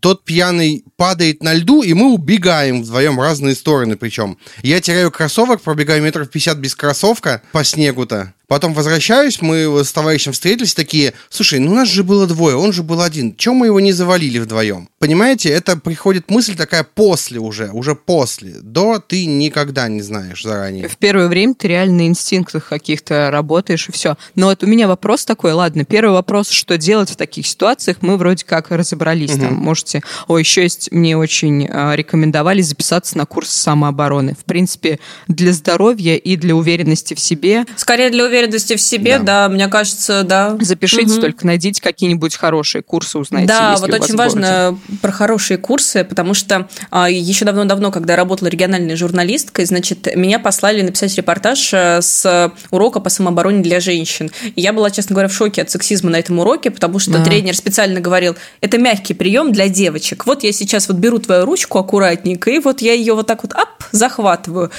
тот 0.00 0.24
пьяный 0.24 0.84
падает 0.96 1.42
на 1.42 1.54
льду, 1.54 1.82
и 1.82 1.92
мы 1.94 2.12
убегаем 2.12 2.82
вдвоем 2.82 3.20
разные 3.20 3.54
стороны 3.54 3.96
причем. 3.96 4.38
Я 4.62 4.80
теряю 4.80 5.10
кроссовок, 5.10 5.62
пробегаю 5.62 6.02
метров 6.02 6.30
50 6.30 6.58
без 6.58 6.74
кроссовка 6.74 7.42
по 7.52 7.64
снегу-то. 7.64 8.34
Потом 8.46 8.74
возвращаюсь, 8.74 9.40
мы 9.40 9.82
с 9.82 9.92
товарищем 9.92 10.32
встретились, 10.32 10.74
такие, 10.74 11.14
слушай, 11.30 11.58
ну 11.58 11.72
у 11.72 11.74
нас 11.74 11.88
же 11.88 12.04
было 12.04 12.26
двое, 12.26 12.56
он 12.56 12.72
же 12.72 12.82
был 12.82 13.00
один, 13.00 13.34
чем 13.36 13.54
мы 13.54 13.66
его 13.66 13.80
не 13.80 13.92
завалили 13.92 14.38
вдвоем? 14.38 14.88
Понимаете, 14.98 15.48
это 15.48 15.78
приходит 15.78 16.30
мысль 16.30 16.54
такая 16.54 16.84
после 16.84 17.40
уже, 17.40 17.70
уже 17.70 17.94
после. 17.94 18.54
До 18.60 18.98
ты 18.98 19.24
никогда 19.26 19.88
не 19.88 20.02
знаешь 20.02 20.42
заранее. 20.42 20.88
В 20.88 20.98
первое 20.98 21.28
время 21.28 21.54
ты 21.54 21.68
реально 21.68 21.96
на 21.96 22.06
инстинктах 22.06 22.68
каких-то 22.68 23.30
работаешь 23.30 23.88
и 23.88 23.92
все. 23.92 24.16
Но 24.34 24.46
вот 24.46 24.62
у 24.62 24.66
меня 24.66 24.88
вопрос 24.88 25.24
такой, 25.24 25.52
ладно, 25.52 25.84
первый 25.84 26.12
вопрос, 26.12 26.50
что 26.50 26.76
делать 26.76 27.10
в 27.10 27.16
таких 27.16 27.46
ситуациях, 27.46 27.98
мы 28.02 28.16
вроде 28.16 28.44
как 28.44 28.70
разобрались. 28.70 29.32
Угу. 29.32 29.40
Там, 29.40 29.54
можете... 29.54 30.02
О, 30.28 30.38
еще 30.38 30.62
есть, 30.62 30.90
мне 30.94 31.16
очень 31.16 31.68
э, 31.70 31.96
рекомендовали 31.96 32.62
записаться 32.62 33.18
на 33.18 33.26
курс 33.26 33.50
самообороны. 33.50 34.34
В 34.34 34.44
принципе, 34.44 34.98
для 35.28 35.52
здоровья 35.52 36.16
и 36.16 36.36
для 36.36 36.54
уверенности 36.54 37.14
в 37.14 37.20
себе. 37.20 37.64
Скорее 37.76 38.10
для 38.10 38.24
уверенности 38.24 38.76
в 38.76 38.80
себе, 38.80 39.18
да, 39.18 39.48
да 39.48 39.48
мне 39.48 39.68
кажется, 39.68 40.22
да. 40.22 40.56
Запишите 40.60 41.14
угу. 41.14 41.20
только, 41.20 41.46
найдите 41.46 41.82
какие-нибудь 41.82 42.36
хорошие 42.36 42.82
курсы, 42.82 43.18
узнайте. 43.18 43.48
Да, 43.48 43.76
вот 43.76 43.92
очень 43.92 44.16
важно 44.16 44.78
про 45.02 45.12
хорошие 45.12 45.58
курсы, 45.58 46.04
потому 46.04 46.34
что 46.34 46.68
а, 46.90 47.10
еще 47.10 47.44
давно-давно, 47.44 47.90
когда 47.90 48.14
я 48.14 48.16
работала 48.16 48.48
региональной 48.48 48.96
журналисткой, 48.96 49.66
значит, 49.66 50.14
меня 50.14 50.38
послали 50.38 50.82
написать 50.82 51.14
репортаж 51.16 51.72
э, 51.72 52.00
с 52.00 52.52
урока 52.70 53.00
по 53.00 53.10
самообороне 53.10 53.62
для 53.62 53.80
женщин. 53.80 54.30
И 54.54 54.60
я 54.60 54.72
была, 54.72 54.90
честно 54.90 55.14
говоря, 55.14 55.28
в 55.28 55.34
шоке 55.34 55.62
от 55.62 55.70
сексизма 55.70 56.10
на 56.10 56.16
этом 56.16 56.38
уроке, 56.38 56.70
потому 56.70 56.98
что 56.98 57.20
а. 57.20 57.24
тренер 57.24 57.56
специально 57.56 58.00
говорил, 58.00 58.36
это 58.60 58.78
мягкий 58.78 59.14
прием 59.14 59.52
для 59.52 59.68
девочек. 59.68 60.26
Вот 60.26 60.44
я 60.44 60.52
сейчас 60.52 60.73
вот 60.88 60.96
беру 60.98 61.18
твою 61.18 61.44
ручку 61.44 61.78
аккуратненько, 61.78 62.50
и 62.50 62.58
вот 62.58 62.80
я 62.80 62.92
ее 62.92 63.14
вот 63.14 63.26
так 63.26 63.42
вот 63.42 63.52
ап, 63.54 63.84
захватываю 63.92 64.70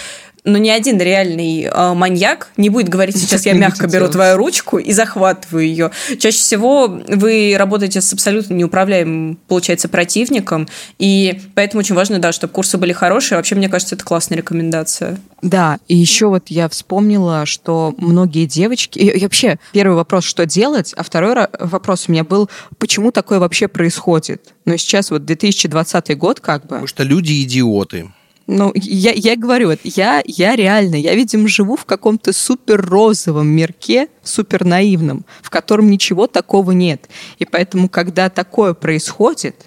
но 0.46 0.58
ни 0.58 0.70
один 0.70 1.00
реальный 1.00 1.64
э, 1.64 1.94
маньяк 1.94 2.50
не 2.56 2.70
будет 2.70 2.88
говорить, 2.88 3.18
сейчас 3.18 3.46
я 3.46 3.54
мягко 3.54 3.88
беру 3.88 4.08
твою 4.08 4.38
ручку 4.38 4.78
и 4.78 4.92
захватываю 4.94 5.66
ее. 5.66 5.92
Чаще 6.20 6.38
всего 6.38 6.88
вы 6.88 7.56
работаете 7.58 8.00
с 8.00 8.14
абсолютно 8.14 8.54
неуправляемым, 8.54 9.40
получается, 9.48 9.90
противником, 9.90 10.68
и 11.00 11.42
поэтому 11.56 11.80
очень 11.80 11.96
важно, 11.96 12.20
да, 12.20 12.32
чтобы 12.32 12.54
курсы 12.54 12.78
были 12.78 12.94
хорошие. 12.94 13.38
Вообще, 13.38 13.56
мне 13.56 13.70
кажется, 13.70 13.96
это 13.96 14.06
классная 14.06 14.38
рекомендация. 14.38 15.18
Да, 15.42 15.78
и 15.88 15.96
еще 15.96 16.28
вот 16.28 16.50
я 16.50 16.70
вспомнила, 16.70 17.46
что 17.46 17.94
многие 17.98 18.46
девочки... 18.46 19.00
И, 19.00 19.10
и 19.10 19.24
вообще, 19.24 19.60
первый 19.74 19.96
вопрос, 19.96 20.24
что 20.24 20.46
делать, 20.46 20.94
а 20.96 21.04
второй 21.04 21.48
вопрос 21.60 22.06
у 22.08 22.12
меня 22.12 22.24
был, 22.24 22.50
почему 22.78 23.12
такое 23.12 23.40
вообще 23.40 23.68
происходит? 23.68 24.54
Но 24.66 24.78
сейчас 24.78 25.12
вот 25.12 25.26
2020 25.26 26.18
год 26.18 26.40
как 26.40 26.64
бы... 26.64 26.70
Потому 26.70 26.88
что 26.88 27.04
люди 27.04 27.44
идиоты. 27.44 28.10
Ну, 28.48 28.72
я, 28.76 29.12
я 29.12 29.36
говорю, 29.36 29.76
я, 29.84 30.22
я 30.26 30.56
реально, 30.56 30.96
я, 30.96 31.16
видимо, 31.16 31.48
живу 31.48 31.76
в 31.76 31.86
каком-то 31.86 32.32
супер 32.32 32.86
розовом 32.86 33.48
мирке, 33.48 34.08
супер 34.22 34.66
наивном, 34.66 35.26
в 35.42 35.50
котором 35.50 35.90
ничего 35.90 36.28
такого 36.28 36.72
нет. 36.72 37.10
И 37.40 37.46
поэтому, 37.46 37.90
когда 37.90 38.30
такое 38.30 38.76
происходит, 38.76 39.66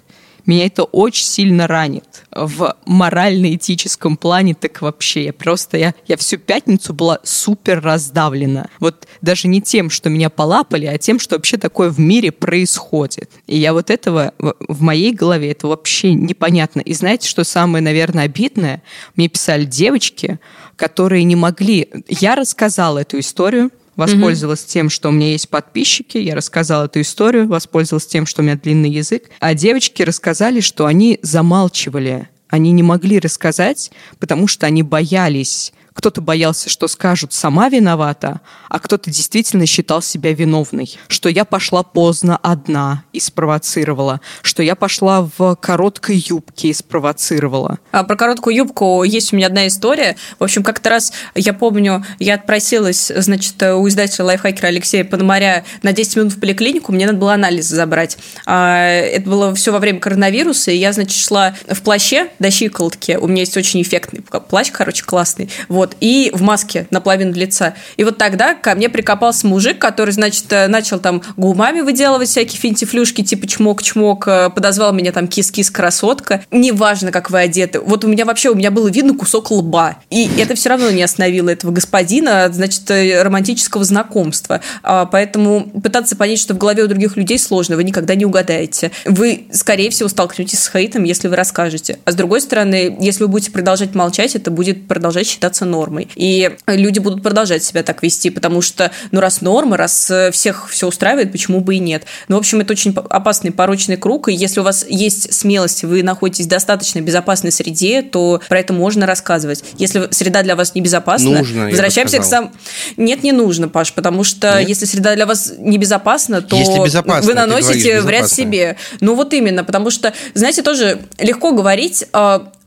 меня 0.49 0.65
это 0.65 0.83
очень 0.83 1.25
сильно 1.25 1.67
ранит. 1.67 2.23
В 2.31 2.75
морально-этическом 2.85 4.17
плане 4.17 4.55
так 4.55 4.81
вообще. 4.81 5.25
Я 5.25 5.33
просто, 5.33 5.77
я, 5.77 5.93
я 6.07 6.17
всю 6.17 6.37
пятницу 6.37 6.91
была 6.93 7.19
супер 7.23 7.81
раздавлена. 7.81 8.67
Вот 8.79 9.07
даже 9.21 9.47
не 9.47 9.61
тем, 9.61 9.91
что 9.91 10.09
меня 10.09 10.31
полапали, 10.31 10.87
а 10.87 10.97
тем, 10.97 11.19
что 11.19 11.35
вообще 11.35 11.57
такое 11.57 11.91
в 11.91 11.99
мире 11.99 12.31
происходит. 12.31 13.29
И 13.45 13.57
я 13.57 13.73
вот 13.73 13.91
этого 13.91 14.33
в 14.39 14.81
моей 14.81 15.13
голове, 15.13 15.51
это 15.51 15.67
вообще 15.67 16.13
непонятно. 16.13 16.79
И 16.79 16.93
знаете, 16.93 17.29
что 17.29 17.43
самое, 17.43 17.83
наверное, 17.83 18.25
обидное? 18.25 18.81
Мне 19.15 19.27
писали 19.27 19.65
девочки, 19.65 20.39
которые 20.75 21.25
не 21.25 21.35
могли... 21.35 21.89
Я 22.07 22.35
рассказала 22.35 22.99
эту 22.99 23.19
историю, 23.19 23.69
воспользовалась 23.99 24.63
тем, 24.63 24.89
что 24.89 25.09
у 25.09 25.11
меня 25.11 25.31
есть 25.31 25.49
подписчики, 25.49 26.17
я 26.17 26.35
рассказала 26.35 26.85
эту 26.85 27.01
историю, 27.01 27.47
воспользовалась 27.47 28.07
тем, 28.07 28.25
что 28.25 28.41
у 28.41 28.45
меня 28.45 28.55
длинный 28.55 28.89
язык, 28.89 29.29
а 29.39 29.53
девочки 29.53 30.01
рассказали, 30.01 30.61
что 30.61 30.85
они 30.85 31.19
замалчивали, 31.21 32.29
они 32.47 32.71
не 32.71 32.81
могли 32.81 33.19
рассказать, 33.19 33.91
потому 34.19 34.47
что 34.47 34.65
они 34.65 34.81
боялись. 34.81 35.73
Кто-то 35.93 36.21
боялся, 36.21 36.69
что 36.69 36.87
скажут 36.87 37.33
«сама 37.33 37.69
виновата», 37.69 38.41
а 38.69 38.79
кто-то 38.79 39.09
действительно 39.09 39.65
считал 39.65 40.01
себя 40.01 40.33
виновной. 40.33 40.97
Что 41.07 41.29
я 41.29 41.45
пошла 41.45 41.83
поздно 41.83 42.37
одна 42.37 43.03
и 43.13 43.19
спровоцировала. 43.19 44.21
Что 44.41 44.63
я 44.63 44.75
пошла 44.75 45.29
в 45.37 45.55
короткой 45.55 46.17
юбке 46.17 46.69
и 46.69 46.73
спровоцировала. 46.73 47.79
А 47.91 48.03
про 48.03 48.15
короткую 48.15 48.55
юбку 48.55 49.03
есть 49.03 49.33
у 49.33 49.35
меня 49.35 49.47
одна 49.47 49.67
история. 49.67 50.15
В 50.37 50.43
общем, 50.43 50.63
как-то 50.63 50.89
раз, 50.89 51.11
я 51.35 51.53
помню, 51.53 52.05
я 52.19 52.35
отпросилась, 52.35 53.11
значит, 53.15 53.61
у 53.63 53.87
издателя 53.87 54.25
лайфхакера 54.25 54.67
Алексея 54.67 55.03
Пономаря 55.03 55.65
на 55.81 55.93
10 55.93 56.17
минут 56.17 56.33
в 56.33 56.39
поликлинику, 56.39 56.91
мне 56.91 57.05
надо 57.05 57.17
было 57.17 57.33
анализ 57.33 57.65
забрать. 57.65 58.17
А, 58.45 58.85
Это 58.87 59.29
было 59.29 59.55
все 59.55 59.71
во 59.71 59.79
время 59.79 59.99
коронавируса, 59.99 60.71
и 60.71 60.77
я, 60.77 60.93
значит, 60.93 61.17
шла 61.17 61.55
в 61.67 61.81
плаще 61.81 62.29
до 62.39 62.51
щиколотки. 62.51 63.17
У 63.19 63.27
меня 63.27 63.41
есть 63.41 63.57
очень 63.57 63.81
эффектный 63.81 64.21
плащ, 64.21 64.71
короче, 64.71 65.03
классный. 65.03 65.49
Вот, 65.67 65.78
и 65.99 66.31
в 66.33 66.41
маске 66.41 66.87
наполовину 66.89 67.33
лица. 67.33 67.73
И 67.97 68.03
вот 68.03 68.17
тогда 68.17 68.55
ко 68.55 68.75
мне 68.75 68.89
прикопался 68.89 69.47
мужик, 69.47 69.79
который, 69.79 70.11
значит, 70.11 70.45
э, 70.51 70.67
начал 70.67 70.99
там 70.99 71.21
губами 71.37 71.81
выделывать 71.81 72.29
всякие 72.29 72.59
финтифлюшки, 72.59 73.23
типа 73.23 73.45
чмок-чмок, 73.45 74.27
э, 74.27 74.49
подозвал 74.49 74.93
меня 74.93 75.11
там 75.11 75.27
кис-кис 75.27 75.69
красотка. 75.69 76.43
Неважно, 76.51 77.11
как 77.11 77.29
вы 77.29 77.39
одеты. 77.39 77.79
Вот 77.79 78.03
у 78.03 78.07
меня 78.07 78.25
вообще, 78.25 78.49
у 78.49 78.55
меня 78.55 78.71
было 78.71 78.87
видно 78.87 79.15
кусок 79.15 79.51
лба. 79.51 79.97
И 80.09 80.29
это 80.37 80.55
все 80.55 80.69
равно 80.69 80.89
не 80.91 81.03
остановило 81.03 81.49
этого 81.49 81.71
господина, 81.71 82.49
значит, 82.51 82.89
э, 82.89 83.21
романтического 83.21 83.83
знакомства. 83.83 84.61
А, 84.83 85.05
Поэтому 85.05 85.69
пытаться 85.81 86.15
понять, 86.15 86.39
что 86.39 86.53
в 86.53 86.57
голове 86.57 86.83
у 86.83 86.87
других 86.87 87.17
людей 87.17 87.37
сложно, 87.39 87.75
вы 87.75 87.83
никогда 87.83 88.15
не 88.15 88.25
угадаете. 88.25 88.91
Вы, 89.05 89.47
скорее 89.51 89.89
всего, 89.89 90.09
столкнетесь 90.09 90.59
с 90.59 90.71
хейтом, 90.71 91.03
если 91.03 91.27
вы 91.27 91.35
расскажете. 91.35 91.99
А 92.05 92.11
с 92.11 92.15
другой 92.15 92.41
стороны, 92.41 92.97
если 92.99 93.23
вы 93.23 93.27
будете 93.27 93.51
продолжать 93.51 93.95
молчать, 93.95 94.35
это 94.35 94.51
будет 94.51 94.87
продолжать 94.87 95.27
считаться 95.27 95.65
нормой. 95.69 96.09
И 96.15 96.51
люди 96.67 96.99
будут 96.99 97.23
продолжать 97.23 97.63
себя 97.63 97.83
так 97.83 98.03
вести, 98.03 98.29
потому 98.29 98.61
что, 98.61 98.91
ну, 99.11 99.19
раз 99.19 99.41
норма, 99.41 99.77
раз 99.77 100.09
э, 100.11 100.31
всех 100.31 100.69
все 100.69 100.87
устраивает, 100.87 101.31
почему 101.31 101.61
бы 101.61 101.75
и 101.75 101.79
нет. 101.79 102.03
Ну, 102.27 102.35
в 102.35 102.39
общем, 102.39 102.59
это 102.59 102.73
очень 102.73 102.93
опасный 103.09 103.51
порочный 103.51 103.97
круг, 103.97 104.29
и 104.29 104.33
если 104.33 104.59
у 104.59 104.63
вас 104.63 104.85
есть 104.87 105.33
смелость, 105.33 105.83
вы 105.83 106.03
находитесь 106.03 106.45
в 106.45 106.49
достаточно 106.49 106.99
безопасной 107.01 107.51
среде, 107.51 108.01
то 108.01 108.41
про 108.49 108.59
это 108.59 108.73
можно 108.73 109.05
рассказывать. 109.05 109.63
Если 109.77 110.07
среда 110.11 110.43
для 110.43 110.55
вас 110.55 110.75
небезопасна, 110.75 111.39
Нужно, 111.39 111.65
возвращаемся 111.65 112.19
к 112.19 112.23
сам... 112.23 112.51
Нет, 112.97 113.23
не 113.23 113.31
нужно, 113.31 113.69
Паш, 113.69 113.93
потому 113.93 114.23
что 114.23 114.59
Нет? 114.59 114.69
если 114.69 114.85
среда 114.85 115.15
для 115.15 115.25
вас 115.25 115.53
небезопасна, 115.57 116.41
то 116.41 116.55
Если 116.55 116.83
безопасно, 116.83 117.27
вы 117.27 117.33
ты 117.33 117.45
говоришь, 117.45 117.65
наносите 117.65 118.01
вред 118.01 118.29
себе. 118.29 118.77
Ну 118.99 119.15
вот 119.15 119.33
именно, 119.33 119.63
потому 119.63 119.89
что, 119.91 120.13
знаете, 120.33 120.61
тоже 120.61 120.99
легко 121.17 121.51
говорить, 121.51 122.05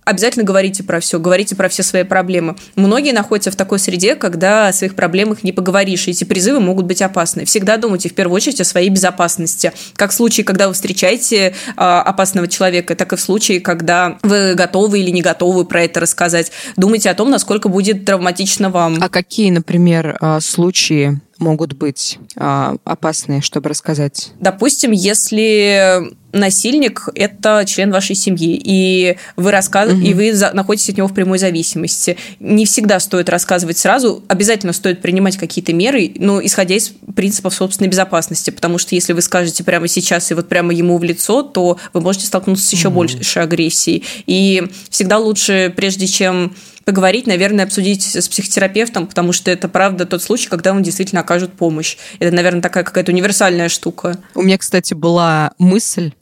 обязательно 0.05 0.45
говорите 0.45 0.83
про 0.83 1.01
все, 1.01 1.19
говорите 1.19 1.57
про 1.57 1.69
все 1.69 1.83
свои 1.83 2.05
проблемы. 2.05 2.57
Многие 2.77 3.13
находятся 3.13 3.51
в 3.51 3.57
такой 3.57 3.79
среде, 3.79 4.15
когда 4.15 4.69
о 4.69 4.73
своих 4.73 4.95
проблемах 4.95 5.45
не 5.45 5.53
поговоришь, 5.53 6.09
и 6.09 6.11
эти 6.11 6.25
призывы 6.25 6.61
могут 6.61 6.87
быть 6.87 7.03
опасны. 7.03 7.45
Всегда 7.45 7.77
думайте 7.77 8.09
в 8.09 8.15
первую 8.15 8.37
очередь 8.37 8.61
о 8.61 8.65
своей 8.65 8.89
безопасности. 8.89 9.73
Как 9.95 10.11
в 10.11 10.15
случае, 10.15 10.45
когда 10.45 10.69
вы 10.69 10.75
встречаете 10.75 11.55
а, 11.77 12.03
опасного 12.03 12.49
человека, 12.49 12.95
так 12.95 13.13
и 13.13 13.17
в 13.17 13.21
случае, 13.21 13.61
когда 13.61 14.19
вы 14.23 14.55
готовы 14.55 15.01
или 15.01 15.11
не 15.11 15.23
готовы 15.23 15.65
про 15.65 15.85
это 15.85 16.01
рассказать. 16.01 16.53
Думайте 16.77 17.11
о 17.11 17.15
том, 17.15 17.31
насколько 17.31 17.69
будет 17.69 18.05
травматично 18.05 18.71
вам. 18.71 18.99
А 19.01 19.09
какие, 19.09 19.51
например, 19.51 20.17
а, 20.21 20.41
случаи 20.41 21.21
могут 21.43 21.75
быть 21.75 22.19
а, 22.37 22.77
опасные, 22.85 23.43
чтобы 23.43 23.69
рассказать? 23.69 24.33
Допустим, 24.41 24.93
если 24.93 26.13
насильник– 26.33 27.09
это 27.15 27.65
член 27.67 27.91
вашей 27.91 28.17
семьи, 28.17 28.61
и 28.63 29.19
вы, 29.37 29.51
рассказ... 29.51 29.93
и 29.93 30.15
вы 30.15 30.33
за- 30.33 30.53
находитесь 30.53 30.91
от 30.91 30.97
него 30.97 31.09
в 31.09 31.15
прямой 31.15 31.39
зависимости. 31.39 32.17
Не 32.41 32.65
всегда 32.65 33.01
стоит 33.01 33.29
рассказывать 33.29 33.79
сразу, 33.79 34.25
обязательно 34.29 34.73
стоит 34.73 35.03
принимать 35.03 35.37
какие-то 35.37 35.73
меры, 35.73 36.13
но 36.17 36.45
исходя 36.45 36.75
из 36.75 36.93
принципов 37.15 37.55
собственной 37.55 37.89
безопасности, 37.89 38.51
потому 38.51 38.79
что 38.79 38.95
если 38.95 39.13
вы 39.13 39.23
скажете 39.23 39.63
прямо 39.65 39.89
сейчас 39.89 40.31
и 40.31 40.35
вот 40.35 40.49
прямо 40.49 40.73
ему 40.73 40.97
в 40.99 41.05
лицо, 41.05 41.43
то 41.43 41.79
вы 41.93 42.01
можете 42.01 42.27
столкнуться 42.27 42.67
с 42.67 42.73
еще 42.73 42.91
большей 42.91 43.43
агрессией. 43.43 44.05
И 44.27 44.63
всегда 44.89 45.19
лучше, 45.19 45.73
прежде 45.77 46.07
чем 46.07 46.55
поговорить, 46.85 47.27
наверное, 47.27 47.65
обсудить 47.65 48.05
с 48.17 48.29
психотерапевтом, 48.29 49.07
потому 49.07 49.33
что 49.33 49.51
это, 49.51 49.69
правда, 49.69 50.07
тот 50.07 50.23
случай, 50.23 50.49
когда 50.49 50.73
вам 50.73 50.83
действительно 50.83 51.21
окажут 51.21 51.53
помощь. 51.55 51.97
Это, 52.19 52.35
наверное, 52.35 52.63
такая 52.63 52.85
какая-то 52.85 53.13
универсальная 53.13 53.69
штука. 53.69 54.19
У 54.35 54.43
меня, 54.43 54.59
кстати, 54.59 54.95
была 54.95 55.53
мысль 55.59 56.13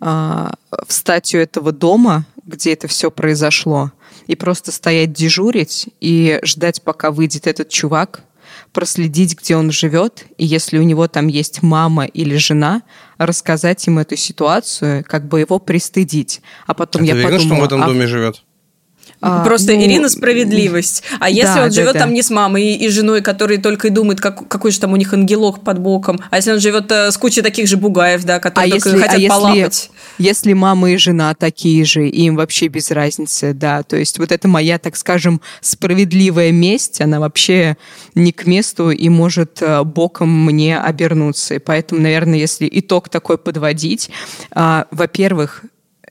а, 0.00 0.54
встать 0.86 1.34
у 1.34 1.38
этого 1.38 1.72
дома, 1.72 2.26
где 2.44 2.72
это 2.72 2.88
все 2.88 3.10
произошло, 3.10 3.92
и 4.26 4.34
просто 4.34 4.72
стоять 4.72 5.12
дежурить 5.12 5.88
и 6.00 6.40
ждать, 6.42 6.82
пока 6.82 7.10
выйдет 7.10 7.46
этот 7.46 7.68
чувак, 7.68 8.22
проследить, 8.72 9.38
где 9.38 9.56
он 9.56 9.70
живет, 9.70 10.24
и 10.36 10.44
если 10.44 10.78
у 10.78 10.82
него 10.82 11.08
там 11.08 11.26
есть 11.28 11.62
мама 11.62 12.04
или 12.04 12.36
жена, 12.36 12.82
рассказать 13.18 13.86
им 13.86 13.98
эту 13.98 14.16
ситуацию, 14.16 15.04
как 15.06 15.28
бы 15.28 15.40
его 15.40 15.58
пристыдить. 15.58 16.40
А 16.66 16.74
потом 16.74 17.02
А 17.02 17.04
я 17.06 17.12
ты 17.12 17.18
уверена, 17.18 17.38
что 17.38 17.54
он 17.54 17.58
в 17.58 17.62
подумала, 17.62 17.66
этом 17.66 17.82
а- 17.82 17.86
доме 17.86 18.06
живет? 18.06 18.42
А, 19.20 19.44
Просто 19.44 19.72
ну, 19.72 19.82
Ирина 19.82 20.08
справедливость. 20.08 21.02
А 21.18 21.28
если 21.28 21.54
да, 21.54 21.62
он 21.64 21.68
да, 21.68 21.74
живет 21.74 21.92
да. 21.94 22.00
там 22.00 22.14
не 22.14 22.22
с 22.22 22.30
мамой 22.30 22.64
и, 22.64 22.86
и 22.86 22.88
женой, 22.88 23.20
которые 23.20 23.58
только 23.58 23.88
и 23.88 23.90
думают, 23.90 24.20
как, 24.20 24.46
какой 24.48 24.70
же 24.70 24.78
там 24.78 24.92
у 24.92 24.96
них 24.96 25.12
ангелок 25.12 25.64
под 25.64 25.78
боком, 25.78 26.20
а 26.30 26.36
если 26.36 26.52
он 26.52 26.60
живет 26.60 26.90
э, 26.92 27.10
с 27.10 27.16
кучей 27.16 27.42
таких 27.42 27.66
же 27.66 27.76
бугаев, 27.76 28.24
да, 28.24 28.36
А 28.36 28.40
которые 28.40 28.72
только 28.72 28.88
если, 28.88 29.00
хотят 29.00 29.14
а 29.14 29.18
если, 29.18 29.28
полапать. 29.28 29.90
если 30.18 30.52
мама 30.52 30.90
и 30.90 30.96
жена 30.96 31.34
такие 31.34 31.84
же, 31.84 32.08
им 32.08 32.36
вообще 32.36 32.68
без 32.68 32.90
разницы, 32.90 33.52
да. 33.54 33.82
То 33.82 33.96
есть 33.96 34.18
вот 34.18 34.30
это 34.32 34.46
моя, 34.48 34.78
так 34.78 34.96
скажем, 34.96 35.40
справедливая 35.60 36.52
месть, 36.52 37.00
она 37.00 37.20
вообще 37.20 37.76
не 38.14 38.32
к 38.32 38.46
месту 38.46 38.90
и 38.90 39.08
может 39.08 39.62
э, 39.62 39.82
боком 39.82 40.28
мне 40.44 40.78
обернуться. 40.78 41.54
И 41.54 41.58
поэтому, 41.58 42.00
наверное, 42.00 42.38
если 42.38 42.68
итог 42.70 43.08
такой 43.08 43.38
подводить, 43.38 44.10
а, 44.52 44.86
во-первых, 44.90 45.64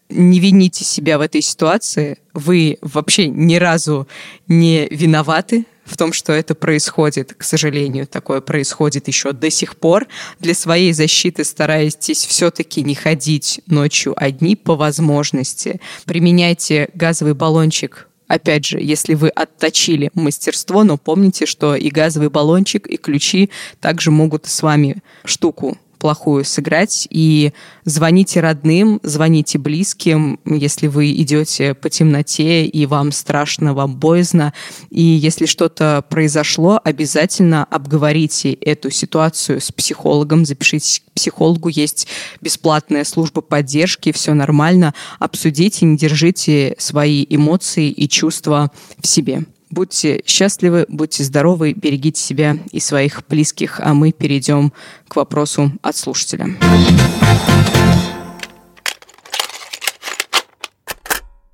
не 0.09 0.39
вините 0.39 0.83
себя 0.83 1.17
в 1.17 1.21
этой 1.21 1.41
ситуации. 1.41 2.17
Вы 2.33 2.77
вообще 2.81 3.27
ни 3.27 3.55
разу 3.55 4.07
не 4.47 4.87
виноваты 4.89 5.65
в 5.85 5.97
том, 5.97 6.13
что 6.13 6.33
это 6.33 6.53
происходит. 6.53 7.33
К 7.33 7.43
сожалению, 7.43 8.07
такое 8.07 8.41
происходит 8.41 9.07
еще 9.07 9.31
до 9.31 9.49
сих 9.49 9.77
пор. 9.77 10.07
Для 10.39 10.53
своей 10.53 10.93
защиты 10.93 11.43
старайтесь 11.43 12.25
все-таки 12.25 12.83
не 12.83 12.95
ходить 12.95 13.61
ночью 13.67 14.13
одни 14.15 14.55
по 14.55 14.75
возможности. 14.75 15.79
Применяйте 16.05 16.89
газовый 16.93 17.33
баллончик 17.33 18.07
Опять 18.27 18.65
же, 18.65 18.79
если 18.79 19.13
вы 19.13 19.29
отточили 19.29 20.11
мастерство, 20.13 20.83
но 20.83 20.97
помните, 20.97 21.45
что 21.45 21.75
и 21.75 21.89
газовый 21.89 22.29
баллончик, 22.29 22.85
и 22.85 22.97
ключи 22.97 23.49
также 23.79 24.11
могут 24.11 24.45
с 24.47 24.61
вами 24.61 25.01
штуку 25.23 25.77
плохую 25.97 26.45
сыграть. 26.45 27.07
И 27.09 27.53
звоните 27.85 28.39
родным, 28.39 28.99
звоните 29.03 29.57
близким, 29.57 30.39
если 30.45 30.87
вы 30.87 31.11
идете 31.11 31.73
по 31.73 31.89
темноте 31.89 32.65
и 32.65 32.85
вам 32.85 33.11
страшно, 33.11 33.73
вам 33.73 33.95
боязно. 33.95 34.53
И 34.89 35.01
если 35.01 35.45
что-то 35.45 36.03
произошло, 36.09 36.79
обязательно 36.83 37.65
обговорите 37.65 38.53
эту 38.53 38.89
ситуацию 38.89 39.61
с 39.61 39.71
психологом, 39.71 40.45
запишитесь 40.45 41.01
к 41.05 41.11
психологу, 41.13 41.69
есть 41.69 42.07
бесплатная 42.41 43.03
служба 43.03 43.41
поддержки, 43.41 44.11
все 44.11 44.33
нормально. 44.33 44.93
Обсудите, 45.19 45.85
не 45.85 45.97
держите 45.97 46.75
свои 46.77 47.25
эмоции 47.29 47.89
и 47.89 48.07
чувства 48.07 48.71
в 48.99 49.07
себе. 49.07 49.45
Будьте 49.69 50.23
счастливы, 50.25 50.85
будьте 50.87 51.23
здоровы, 51.23 51.73
берегите 51.73 52.21
себя 52.21 52.57
и 52.71 52.79
своих 52.79 53.21
близких, 53.27 53.81
а 53.81 53.93
мы 53.93 54.13
перейдем 54.13 54.71
к 55.09 55.17
вопросу 55.17 55.71
от 55.81 55.95
слушателя. 55.97 56.47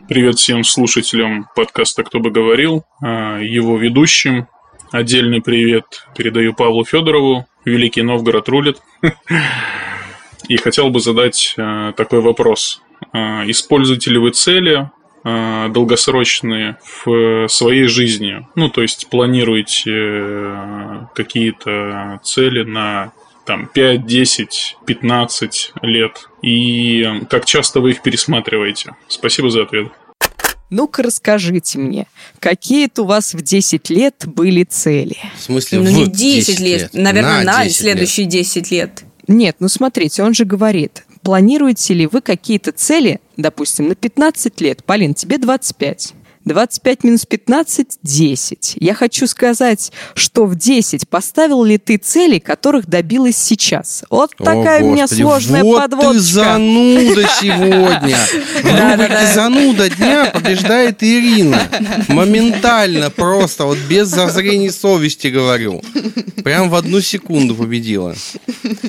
Привет 0.08 0.38
всем 0.38 0.64
слушателям 0.64 1.48
подкаста 1.56 2.04
«Кто 2.04 2.20
бы 2.20 2.30
говорил», 2.30 2.84
а, 3.02 3.40
его 3.40 3.78
ведущим. 3.78 4.48
Отдельный 4.92 5.42
привет 5.42 6.06
передаю 6.16 6.54
Павлу 6.54 6.86
Федорову. 6.86 7.48
Великий 7.66 8.04
Новгород 8.04 8.48
рулит. 8.48 8.78
И 10.48 10.58
хотел 10.58 10.92
бы 10.92 11.00
задать 11.00 11.56
а, 11.58 11.94
такой 11.94 12.22
вопрос. 12.22 12.82
А, 13.12 13.44
используете 13.50 14.12
ли 14.12 14.20
вы 14.20 14.32
цели 14.32 14.92
долгосрочные 15.24 16.78
в 17.06 17.48
своей 17.48 17.88
жизни. 17.88 18.46
Ну, 18.56 18.70
то 18.70 18.82
есть 18.82 19.08
планируете 19.10 19.92
э, 19.94 21.00
какие-то 21.16 22.20
цели 22.24 22.64
на 22.64 23.14
там 23.46 23.68
5, 23.68 24.06
10, 24.06 24.78
15 24.86 25.74
лет. 25.82 26.30
И 26.42 27.22
как 27.30 27.46
часто 27.46 27.80
вы 27.80 27.92
их 27.92 28.02
пересматриваете? 28.02 28.96
Спасибо 29.08 29.50
за 29.50 29.64
ответ. 29.64 29.88
Ну-ка 30.70 31.04
расскажите 31.04 31.78
мне, 31.78 32.08
какие-то 32.40 33.04
у 33.04 33.06
вас 33.06 33.36
в 33.36 33.42
10 33.44 33.92
лет 33.92 34.24
были 34.26 34.64
цели? 34.64 35.18
В 35.38 35.42
смысле, 35.42 35.80
Ну, 35.80 35.86
в 35.86 35.92
не 35.92 36.08
10 36.08 36.60
лет, 36.60 36.82
лет. 36.82 36.94
наверное, 36.94 37.44
на, 37.44 37.64
10 37.66 37.78
следующие 37.78 38.26
10 38.26 38.72
лет. 38.72 39.04
Нет, 39.28 39.58
ну 39.60 39.68
смотрите, 39.68 40.24
он 40.24 40.34
же 40.34 40.46
говорит, 40.46 41.06
планируете 41.24 41.94
ли 41.94 42.06
вы 42.06 42.22
какие-то 42.22 42.72
цели, 42.72 43.20
допустим, 43.38 43.88
на 43.88 43.96
15 43.96 44.62
лет? 44.62 44.84
Полин, 44.84 45.14
тебе 45.14 45.38
25. 45.38 46.14
25 46.46 47.04
минус 47.04 47.26
15– 47.26 48.00
10. 48.04 48.78
Я 48.80 48.94
хочу 48.94 49.28
сказать, 49.28 49.92
что 50.14 50.46
в 50.46 50.56
10 50.56 51.08
поставил 51.08 51.64
ли 51.64 51.78
ты 51.78 51.98
цели, 51.98 52.40
которых 52.40 52.88
добилась 52.88 53.38
сейчас? 53.38 54.04
Вот 54.10 54.32
О, 54.40 54.44
такая 54.44 54.84
у 54.84 54.92
меня 54.92 55.04
Господи, 55.04 55.22
сложная 55.22 55.64
вот 55.64 55.80
подводочка. 55.80 56.14
ты 56.14 56.20
зануда 56.20 57.28
сегодня. 57.40 58.18
В 58.64 58.92
рубрике 58.92 59.34
«Зануда 59.34 59.90
дня» 59.90 60.26
побеждает 60.26 61.04
Ирина. 61.04 61.62
Моментально, 62.08 63.10
просто, 63.10 63.66
вот 63.66 63.78
без 63.90 64.08
зазрений 64.08 64.72
совести 64.72 65.28
говорю. 65.28 65.82
Прям 66.44 66.70
в 66.70 66.76
одну 66.76 67.00
секунду 67.02 67.56
победила. 67.56 68.16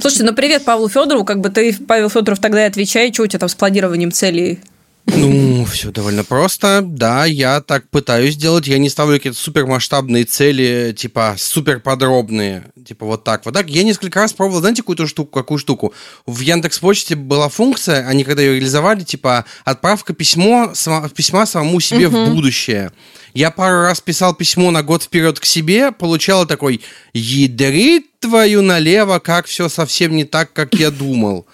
Слушайте, 0.00 0.24
ну 0.24 0.34
привет 0.34 0.64
Павлу 0.64 0.88
Федорову, 0.88 1.24
как 1.24 1.40
бы 1.40 1.50
ты, 1.50 1.74
Павел 1.74 2.08
Федоров, 2.10 2.40
тогда 2.40 2.64
и 2.64 2.68
отвечай, 2.68 3.12
что 3.12 3.22
у 3.22 3.26
тебя 3.26 3.38
там 3.38 3.48
с 3.48 3.54
планированием 3.54 4.10
целей? 4.10 4.60
Ну, 5.06 5.64
все 5.66 5.90
довольно 5.92 6.24
просто. 6.24 6.80
Да, 6.82 7.26
я 7.26 7.60
так 7.60 7.88
пытаюсь 7.90 8.36
делать. 8.36 8.66
Я 8.66 8.78
не 8.78 8.88
ставлю 8.88 9.16
какие-то 9.18 9.38
супермасштабные 9.38 10.24
цели, 10.24 10.94
типа 10.96 11.36
супер 11.38 11.80
подробные. 11.80 12.64
Типа 12.86 13.04
вот 13.04 13.22
так 13.22 13.44
вот. 13.44 13.54
Так, 13.54 13.68
я 13.68 13.82
несколько 13.82 14.20
раз 14.20 14.32
пробовал, 14.32 14.60
знаете, 14.60 14.82
какую-то 14.82 15.06
штуку, 15.06 15.30
какую 15.30 15.58
штуку? 15.58 15.92
В 16.26 16.40
Яндекс 16.40 16.78
Почте 16.78 17.16
была 17.16 17.48
функция, 17.48 18.06
они 18.08 18.24
когда 18.24 18.42
ее 18.42 18.54
реализовали, 18.54 19.02
типа 19.04 19.44
отправка 19.64 20.14
письмо, 20.14 20.70
сама- 20.74 21.08
письма 21.08 21.46
самому 21.46 21.80
себе 21.80 22.08
в 22.08 22.30
будущее. 22.30 22.90
Я 23.34 23.50
пару 23.50 23.82
раз 23.82 24.00
писал 24.00 24.34
письмо 24.34 24.70
на 24.70 24.82
год 24.82 25.02
вперед 25.02 25.38
к 25.38 25.44
себе, 25.44 25.92
получал 25.92 26.46
такой 26.46 26.80
«Ядрит 27.12 28.20
твою 28.20 28.62
налево, 28.62 29.18
как 29.18 29.46
все 29.46 29.68
совсем 29.68 30.16
не 30.16 30.24
так, 30.24 30.52
как 30.52 30.74
я 30.74 30.90
думал». 30.90 31.46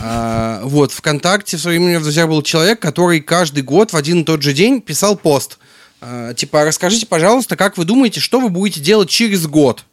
А, 0.00 0.60
вот, 0.64 0.92
ВКонтакте 0.92 1.56
в 1.56 1.60
свое 1.60 1.80
время 1.80 2.00
в 2.00 2.02
друзьях 2.02 2.28
был 2.28 2.42
человек, 2.42 2.80
который 2.80 3.20
каждый 3.20 3.62
год 3.62 3.92
в 3.92 3.96
один 3.96 4.20
и 4.20 4.24
тот 4.24 4.42
же 4.42 4.52
день 4.52 4.80
писал 4.80 5.16
пост. 5.16 5.58
А, 6.00 6.34
типа, 6.34 6.64
расскажите, 6.64 7.06
пожалуйста, 7.06 7.56
как 7.56 7.78
вы 7.78 7.84
думаете, 7.84 8.20
что 8.20 8.40
вы 8.40 8.50
будете 8.50 8.80
делать 8.80 9.08
через 9.08 9.46
год? 9.46 9.84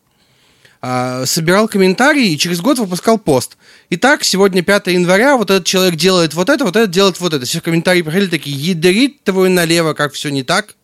А, 0.82 1.26
собирал 1.26 1.68
комментарии 1.68 2.32
и 2.32 2.38
через 2.38 2.62
год 2.62 2.78
выпускал 2.78 3.18
пост. 3.18 3.58
Итак, 3.90 4.24
сегодня 4.24 4.62
5 4.62 4.88
января, 4.88 5.38
вот 5.38 5.50
этот 5.50 5.66
человек 5.66 5.96
делает 5.96 6.34
вот 6.34 6.50
это, 6.50 6.66
вот 6.66 6.76
этот 6.76 6.92
делает 6.92 7.20
вот 7.20 7.34
это. 7.34 7.46
Все 7.46 7.62
комментарии 7.62 8.02
приходили 8.02 8.30
такие, 8.30 8.56
ядрит 8.56 9.24
твой 9.24 9.50
налево, 9.50 9.94
как 9.94 10.14
все 10.14 10.30
не 10.30 10.44
так. 10.44 10.76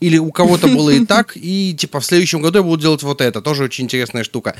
Или 0.00 0.18
у 0.18 0.30
кого-то 0.30 0.68
было 0.68 0.90
и 0.90 1.04
так, 1.04 1.32
и 1.34 1.74
типа 1.76 1.98
в 1.98 2.04
следующем 2.04 2.40
году 2.40 2.58
я 2.58 2.62
буду 2.62 2.80
делать 2.80 3.02
вот 3.02 3.20
это. 3.20 3.40
Тоже 3.40 3.64
очень 3.64 3.84
интересная 3.84 4.22
штука. 4.22 4.54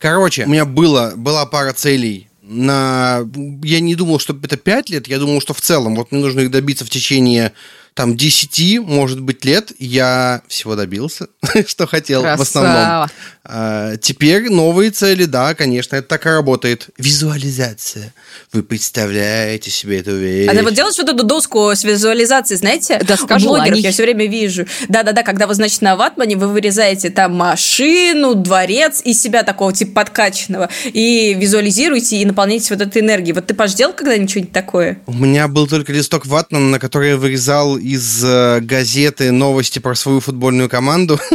Короче, 0.00 0.46
у 0.46 0.48
меня 0.48 0.64
было, 0.64 1.12
была 1.14 1.46
пара 1.46 1.72
целей 1.72 2.29
на... 2.50 3.20
Я 3.62 3.80
не 3.80 3.94
думал, 3.94 4.18
что 4.18 4.36
это 4.42 4.56
5 4.56 4.90
лет, 4.90 5.08
я 5.08 5.18
думал, 5.18 5.40
что 5.40 5.54
в 5.54 5.60
целом 5.60 5.94
вот 5.94 6.10
мне 6.10 6.20
нужно 6.20 6.40
их 6.40 6.50
добиться 6.50 6.84
в 6.84 6.90
течение 6.90 7.52
там 7.94 8.16
10, 8.16 8.80
может 8.80 9.20
быть, 9.20 9.44
лет. 9.44 9.72
Я 9.78 10.42
всего 10.48 10.76
добился, 10.76 11.26
что 11.66 11.86
хотел 11.86 12.22
в 12.22 12.40
основном. 12.40 12.74
Красава. 12.74 13.10
А, 13.42 13.96
теперь 13.96 14.50
новые 14.50 14.90
цели, 14.90 15.24
да, 15.24 15.54
конечно, 15.54 15.96
это 15.96 16.06
так 16.06 16.26
и 16.26 16.28
работает. 16.28 16.88
Визуализация. 16.98 18.12
Вы 18.52 18.62
представляете 18.62 19.70
себе 19.70 20.00
эту 20.00 20.16
вещь. 20.16 20.48
А 20.48 20.62
вот 20.62 20.74
делаешь 20.74 20.98
вот 20.98 21.08
эту 21.08 21.24
доску 21.24 21.70
с 21.70 21.82
визуализацией, 21.82 22.58
знаете? 22.58 22.98
Доска 22.98 23.36
У 23.36 23.38
блогеров 23.38 23.66
желаний. 23.66 23.80
я 23.80 23.92
все 23.92 24.02
время 24.02 24.26
вижу. 24.26 24.66
Да-да-да, 24.88 25.22
когда 25.22 25.46
вы, 25.46 25.54
значит, 25.54 25.80
на 25.80 25.96
ватмане, 25.96 26.36
вы 26.36 26.48
вырезаете 26.48 27.10
там 27.10 27.34
машину, 27.34 28.34
дворец 28.34 29.00
из 29.04 29.20
себя 29.20 29.42
такого 29.42 29.72
типа 29.72 29.92
подкачанного 30.04 30.68
и 30.84 31.34
визуализируете 31.34 32.16
и 32.18 32.24
наполняете 32.24 32.74
вот 32.74 32.86
этой 32.86 33.02
энергией. 33.02 33.32
Вот 33.32 33.46
ты, 33.46 33.54
Паш, 33.54 33.74
делал 33.74 33.94
когда-нибудь 33.94 34.30
что-нибудь 34.30 34.52
такое? 34.52 35.00
У 35.06 35.14
меня 35.14 35.48
был 35.48 35.66
только 35.66 35.92
листок 35.92 36.26
ватмана, 36.26 36.68
на 36.70 36.78
который 36.78 37.10
я 37.10 37.16
вырезал 37.16 37.78
из 37.90 38.24
э, 38.24 38.60
газеты 38.60 39.32
новости 39.32 39.80
про 39.80 39.94
свою 39.94 40.20
футбольную 40.20 40.68
команду. 40.68 41.18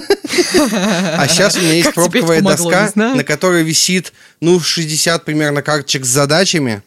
А 1.17 1.27
сейчас 1.29 1.55
у 1.55 1.61
меня 1.61 1.73
есть 1.73 1.93
пробковая 1.93 2.41
доска, 2.41 2.91
на 2.95 3.23
которой 3.23 3.63
висит, 3.63 4.11
ну, 4.41 4.59
60 4.59 5.23
примерно 5.23 5.61
карточек 5.61 6.05
с 6.05 6.09
задачами. 6.09 6.81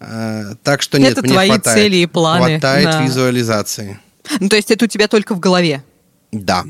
Э, 0.00 0.54
Так 0.62 0.82
что 0.82 0.98
нет, 0.98 1.12
Это 1.12 1.22
мне 1.22 1.32
твои 1.32 1.48
хватает. 1.48 1.76
цели 1.76 1.96
и 1.96 2.06
планы, 2.06 2.58
Хватает 2.58 3.08
визуализации. 3.08 3.98
Ну, 4.38 4.48
то 4.48 4.56
есть 4.56 4.70
это 4.70 4.84
у 4.84 4.88
тебя 4.88 5.08
только 5.08 5.34
в 5.34 5.40
голове? 5.40 5.82
Да. 6.30 6.64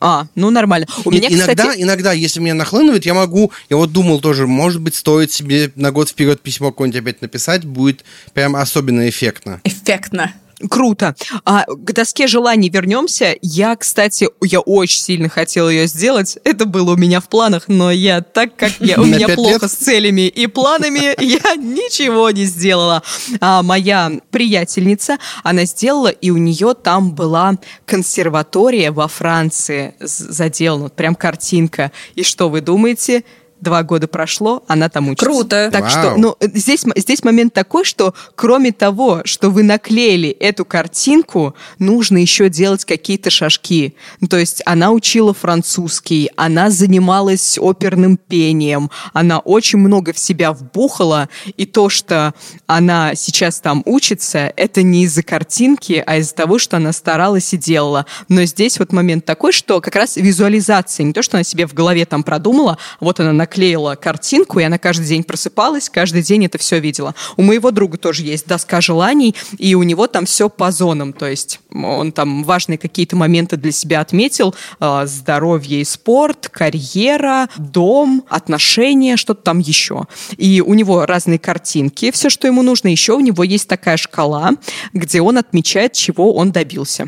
А, 0.00 0.26
ну 0.34 0.50
нормально. 0.50 0.86
У 1.04 1.10
меня, 1.10 1.28
иногда, 1.28 1.64
кстати... 1.64 1.82
иногда, 1.82 2.12
если 2.12 2.40
меня 2.40 2.54
нахлынывает, 2.54 3.06
я 3.06 3.14
могу, 3.14 3.52
я 3.70 3.76
вот 3.76 3.92
думал 3.92 4.20
тоже, 4.20 4.46
может 4.46 4.80
быть, 4.80 4.94
стоит 4.94 5.32
себе 5.32 5.70
на 5.74 5.90
год 5.90 6.08
вперед 6.08 6.42
письмо 6.42 6.70
какое-нибудь 6.70 7.00
опять 7.00 7.22
написать, 7.22 7.64
будет 7.64 8.04
прям 8.34 8.56
особенно 8.56 9.08
эффектно. 9.08 9.60
Эффектно. 9.64 10.34
Круто. 10.70 11.14
А 11.44 11.64
к 11.66 11.92
доске 11.92 12.26
желаний 12.26 12.70
вернемся. 12.70 13.36
Я, 13.42 13.76
кстати, 13.76 14.28
я 14.42 14.60
очень 14.60 15.02
сильно 15.02 15.28
хотела 15.28 15.68
ее 15.68 15.86
сделать. 15.86 16.38
Это 16.44 16.64
было 16.64 16.92
у 16.92 16.96
меня 16.96 17.20
в 17.20 17.28
планах, 17.28 17.64
но 17.68 17.90
я 17.90 18.22
так 18.22 18.56
как 18.56 18.72
я, 18.80 18.98
у 18.98 19.04
На 19.04 19.16
меня 19.16 19.28
плохо 19.28 19.64
лет? 19.64 19.70
с 19.70 19.74
целями 19.74 20.28
и 20.28 20.46
планами, 20.46 21.14
я 21.22 21.56
ничего 21.56 22.30
не 22.30 22.44
сделала. 22.44 23.02
А 23.40 23.62
моя 23.62 24.12
приятельница, 24.30 25.18
она 25.42 25.66
сделала, 25.66 26.08
и 26.08 26.30
у 26.30 26.38
нее 26.38 26.74
там 26.74 27.12
была 27.14 27.58
консерватория 27.84 28.92
во 28.92 29.08
Франции 29.08 29.94
заделана, 30.00 30.88
прям 30.88 31.14
картинка. 31.14 31.92
И 32.14 32.22
что 32.22 32.48
вы 32.48 32.62
думаете? 32.62 33.24
Два 33.60 33.82
года 33.82 34.06
прошло, 34.06 34.64
она 34.68 34.88
там 34.90 35.08
учится. 35.08 35.24
Круто. 35.24 35.70
Так 35.72 35.82
Вау. 35.82 35.90
что, 35.90 36.14
ну, 36.16 36.36
здесь, 36.40 36.84
здесь 36.94 37.24
момент 37.24 37.54
такой, 37.54 37.84
что 37.84 38.14
кроме 38.34 38.70
того, 38.70 39.22
что 39.24 39.50
вы 39.50 39.62
наклеили 39.62 40.28
эту 40.28 40.66
картинку, 40.66 41.54
нужно 41.78 42.18
еще 42.18 42.50
делать 42.50 42.84
какие-то 42.84 43.30
шажки. 43.30 43.94
Ну, 44.20 44.28
то 44.28 44.36
есть 44.36 44.62
она 44.66 44.92
учила 44.92 45.32
французский, 45.32 46.30
она 46.36 46.68
занималась 46.68 47.58
оперным 47.58 48.18
пением, 48.18 48.90
она 49.14 49.38
очень 49.38 49.78
много 49.78 50.12
в 50.12 50.18
себя 50.18 50.52
вбухала, 50.52 51.30
и 51.56 51.64
то, 51.64 51.88
что 51.88 52.34
она 52.66 53.14
сейчас 53.14 53.60
там 53.60 53.82
учится, 53.86 54.52
это 54.54 54.82
не 54.82 55.04
из-за 55.04 55.22
картинки, 55.22 56.02
а 56.06 56.18
из-за 56.18 56.34
того, 56.34 56.58
что 56.58 56.76
она 56.76 56.92
старалась 56.92 57.54
и 57.54 57.56
делала. 57.56 58.04
Но 58.28 58.44
здесь 58.44 58.78
вот 58.78 58.92
момент 58.92 59.24
такой, 59.24 59.52
что 59.52 59.80
как 59.80 59.96
раз 59.96 60.16
визуализация, 60.16 61.04
не 61.04 61.14
то, 61.14 61.22
что 61.22 61.38
она 61.38 61.44
себе 61.44 61.66
в 61.66 61.72
голове 61.72 62.04
там 62.04 62.22
продумала, 62.22 62.76
вот 63.00 63.18
она 63.20 63.32
наклеила 63.46 63.94
картинку, 63.94 64.58
и 64.58 64.64
она 64.64 64.76
каждый 64.76 65.06
день 65.06 65.22
просыпалась, 65.22 65.88
каждый 65.88 66.22
день 66.22 66.46
это 66.46 66.58
все 66.58 66.80
видела. 66.80 67.14
У 67.36 67.42
моего 67.42 67.70
друга 67.70 67.96
тоже 67.96 68.24
есть 68.24 68.48
доска 68.48 68.80
желаний, 68.80 69.36
и 69.56 69.76
у 69.76 69.84
него 69.84 70.08
там 70.08 70.26
все 70.26 70.48
по 70.48 70.72
зонам, 70.72 71.12
то 71.12 71.26
есть 71.28 71.60
он 71.72 72.10
там 72.10 72.42
важные 72.42 72.76
какие-то 72.76 73.14
моменты 73.14 73.56
для 73.56 73.70
себя 73.70 74.00
отметил, 74.00 74.54
э, 74.80 75.06
здоровье 75.06 75.80
и 75.80 75.84
спорт, 75.84 76.48
карьера, 76.48 77.48
дом, 77.56 78.24
отношения, 78.28 79.16
что-то 79.16 79.42
там 79.42 79.60
еще. 79.60 80.06
И 80.36 80.60
у 80.60 80.74
него 80.74 81.06
разные 81.06 81.38
картинки, 81.38 82.10
все, 82.10 82.28
что 82.28 82.48
ему 82.48 82.62
нужно. 82.62 82.88
Еще 82.88 83.12
у 83.12 83.20
него 83.20 83.44
есть 83.44 83.68
такая 83.68 83.96
шкала, 83.96 84.52
где 84.92 85.20
он 85.20 85.38
отмечает, 85.38 85.92
чего 85.92 86.34
он 86.34 86.50
добился. 86.50 87.06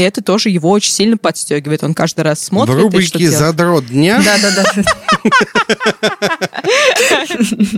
И 0.00 0.02
это 0.02 0.22
тоже 0.22 0.48
его 0.48 0.70
очень 0.70 0.92
сильно 0.92 1.18
подстегивает. 1.18 1.84
Он 1.84 1.92
каждый 1.92 2.22
раз 2.22 2.42
смотрит. 2.42 2.74
В 2.74 2.80
рубрике 2.80 3.30
«Задрот 3.30 3.88
дня» 3.88 4.22
Да-да-да. 4.24 4.64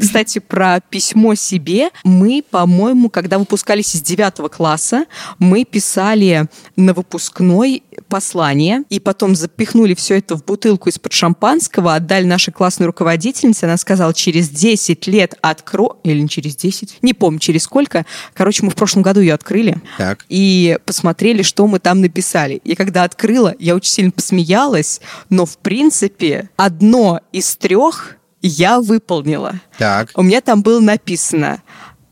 Кстати, 0.00 0.38
про 0.38 0.78
письмо 0.88 1.34
себе. 1.34 1.90
Мы, 2.04 2.44
по-моему, 2.48 3.10
когда 3.10 3.38
выпускались 3.38 3.96
из 3.96 4.02
девятого 4.02 4.48
класса, 4.48 5.06
мы 5.40 5.64
писали 5.64 6.46
на 6.76 6.94
выпускной 6.94 7.82
послание, 8.08 8.84
и 8.88 9.00
потом 9.00 9.34
запихнули 9.34 9.94
все 9.94 10.18
это 10.18 10.36
в 10.36 10.44
бутылку 10.44 10.88
из-под 10.88 11.12
шампанского, 11.12 11.94
отдали 11.94 12.24
нашей 12.24 12.52
классной 12.52 12.86
руководительнице. 12.86 13.64
Она 13.64 13.76
сказала, 13.76 14.14
через 14.14 14.48
10 14.48 15.06
лет 15.06 15.34
откро... 15.40 15.98
Или 16.04 16.20
не 16.20 16.28
через 16.28 16.56
10? 16.56 16.98
Не 17.02 17.14
помню, 17.14 17.38
через 17.38 17.64
сколько. 17.64 18.04
Короче, 18.34 18.64
мы 18.64 18.70
в 18.70 18.74
прошлом 18.74 19.02
году 19.02 19.20
ее 19.20 19.34
открыли. 19.34 19.76
Так. 19.98 20.24
И 20.28 20.78
посмотрели, 20.84 21.42
что 21.42 21.66
мы 21.66 21.78
там 21.78 22.00
написали. 22.00 22.60
И 22.64 22.74
когда 22.74 23.04
открыла, 23.04 23.54
я 23.58 23.74
очень 23.74 23.92
сильно 23.92 24.10
посмеялась, 24.10 25.00
но, 25.28 25.46
в 25.46 25.58
принципе, 25.58 26.50
одно 26.56 27.20
из 27.32 27.56
трех 27.56 28.16
я 28.42 28.80
выполнила. 28.80 29.60
Так. 29.78 30.10
У 30.14 30.22
меня 30.22 30.40
там 30.40 30.62
было 30.62 30.80
написано 30.80 31.62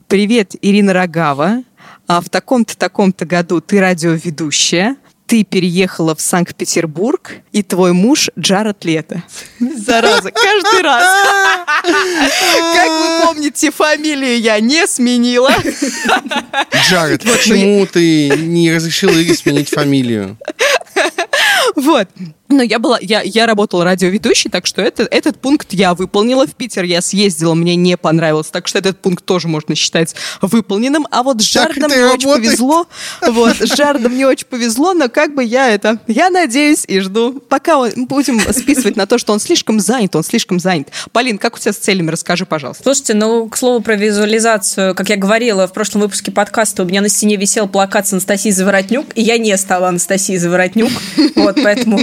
«Привет, 0.08 0.54
Ирина 0.62 0.92
Рогава. 0.92 1.64
А 2.06 2.20
в 2.20 2.28
таком-то, 2.28 2.76
таком-то 2.76 3.24
году 3.24 3.60
ты 3.60 3.78
радиоведущая. 3.78 4.96
Ты 5.30 5.44
переехала 5.44 6.16
в 6.16 6.20
Санкт-Петербург, 6.20 7.34
и 7.52 7.62
твой 7.62 7.92
муж 7.92 8.30
Джаред 8.36 8.84
Лето». 8.84 9.22
Зараза, 9.60 10.32
каждый 10.32 10.82
раз. 10.82 11.04
Как 12.74 12.88
вы 12.88 13.26
помните, 13.26 13.70
фамилию 13.70 14.40
я 14.40 14.58
не 14.58 14.88
сменила. 14.88 15.52
Джаред, 16.88 17.22
почему 17.22 17.86
ты 17.86 18.30
не 18.38 18.74
разрешил 18.74 19.10
Ире 19.10 19.34
сменить 19.34 19.68
фамилию? 19.68 20.36
Вот. 21.76 22.08
Но 22.50 22.62
я 22.62 22.78
была, 22.78 22.98
я, 23.00 23.22
я 23.22 23.46
работала 23.46 23.84
радиоведущей, 23.84 24.50
так 24.50 24.66
что 24.66 24.82
это, 24.82 25.04
этот 25.04 25.40
пункт 25.40 25.72
я 25.72 25.94
выполнила. 25.94 26.46
В 26.46 26.54
Питер 26.54 26.84
я 26.84 27.00
съездила, 27.00 27.54
мне 27.54 27.76
не 27.76 27.96
понравилось, 27.96 28.48
так 28.48 28.66
что 28.66 28.78
этот 28.78 28.98
пункт 29.00 29.24
тоже 29.24 29.48
можно 29.48 29.74
считать 29.74 30.14
выполненным. 30.42 31.06
А 31.10 31.22
вот 31.22 31.40
с 31.40 31.44
Жардом 31.44 31.90
мне 31.90 32.04
очень 32.04 32.28
повезло. 32.28 32.86
Вот, 33.30 33.56
с 33.56 33.76
Жардом 33.76 34.12
мне 34.12 34.26
очень 34.26 34.46
повезло, 34.46 34.92
но 34.92 35.08
как 35.08 35.34
бы 35.34 35.44
я 35.44 35.68
это, 35.68 35.98
я 36.08 36.30
надеюсь 36.30 36.84
и 36.86 37.00
жду. 37.00 37.40
Пока 37.48 37.78
он- 37.78 38.06
будем 38.06 38.40
списывать 38.52 38.96
на 38.96 39.06
то, 39.06 39.18
что 39.18 39.32
он 39.32 39.40
слишком 39.40 39.78
занят, 39.80 40.16
он 40.16 40.24
слишком 40.24 40.58
занят. 40.58 40.88
Полин, 41.12 41.38
как 41.38 41.54
у 41.56 41.58
тебя 41.58 41.72
с 41.72 41.76
целями? 41.76 42.10
Расскажи, 42.10 42.46
пожалуйста. 42.46 42.82
Слушайте, 42.82 43.14
ну, 43.14 43.48
к 43.48 43.56
слову 43.56 43.80
про 43.82 43.94
визуализацию, 43.94 44.94
как 44.94 45.08
я 45.08 45.16
говорила 45.16 45.66
в 45.68 45.72
прошлом 45.72 46.02
выпуске 46.02 46.30
подкаста, 46.32 46.82
у 46.82 46.86
меня 46.86 47.00
на 47.00 47.08
стене 47.08 47.36
висел 47.36 47.68
плакат 47.68 48.08
с 48.08 48.12
Анастасией 48.12 48.52
Заворотнюк, 48.54 49.06
и 49.14 49.22
я 49.22 49.38
не 49.38 49.56
стала 49.56 49.88
Анастасией 49.88 50.38
Заворотнюк, 50.38 50.90
вот, 51.36 51.56
поэтому 51.62 52.00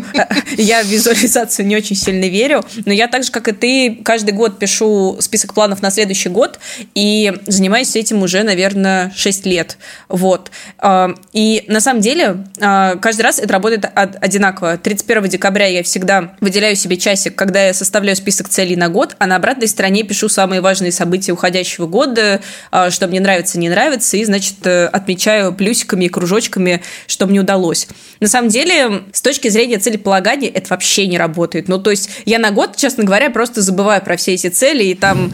я 0.57 0.83
в 0.83 0.87
визуализацию 0.87 1.65
не 1.65 1.75
очень 1.75 1.95
сильно 1.95 2.25
верю, 2.25 2.63
но 2.85 2.93
я 2.93 3.07
так 3.07 3.23
же, 3.23 3.31
как 3.31 3.47
и 3.47 3.51
ты, 3.51 3.99
каждый 4.03 4.31
год 4.31 4.59
пишу 4.59 5.17
список 5.19 5.53
планов 5.53 5.81
на 5.81 5.91
следующий 5.91 6.29
год, 6.29 6.59
и 6.95 7.33
занимаюсь 7.47 7.95
этим 7.95 8.21
уже, 8.23 8.43
наверное, 8.43 9.11
6 9.15 9.45
лет, 9.45 9.77
вот. 10.09 10.51
А, 10.79 11.13
И 11.33 11.63
на 11.67 11.79
самом 11.79 12.01
деле 12.01 12.45
а, 12.59 12.95
каждый 12.95 13.21
раз 13.21 13.39
это 13.39 13.53
работает 13.53 13.85
од- 13.85 14.17
одинаково. 14.21 14.77
31 14.77 15.29
декабря 15.29 15.65
я 15.67 15.83
всегда 15.83 16.35
выделяю 16.41 16.75
себе 16.75 16.97
часик, 16.97 17.35
когда 17.35 17.67
я 17.67 17.73
составляю 17.73 18.15
список 18.15 18.49
целей 18.49 18.75
на 18.75 18.89
год, 18.89 19.15
а 19.19 19.27
на 19.27 19.35
обратной 19.35 19.67
стороне 19.67 20.03
пишу 20.03 20.29
самые 20.29 20.61
важные 20.61 20.91
события 20.91 21.31
уходящего 21.31 21.87
года, 21.87 22.41
а, 22.71 22.89
что 22.91 23.07
мне 23.07 23.19
нравится, 23.19 23.59
не 23.59 23.69
нравится, 23.69 24.17
и, 24.17 24.25
значит, 24.25 24.55
э, 24.65 24.85
отмечаю 24.87 25.53
плюсиками 25.53 26.05
и 26.05 26.09
кружочками, 26.09 26.81
что 27.07 27.27
мне 27.27 27.39
удалось. 27.39 27.87
На 28.19 28.27
самом 28.27 28.49
деле, 28.49 29.03
с 29.13 29.21
точки 29.21 29.47
зрения 29.49 29.77
целеполагания, 29.77 30.26
это 30.33 30.67
вообще 30.69 31.07
не 31.07 31.17
работает. 31.17 31.67
Ну, 31.67 31.77
то 31.77 31.91
есть, 31.91 32.09
я 32.25 32.39
на 32.39 32.51
год, 32.51 32.75
честно 32.75 33.03
говоря, 33.03 33.29
просто 33.29 33.61
забываю 33.61 34.01
про 34.01 34.17
все 34.17 34.33
эти 34.33 34.47
цели, 34.47 34.83
и 34.83 34.93
там 34.93 35.33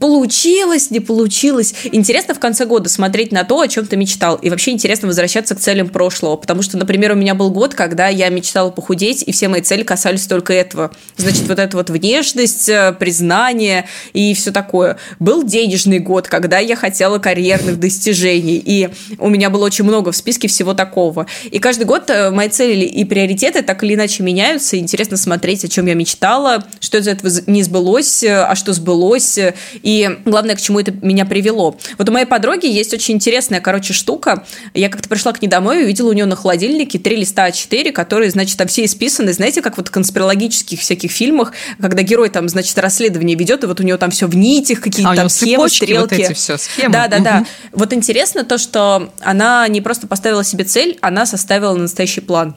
получилось, 0.00 0.90
не 0.90 1.00
получилось. 1.00 1.74
Интересно 1.92 2.34
в 2.34 2.38
конце 2.38 2.64
года 2.66 2.88
смотреть 2.88 3.32
на 3.32 3.44
то, 3.44 3.60
о 3.60 3.68
чем 3.68 3.86
ты 3.86 3.96
мечтал, 3.96 4.36
и 4.36 4.50
вообще 4.50 4.72
интересно 4.72 5.08
возвращаться 5.08 5.54
к 5.54 5.60
целям 5.60 5.88
прошлого, 5.88 6.36
потому 6.36 6.62
что, 6.62 6.76
например, 6.76 7.12
у 7.12 7.16
меня 7.16 7.34
был 7.34 7.50
год, 7.50 7.74
когда 7.74 8.08
я 8.08 8.28
мечтала 8.28 8.70
похудеть, 8.70 9.22
и 9.26 9.32
все 9.32 9.48
мои 9.48 9.62
цели 9.62 9.82
касались 9.82 10.26
только 10.26 10.52
этого. 10.52 10.90
Значит, 11.16 11.48
вот 11.48 11.58
эта 11.58 11.76
вот 11.76 11.90
внешность, 11.90 12.68
э, 12.68 12.94
признание 12.98 13.86
и 14.12 14.34
все 14.34 14.50
такое. 14.50 14.98
Был 15.18 15.42
денежный 15.42 15.98
год, 15.98 16.28
когда 16.28 16.58
я 16.58 16.76
хотела 16.76 17.18
карьерных 17.18 17.78
достижений, 17.80 18.62
и 18.64 18.90
у 19.18 19.28
меня 19.28 19.50
было 19.50 19.66
очень 19.66 19.84
много 19.84 20.12
в 20.12 20.16
списке 20.16 20.48
всего 20.48 20.74
такого. 20.74 21.26
И 21.50 21.58
каждый 21.58 21.84
год 21.84 22.10
э, 22.10 22.30
мои 22.30 22.48
цели 22.48 22.84
и 22.84 23.04
приоритеты 23.04 23.62
так 23.62 23.82
или 23.82 23.94
иначе 23.94 24.22
меняются, 24.28 24.76
и 24.76 24.78
интересно 24.78 25.16
смотреть, 25.16 25.64
о 25.64 25.68
чем 25.68 25.86
я 25.86 25.94
мечтала, 25.94 26.64
что 26.80 26.98
из 26.98 27.08
этого 27.08 27.30
не 27.46 27.62
сбылось, 27.62 28.22
а 28.22 28.54
что 28.54 28.72
сбылось, 28.72 29.38
и 29.82 30.18
главное, 30.24 30.54
к 30.54 30.60
чему 30.60 30.80
это 30.80 30.92
меня 30.92 31.24
привело. 31.24 31.76
Вот 31.96 32.08
у 32.08 32.12
моей 32.12 32.26
подруги 32.26 32.66
есть 32.66 32.92
очень 32.92 33.14
интересная, 33.14 33.60
короче, 33.60 33.92
штука. 33.92 34.44
Я 34.74 34.88
как-то 34.90 35.08
пришла 35.08 35.32
к 35.32 35.40
ней 35.40 35.48
домой 35.48 35.80
и 35.80 35.84
увидела 35.84 36.10
у 36.10 36.12
нее 36.12 36.26
на 36.26 36.36
холодильнике 36.36 36.98
три 36.98 37.16
листа 37.16 37.48
А4, 37.48 37.92
которые, 37.92 38.30
значит, 38.30 38.58
там 38.58 38.68
все 38.68 38.84
исписаны, 38.84 39.32
знаете, 39.32 39.62
как 39.62 39.76
вот 39.78 39.88
в 39.88 39.90
конспирологических 39.90 40.80
всяких 40.80 41.10
фильмах, 41.10 41.52
когда 41.80 42.02
герой 42.02 42.28
там, 42.28 42.48
значит, 42.48 42.76
расследование 42.78 43.36
ведет, 43.36 43.64
и 43.64 43.66
вот 43.66 43.80
у 43.80 43.82
него 43.82 43.96
там 43.98 44.10
все 44.10 44.26
в 44.26 44.36
нитях, 44.36 44.80
какие-то 44.80 45.12
А 45.12 45.16
там 45.16 45.28
схемы, 45.28 45.68
стрелки. 45.68 46.00
вот 46.00 46.12
эти 46.12 46.32
все, 46.34 46.58
схемы. 46.58 46.92
Да, 46.92 47.08
да, 47.08 47.18
да. 47.20 47.46
Вот 47.72 47.92
интересно 47.92 48.44
то, 48.44 48.58
что 48.58 49.12
она 49.20 49.66
не 49.68 49.80
просто 49.80 50.06
поставила 50.06 50.44
себе 50.44 50.64
цель, 50.64 50.98
она 51.00 51.26
составила 51.26 51.74
настоящий 51.74 52.20
план. 52.20 52.54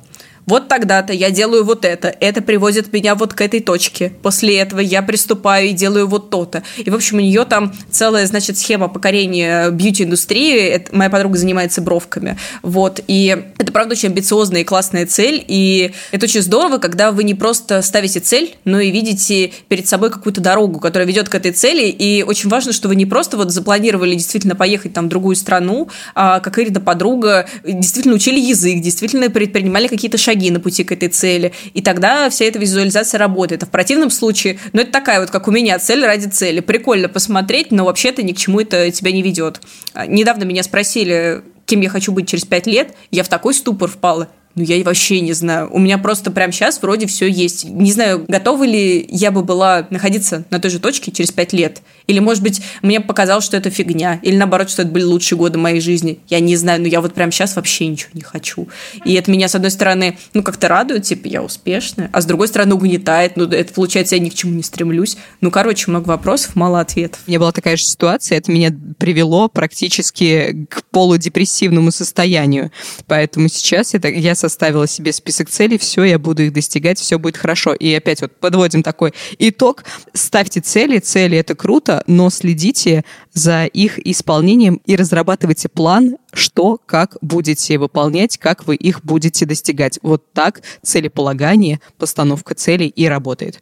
Вот 0.51 0.67
тогда-то 0.67 1.13
я 1.13 1.31
делаю 1.31 1.63
вот 1.63 1.85
это, 1.85 2.13
это 2.19 2.41
приводит 2.41 2.91
меня 2.91 3.15
вот 3.15 3.33
к 3.33 3.39
этой 3.39 3.61
точке. 3.61 4.11
После 4.21 4.57
этого 4.57 4.81
я 4.81 5.01
приступаю 5.01 5.69
и 5.69 5.71
делаю 5.71 6.07
вот 6.07 6.29
то-то. 6.29 6.61
И, 6.75 6.89
в 6.89 6.93
общем, 6.95 7.19
у 7.19 7.21
нее 7.21 7.45
там 7.45 7.71
целая, 7.89 8.25
значит, 8.25 8.57
схема 8.57 8.89
покорения 8.89 9.69
бьюти-индустрии. 9.69 10.87
Моя 10.91 11.09
подруга 11.09 11.37
занимается 11.37 11.79
бровками. 11.79 12.37
Вот. 12.63 12.99
И 13.07 13.45
это, 13.57 13.71
правда, 13.71 13.93
очень 13.93 14.09
амбициозная 14.09 14.59
и 14.59 14.63
классная 14.65 15.05
цель. 15.05 15.41
И 15.47 15.93
это 16.11 16.25
очень 16.25 16.41
здорово, 16.41 16.79
когда 16.79 17.13
вы 17.13 17.23
не 17.23 17.33
просто 17.33 17.81
ставите 17.81 18.19
цель, 18.19 18.53
но 18.65 18.81
и 18.81 18.91
видите 18.91 19.53
перед 19.69 19.87
собой 19.87 20.11
какую-то 20.11 20.41
дорогу, 20.41 20.81
которая 20.81 21.07
ведет 21.07 21.29
к 21.29 21.35
этой 21.35 21.53
цели. 21.53 21.87
И 21.87 22.23
очень 22.23 22.49
важно, 22.49 22.73
что 22.73 22.89
вы 22.89 22.97
не 22.97 23.05
просто 23.05 23.37
вот 23.37 23.51
запланировали 23.51 24.15
действительно 24.15 24.55
поехать 24.57 24.91
там 24.91 25.05
в 25.05 25.07
другую 25.07 25.37
страну, 25.37 25.87
а 26.13 26.41
как 26.41 26.59
Ирина 26.59 26.81
подруга, 26.81 27.47
действительно 27.63 28.15
учили 28.15 28.37
язык, 28.37 28.81
действительно 28.81 29.29
предпринимали 29.29 29.87
какие-то 29.87 30.17
шаги 30.17 30.40
на 30.49 30.59
пути 30.59 30.83
к 30.83 30.91
этой 30.91 31.09
цели. 31.09 31.53
И 31.73 31.81
тогда 31.81 32.29
вся 32.29 32.45
эта 32.45 32.57
визуализация 32.59 33.19
работает. 33.19 33.63
А 33.63 33.65
в 33.65 33.69
противном 33.69 34.09
случае, 34.09 34.59
ну, 34.73 34.81
это 34.81 34.91
такая 34.91 35.19
вот, 35.19 35.29
как 35.29 35.47
у 35.47 35.51
меня, 35.51 35.77
цель 35.79 36.05
ради 36.05 36.27
цели. 36.27 36.59
Прикольно 36.59 37.09
посмотреть, 37.09 37.71
но 37.71 37.85
вообще-то 37.85 38.23
ни 38.23 38.31
к 38.31 38.37
чему 38.37 38.61
это 38.61 38.89
тебя 38.91 39.11
не 39.11 39.21
ведет. 39.21 39.61
А, 39.93 40.07
Недавно 40.07 40.43
меня 40.43 40.63
спросили, 40.63 41.43
кем 41.65 41.81
я 41.81 41.89
хочу 41.89 42.11
быть 42.11 42.27
через 42.27 42.45
пять 42.45 42.67
лет. 42.67 42.95
Я 43.11 43.23
в 43.23 43.27
такой 43.27 43.53
ступор 43.53 43.89
впала. 43.89 44.29
Ну, 44.55 44.63
я 44.63 44.83
вообще 44.83 45.21
не 45.21 45.33
знаю. 45.33 45.69
У 45.71 45.79
меня 45.79 45.97
просто 45.97 46.31
прямо 46.31 46.51
сейчас 46.51 46.81
вроде 46.81 47.07
все 47.07 47.27
есть. 47.27 47.65
Не 47.65 47.91
знаю, 47.91 48.25
готова 48.27 48.63
ли 48.63 49.07
я 49.09 49.31
бы 49.31 49.43
была 49.43 49.87
находиться 49.89 50.43
на 50.49 50.59
той 50.59 50.71
же 50.71 50.79
точке 50.79 51.11
через 51.11 51.31
пять 51.31 51.53
лет. 51.53 51.81
Или, 52.07 52.19
может 52.19 52.43
быть, 52.43 52.61
мне 52.81 52.99
показалось, 52.99 53.45
что 53.45 53.57
это 53.57 53.69
фигня. 53.69 54.19
Или, 54.21 54.35
наоборот, 54.35 54.69
что 54.69 54.81
это 54.81 54.91
были 54.91 55.03
лучшие 55.03 55.37
годы 55.37 55.57
моей 55.57 55.79
жизни. 55.79 56.19
Я 56.27 56.39
не 56.39 56.55
знаю, 56.55 56.81
но 56.81 56.87
я 56.87 57.01
вот 57.01 57.13
прямо 57.13 57.31
сейчас 57.31 57.55
вообще 57.55 57.87
ничего 57.87 58.11
не 58.13 58.21
хочу. 58.21 58.67
И 59.05 59.13
это 59.13 59.31
меня, 59.31 59.47
с 59.47 59.55
одной 59.55 59.71
стороны, 59.71 60.17
ну, 60.33 60.43
как-то 60.43 60.67
радует, 60.67 61.03
типа, 61.03 61.27
я 61.27 61.41
успешная. 61.41 62.09
А 62.11 62.21
с 62.21 62.25
другой 62.25 62.47
стороны, 62.47 62.75
угнетает. 62.75 63.37
Ну, 63.37 63.45
это, 63.45 63.73
получается, 63.73 64.15
я 64.15 64.21
ни 64.21 64.29
к 64.29 64.33
чему 64.33 64.53
не 64.53 64.63
стремлюсь. 64.63 65.17
Ну, 65.39 65.51
короче, 65.51 65.89
много 65.89 66.09
вопросов, 66.09 66.55
мало 66.55 66.79
ответов. 66.79 67.21
У 67.27 67.29
меня 67.29 67.39
была 67.39 67.51
такая 67.51 67.77
же 67.77 67.85
ситуация, 67.85 68.37
это 68.37 68.51
меня 68.51 68.75
привело 68.97 69.47
практически 69.47 70.67
к 70.69 70.83
полудепрессивному 70.91 71.91
состоянию. 71.91 72.71
Поэтому 73.07 73.47
сейчас 73.47 73.93
я, 73.93 73.99
я 74.09 74.35
составила 74.41 74.87
себе 74.87 75.13
список 75.13 75.49
целей, 75.49 75.77
все, 75.77 76.03
я 76.03 76.19
буду 76.19 76.43
их 76.43 76.53
достигать, 76.53 76.99
все 76.99 77.17
будет 77.17 77.37
хорошо. 77.37 77.73
И 77.73 77.93
опять 77.93 78.21
вот 78.21 78.35
подводим 78.39 78.83
такой 78.83 79.13
итог. 79.39 79.83
Ставьте 80.13 80.59
цели, 80.59 80.99
цели 80.99 81.37
это 81.37 81.55
круто, 81.55 82.03
но 82.07 82.29
следите 82.29 83.05
за 83.33 83.65
их 83.65 83.99
исполнением 84.05 84.81
и 84.85 84.95
разрабатывайте 84.95 85.69
план, 85.69 86.17
что, 86.33 86.79
как 86.85 87.17
будете 87.21 87.77
выполнять, 87.77 88.37
как 88.37 88.67
вы 88.67 88.75
их 88.75 89.03
будете 89.03 89.45
достигать. 89.45 89.99
Вот 90.01 90.33
так 90.33 90.61
целеполагание, 90.83 91.79
постановка 91.97 92.55
целей 92.55 92.87
и 92.87 93.05
работает. 93.05 93.61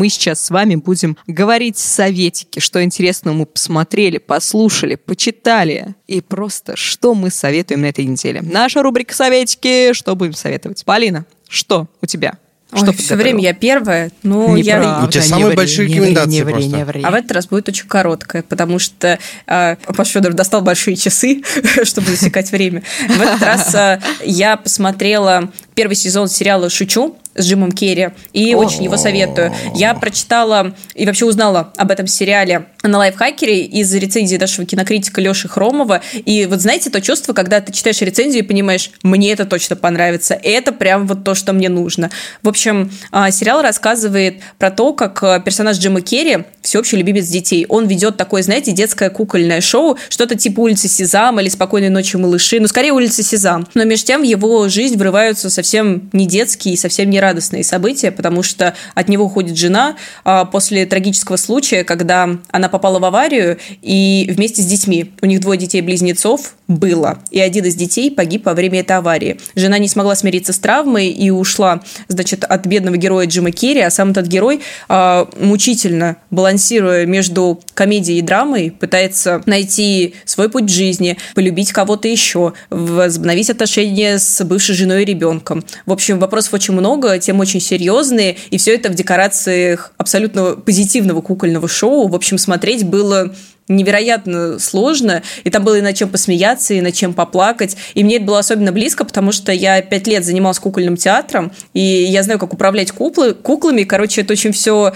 Мы 0.00 0.08
сейчас 0.08 0.42
с 0.42 0.48
вами 0.48 0.76
будем 0.76 1.18
говорить 1.26 1.76
советики, 1.76 2.58
что 2.58 2.82
интересного 2.82 3.34
мы 3.34 3.44
посмотрели, 3.44 4.16
послушали, 4.16 4.94
почитали 4.94 5.94
и 6.06 6.22
просто 6.22 6.74
что 6.74 7.14
мы 7.14 7.28
советуем 7.28 7.82
на 7.82 7.86
этой 7.90 8.06
неделе. 8.06 8.40
Наша 8.40 8.82
рубрика 8.82 9.14
«Советики». 9.14 9.92
Что 9.92 10.16
будем 10.16 10.32
советовать? 10.32 10.86
Полина, 10.86 11.26
что 11.50 11.86
у 12.00 12.06
тебя? 12.06 12.38
Что 12.72 12.92
Ой, 12.92 12.96
все 12.96 13.16
время 13.16 13.42
я 13.42 13.52
первая, 13.52 14.10
но 14.22 14.56
я... 14.56 14.78
Неправда, 14.78 15.06
У 15.06 15.10
тебя 15.10 15.22
не 15.22 15.28
самые 15.28 15.46
ври, 15.48 15.56
большие 15.56 15.88
не 15.88 15.94
рекомендации 15.96 16.30
не 16.30 16.42
ври, 16.44 16.52
просто. 16.54 16.76
не 16.76 16.84
ври. 16.84 17.02
А 17.04 17.10
в 17.10 17.14
этот 17.14 17.32
раз 17.32 17.46
будет 17.48 17.68
очень 17.68 17.86
короткая, 17.86 18.42
потому 18.42 18.78
что 18.78 19.18
э, 19.46 19.76
Паш 19.76 20.08
Федоров 20.08 20.34
достал 20.34 20.62
большие 20.62 20.96
часы, 20.96 21.42
чтобы 21.82 22.06
засекать 22.06 22.52
время. 22.52 22.84
В 23.06 23.20
этот 23.20 23.42
раз 23.42 23.74
э, 23.74 24.00
я 24.24 24.56
посмотрела 24.56 25.52
первый 25.74 25.94
сезон 25.94 26.28
сериала 26.28 26.70
«Шучу», 26.70 27.18
с 27.40 27.46
Джимом 27.46 27.72
Керри, 27.72 28.10
и 28.32 28.54
очень 28.54 28.84
его 28.84 28.96
советую. 28.96 29.52
Я 29.74 29.94
прочитала 29.94 30.74
и 30.94 31.06
вообще 31.06 31.24
узнала 31.24 31.72
об 31.76 31.90
этом 31.90 32.06
сериале 32.06 32.66
на 32.82 32.98
лайфхакере 32.98 33.64
из 33.64 33.92
рецензии 33.94 34.36
нашего 34.36 34.66
кинокритика 34.66 35.20
Леши 35.20 35.48
Хромова. 35.48 36.02
И 36.24 36.46
вот 36.46 36.60
знаете 36.60 36.90
то 36.90 37.00
чувство, 37.00 37.32
когда 37.32 37.60
ты 37.60 37.72
читаешь 37.72 38.00
рецензию 38.00 38.44
и 38.44 38.46
понимаешь, 38.46 38.90
мне 39.02 39.32
это 39.32 39.44
точно 39.44 39.76
понравится, 39.76 40.34
это 40.34 40.72
прям 40.72 41.06
вот 41.06 41.24
то, 41.24 41.34
что 41.34 41.52
мне 41.52 41.68
нужно. 41.68 42.10
В 42.42 42.48
общем, 42.48 42.90
а, 43.10 43.30
сериал 43.30 43.62
рассказывает 43.62 44.40
про 44.58 44.70
то, 44.70 44.92
как 44.92 45.22
а, 45.22 45.40
персонаж 45.40 45.78
Джима 45.78 46.00
Керри 46.00 46.44
всеобщий 46.62 46.98
любимец 46.98 47.26
детей. 47.26 47.66
Он 47.68 47.86
ведет 47.86 48.16
такое, 48.16 48.42
знаете, 48.42 48.72
детское 48.72 49.10
кукольное 49.10 49.60
шоу, 49.60 49.96
что-то 50.08 50.36
типа 50.36 50.60
«Улицы 50.60 50.88
Сезам» 50.88 51.40
или 51.40 51.48
«Спокойной 51.48 51.88
ночи, 51.88 52.16
малыши», 52.16 52.60
ну, 52.60 52.68
скорее 52.68 52.92
«Улица 52.92 53.22
Сезам». 53.22 53.66
Но 53.74 53.84
между 53.84 54.06
тем 54.06 54.20
в 54.20 54.24
его 54.24 54.68
жизнь 54.68 54.96
врываются 54.96 55.50
совсем 55.50 56.10
не 56.12 56.26
детские 56.26 56.74
и 56.74 56.76
совсем 56.76 57.10
не 57.10 57.20
радостные 57.30 57.64
события, 57.64 58.10
потому 58.10 58.42
что 58.42 58.74
от 58.94 59.08
него 59.08 59.24
уходит 59.24 59.56
жена 59.56 59.96
а, 60.24 60.44
после 60.44 60.84
трагического 60.84 61.36
случая, 61.36 61.84
когда 61.84 62.28
она 62.50 62.68
попала 62.68 62.98
в 62.98 63.04
аварию 63.04 63.58
и 63.82 64.28
вместе 64.30 64.62
с 64.62 64.66
детьми. 64.66 65.12
У 65.22 65.26
них 65.26 65.40
двое 65.40 65.58
детей-близнецов 65.58 66.54
было, 66.70 67.18
и 67.30 67.40
один 67.40 67.64
из 67.64 67.74
детей 67.74 68.10
погиб 68.10 68.46
во 68.46 68.54
время 68.54 68.80
этой 68.80 68.96
аварии. 68.96 69.38
Жена 69.56 69.78
не 69.78 69.88
смогла 69.88 70.14
смириться 70.14 70.52
с 70.52 70.58
травмой 70.58 71.08
и 71.08 71.30
ушла, 71.30 71.82
значит, 72.08 72.44
от 72.44 72.66
бедного 72.66 72.96
героя 72.96 73.26
Джима 73.26 73.50
Керри, 73.50 73.80
а 73.80 73.90
сам 73.90 74.10
этот 74.10 74.26
герой 74.26 74.60
а, 74.88 75.28
мучительно, 75.38 76.16
балансируя 76.30 77.06
между 77.06 77.60
комедией 77.74 78.20
и 78.20 78.22
драмой, 78.22 78.70
пытается 78.70 79.42
найти 79.46 80.14
свой 80.24 80.48
путь 80.48 80.68
жизни, 80.68 81.18
полюбить 81.34 81.72
кого-то 81.72 82.06
еще, 82.06 82.52
возобновить 82.70 83.50
отношения 83.50 84.18
с 84.18 84.44
бывшей 84.44 84.76
женой 84.76 85.02
и 85.02 85.04
ребенком. 85.04 85.64
В 85.86 85.92
общем, 85.92 86.18
вопросов 86.18 86.54
очень 86.54 86.74
много, 86.74 87.18
темы 87.18 87.40
очень 87.40 87.60
серьезные, 87.60 88.36
и 88.50 88.58
все 88.58 88.74
это 88.74 88.90
в 88.90 88.94
декорациях 88.94 89.92
абсолютно 89.96 90.52
позитивного 90.52 91.20
кукольного 91.20 91.66
шоу. 91.66 92.06
В 92.06 92.14
общем, 92.14 92.38
смотреть 92.38 92.84
было 92.84 93.34
невероятно 93.70 94.58
сложно, 94.58 95.22
и 95.44 95.50
там 95.50 95.64
было 95.64 95.76
и 95.76 95.80
над 95.80 95.96
чем 95.96 96.08
посмеяться, 96.08 96.74
и 96.74 96.80
над 96.80 96.94
чем 96.94 97.14
поплакать. 97.14 97.76
И 97.94 98.04
мне 98.04 98.16
это 98.16 98.24
было 98.26 98.38
особенно 98.40 98.72
близко, 98.72 99.04
потому 99.04 99.32
что 99.32 99.52
я 99.52 99.80
пять 99.80 100.06
лет 100.06 100.24
занималась 100.24 100.58
кукольным 100.58 100.96
театром, 100.96 101.52
и 101.72 101.80
я 101.80 102.22
знаю, 102.22 102.38
как 102.38 102.52
управлять 102.52 102.92
куклы, 102.92 103.34
куклами. 103.34 103.84
Короче, 103.84 104.20
это 104.20 104.32
очень 104.32 104.52
все 104.52 104.92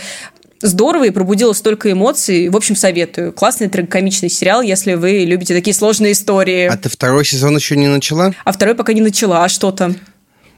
здорово 0.61 1.05
и 1.05 1.11
пробудило 1.11 1.53
столько 1.53 1.93
эмоций. 1.93 2.49
В 2.49 2.57
общем, 2.57 2.77
советую. 2.77 3.33
Классный 3.33 3.68
трагикомичный 3.68 4.29
сериал, 4.29 4.62
если 4.62 4.95
вы 4.95 5.25
любите 5.25 5.55
такие 5.55 5.75
сложные 5.75 6.12
истории. 6.12 6.66
А 6.66 6.77
ты 6.77 6.89
второй 6.89 7.25
сезон 7.25 7.57
еще 7.57 7.77
не 7.77 7.89
начала? 7.89 8.35
А 8.45 8.53
второй 8.53 8.75
пока 8.75 8.93
не 8.93 9.01
начала. 9.01 9.45
А 9.45 9.49
что 9.49 9.70
там? 9.70 9.97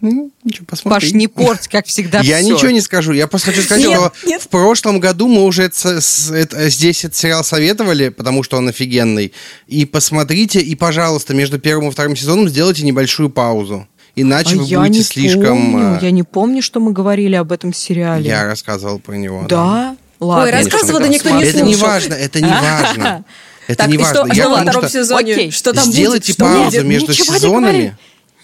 Ну, 0.01 0.31
ничего, 0.45 0.67
посмотри. 0.69 1.09
Паш, 1.09 1.13
не 1.15 1.27
порть, 1.29 1.69
как 1.69 1.87
всегда, 1.87 2.21
Я 2.21 2.43
ничего 2.43 2.71
не 2.71 2.81
скажу. 2.81 3.13
Я 3.13 3.27
просто 3.27 3.51
хочу 3.51 3.63
сказать, 3.63 3.85
Нет, 3.87 3.97
что 3.99 4.13
нет. 4.29 4.43
в 4.43 4.49
прошлом 4.49 5.01
году 5.01 5.27
мы 5.29 5.45
уже 5.45 5.65
это- 5.65 6.01
с- 6.01 6.31
это- 6.31 6.69
здесь 6.69 7.05
этот 7.05 7.17
сериал 7.17 7.43
советовали, 7.45 8.11
потому 8.11 8.43
что 8.43 8.59
он 8.59 8.69
офигенный. 8.69 9.33
И 9.67 9.87
посмотрите, 9.87 10.61
и, 10.61 10.75
пожалуйста, 10.75 11.35
между 11.35 11.59
первым 11.59 11.89
и 11.89 11.91
вторым 11.91 12.15
сезоном 12.17 12.49
сделайте 12.49 12.83
небольшую 12.85 13.31
паузу. 13.31 13.87
Иначе 14.15 14.55
А 14.57 14.59
вы 14.59 14.65
я 14.65 14.79
будете 14.81 14.99
не 14.99 15.05
слишком... 15.05 15.73
помню, 15.73 15.97
э, 15.97 15.99
я 16.03 16.11
не 16.11 16.23
помню, 16.23 16.63
что 16.63 16.81
мы 16.81 16.93
говорили 16.93 17.35
об 17.35 17.53
этом 17.53 17.75
сериале. 17.75 18.27
Я 18.29 18.45
рассказывал 18.45 18.99
про 18.99 19.15
него. 19.17 19.45
Да? 19.49 19.97
Ладно. 20.21 20.45
Ой, 20.45 20.51
рассказывала, 20.51 21.01
да 21.01 21.09
никто 21.09 21.29
не 21.31 21.45
Это 21.45 21.61
не 21.63 21.75
важно, 21.77 22.15
это 22.15 22.41
не 22.41 22.49
важно. 22.51 23.25
Это 23.69 23.79
так, 23.79 23.89
не 23.89 23.97
и 23.97 23.99
что, 23.99 24.21
важно. 24.21 24.33
что 24.35 24.43
Я 24.43 24.49
во 24.49 24.55
потому 24.59 24.71
втором 24.71 24.89
что- 24.89 24.99
сезоне? 25.03 25.33
Окей. 25.33 25.51
Что 25.51 25.73
там 25.73 25.85
Сделайте 25.85 26.33
будет? 26.33 26.35
Что 26.37 26.45
паузу 26.45 26.71
будет? 26.71 26.85
между 26.85 27.13
сезонами. 27.13 27.97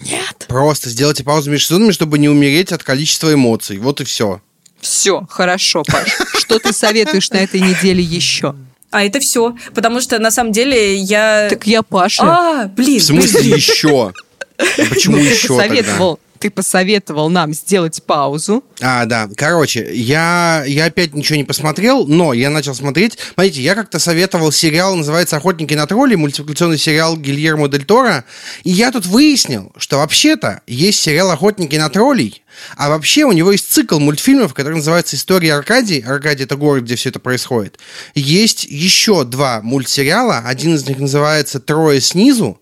Нет. 0.05 0.45
Просто 0.47 0.89
сделайте 0.89 1.23
паузу 1.23 1.49
между 1.51 1.67
сезонами, 1.67 1.91
чтобы 1.91 2.17
не 2.17 2.29
умереть 2.29 2.71
от 2.71 2.83
количества 2.83 3.33
эмоций. 3.33 3.77
Вот 3.77 4.01
и 4.01 4.03
все. 4.03 4.41
Все, 4.81 5.25
хорошо, 5.29 5.83
Паш. 5.87 6.09
Что 6.37 6.59
ты 6.59 6.73
советуешь 6.73 7.29
на 7.29 7.37
этой 7.37 7.61
неделе 7.61 8.03
еще? 8.03 8.55
А 8.91 9.03
это 9.03 9.19
все. 9.19 9.55
Потому 9.73 10.01
что 10.01 10.19
на 10.19 10.29
самом 10.29 10.51
деле 10.51 10.95
я... 10.97 11.47
Так 11.49 11.65
я 11.65 11.81
Паша. 11.81 12.23
А, 12.23 12.67
блин. 12.67 12.99
В 12.99 13.03
смысле 13.03 13.49
еще? 13.49 14.11
Почему 14.57 15.17
Ну, 15.17 15.23
еще 15.23 15.57
тогда? 15.57 16.17
Ты 16.43 16.49
посоветовал 16.49 17.29
нам 17.29 17.53
сделать 17.53 18.03
паузу. 18.03 18.65
А, 18.81 19.05
да. 19.05 19.29
Короче, 19.37 19.95
я, 19.95 20.65
я 20.67 20.85
опять 20.85 21.13
ничего 21.13 21.37
не 21.37 21.45
посмотрел, 21.45 22.05
но 22.05 22.33
я 22.33 22.49
начал 22.49 22.75
смотреть. 22.75 23.17
Смотрите, 23.33 23.61
я 23.61 23.75
как-то 23.75 23.97
советовал 23.97 24.51
сериал, 24.51 24.93
называется 24.97 25.37
«Охотники 25.37 25.73
на 25.73 25.87
троллей», 25.87 26.17
мультипликационный 26.17 26.77
сериал 26.77 27.15
Гильермо 27.15 27.69
Дель 27.69 27.85
Торо. 27.85 28.25
И 28.65 28.71
я 28.71 28.91
тут 28.91 29.05
выяснил, 29.05 29.71
что 29.77 29.99
вообще-то 29.99 30.59
есть 30.67 30.99
сериал 30.99 31.31
«Охотники 31.31 31.77
на 31.77 31.89
троллей», 31.89 32.43
а 32.75 32.89
вообще 32.89 33.23
у 33.23 33.31
него 33.31 33.53
есть 33.53 33.71
цикл 33.71 33.99
мультфильмов, 33.99 34.53
который 34.53 34.75
называется 34.75 35.15
«История 35.15 35.53
Аркадии». 35.53 36.03
Аркадий– 36.05 36.43
это 36.45 36.57
город, 36.57 36.83
где 36.83 36.97
все 36.97 37.07
это 37.07 37.19
происходит. 37.19 37.79
Есть 38.15 38.65
еще 38.65 39.23
два 39.23 39.61
мультсериала. 39.61 40.39
Один 40.39 40.75
из 40.75 40.85
них 40.85 40.99
называется 40.99 41.61
«Трое 41.61 42.01
снизу», 42.01 42.59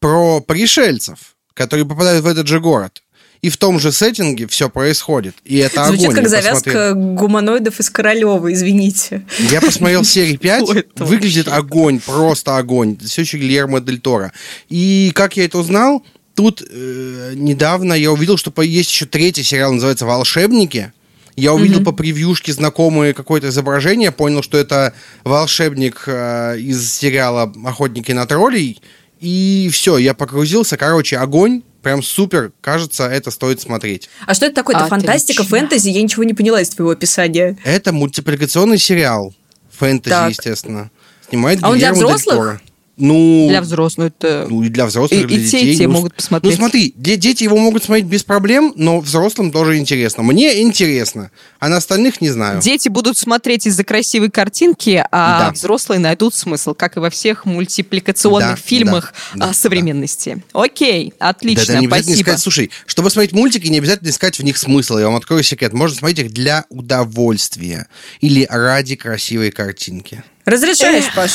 про 0.00 0.40
пришельцев, 0.40 1.34
которые 1.54 1.84
попадают 1.84 2.24
в 2.24 2.28
этот 2.28 2.46
же 2.46 2.60
город. 2.60 3.02
И 3.40 3.50
в 3.50 3.56
том 3.56 3.78
же 3.78 3.92
сеттинге 3.92 4.46
все 4.48 4.68
происходит. 4.68 5.34
И 5.44 5.58
это 5.58 5.84
Звучит 5.84 6.04
огонь. 6.06 6.16
как 6.16 6.28
завязка 6.28 6.70
посмотрел- 6.70 7.14
гуманоидов 7.14 7.78
из 7.80 7.88
Королева, 7.90 8.52
извините. 8.52 9.24
Я 9.50 9.60
посмотрел 9.60 10.02
серии 10.04 10.36
5. 10.40 10.64
Что 10.64 10.74
это 10.74 11.04
Выглядит 11.04 11.46
огонь, 11.48 12.00
просто 12.00 12.56
огонь. 12.56 12.98
Все 12.98 13.22
еще 13.22 13.38
Гильермо 13.38 13.80
Дель 13.80 14.00
Торо. 14.00 14.32
И 14.68 15.12
как 15.14 15.36
я 15.36 15.44
это 15.44 15.58
узнал? 15.58 16.04
Тут 16.34 16.62
э, 16.68 17.32
недавно 17.36 17.92
я 17.94 18.10
увидел, 18.12 18.36
что 18.36 18.52
есть 18.62 18.90
еще 18.90 19.06
третий 19.06 19.42
сериал, 19.42 19.72
называется 19.72 20.06
«Волшебники». 20.06 20.92
Я 21.36 21.54
увидел 21.54 21.84
по 21.84 21.92
превьюшке 21.92 22.52
знакомое 22.52 23.12
какое-то 23.12 23.50
изображение, 23.50 24.10
понял, 24.10 24.42
что 24.42 24.58
это 24.58 24.92
волшебник 25.22 26.02
э, 26.06 26.58
из 26.58 26.92
сериала 26.92 27.52
«Охотники 27.64 28.10
на 28.10 28.26
троллей». 28.26 28.80
И 29.20 29.68
все, 29.72 29.98
я 29.98 30.14
погрузился. 30.14 30.76
Короче, 30.76 31.16
огонь. 31.18 31.62
Прям 31.82 32.02
супер. 32.02 32.52
Кажется, 32.60 33.04
это 33.04 33.30
стоит 33.30 33.60
смотреть. 33.60 34.08
А 34.26 34.34
что 34.34 34.46
это 34.46 34.56
такое? 34.56 34.76
Это 34.76 34.86
Отлично. 34.86 35.06
фантастика, 35.06 35.42
фэнтези? 35.44 35.88
Я 35.90 36.02
ничего 36.02 36.24
не 36.24 36.34
поняла 36.34 36.60
из 36.60 36.70
твоего 36.70 36.90
описания. 36.90 37.56
Это 37.64 37.92
мультипликационный 37.92 38.78
сериал. 38.78 39.34
Фэнтези, 39.78 40.10
Так. 40.10 40.30
естественно. 40.30 40.90
Снимает 41.28 41.60
А 41.62 41.70
он 41.70 41.78
для 41.78 41.90
Гильермо 41.92 42.08
Дель 42.08 42.16
взрослых? 42.16 42.60
Ну, 42.98 43.46
Для 43.48 43.60
взрослых 43.60 44.12
это... 44.18 44.46
Ну, 44.50 44.62
и 44.64 44.68
для 44.68 44.84
взрослых, 44.86 45.20
И- 45.22 45.24
для 45.24 45.38
и 45.38 45.46
те, 45.46 45.58
и 45.58 45.64
детей. 45.64 45.76
те 45.76 45.86
Ну, 45.86 45.94
могут 45.94 46.14
посмотреть. 46.14 46.52
Ну, 46.52 46.58
смотри, 46.58 46.92
де- 46.96 47.16
дети 47.16 47.44
его 47.44 47.56
могут 47.56 47.84
смотреть 47.84 48.06
без 48.06 48.24
проблем, 48.24 48.72
но 48.76 49.00
взрослым 49.00 49.50
тоже 49.52 49.78
интересно. 49.78 50.22
Мне 50.24 50.60
интересно, 50.62 51.30
а 51.60 51.68
на 51.68 51.76
остальных 51.76 52.20
не 52.20 52.30
знаю. 52.30 52.60
Дети 52.60 52.88
будут 52.88 53.16
смотреть 53.16 53.66
из-за 53.66 53.84
красивой 53.84 54.30
картинки, 54.30 55.04
а 55.12 55.46
Да. 55.46 55.52
взрослые 55.52 55.98
найдут 56.00 56.34
смысл, 56.34 56.74
как 56.74 56.96
и 56.96 57.00
во 57.00 57.08
всех 57.10 57.44
мультипликационных 57.46 58.50
Да, 58.50 58.56
фильмах 58.56 59.14
да, 59.34 59.44
а, 59.44 59.48
да, 59.48 59.54
современности. 59.54 60.42
Окей, 60.52 61.14
отлично, 61.18 61.66
Да, 61.66 61.72
да, 61.74 61.80
не 61.80 61.86
спасибо. 61.86 62.16
искать. 62.20 62.40
Слушай, 62.40 62.70
чтобы 62.86 63.10
смотреть 63.10 63.32
мультики, 63.32 63.68
не 63.68 63.78
обязательно 63.78 64.08
искать 64.08 64.38
в 64.38 64.42
них 64.42 64.56
смысл. 64.58 64.98
Я 64.98 65.06
вам 65.06 65.16
открою 65.16 65.42
секрет. 65.42 65.72
Можно 65.72 65.96
смотреть 65.98 66.18
их 66.26 66.32
для 66.32 66.64
удовольствия 66.68 67.86
или 68.20 68.46
ради 68.50 68.96
красивой 68.96 69.50
картинки. 69.50 70.22
Разрешаешь, 70.48 71.04
Паш? 71.14 71.32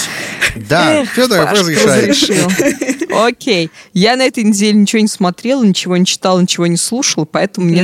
Да, 0.56 1.06
Федор 1.06 1.46
Паш, 1.46 1.60
разрешает. 1.60 2.10
разрешил. 2.10 2.50
Окей. 3.24 3.70
Я 3.94 4.16
на 4.16 4.24
этой 4.24 4.44
неделе 4.44 4.74
ничего 4.80 5.02
не 5.02 5.08
смотрела, 5.08 5.64
ничего 5.64 5.98
не 5.98 6.06
читала, 6.06 6.40
ничего 6.40 6.68
не 6.68 6.78
слушала, 6.78 7.26
поэтому 7.26 7.74
Да. 7.74 7.84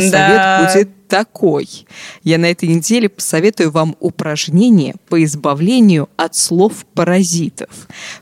совет 0.70 0.88
будет 0.88 1.08
такой. 1.08 1.68
Я 2.24 2.38
на 2.38 2.46
этой 2.46 2.70
неделе 2.70 3.10
посоветую 3.10 3.72
вам 3.72 3.96
упражнение 4.00 4.94
по 5.10 5.22
избавлению 5.24 6.08
от 6.18 6.36
слов-паразитов. 6.36 7.70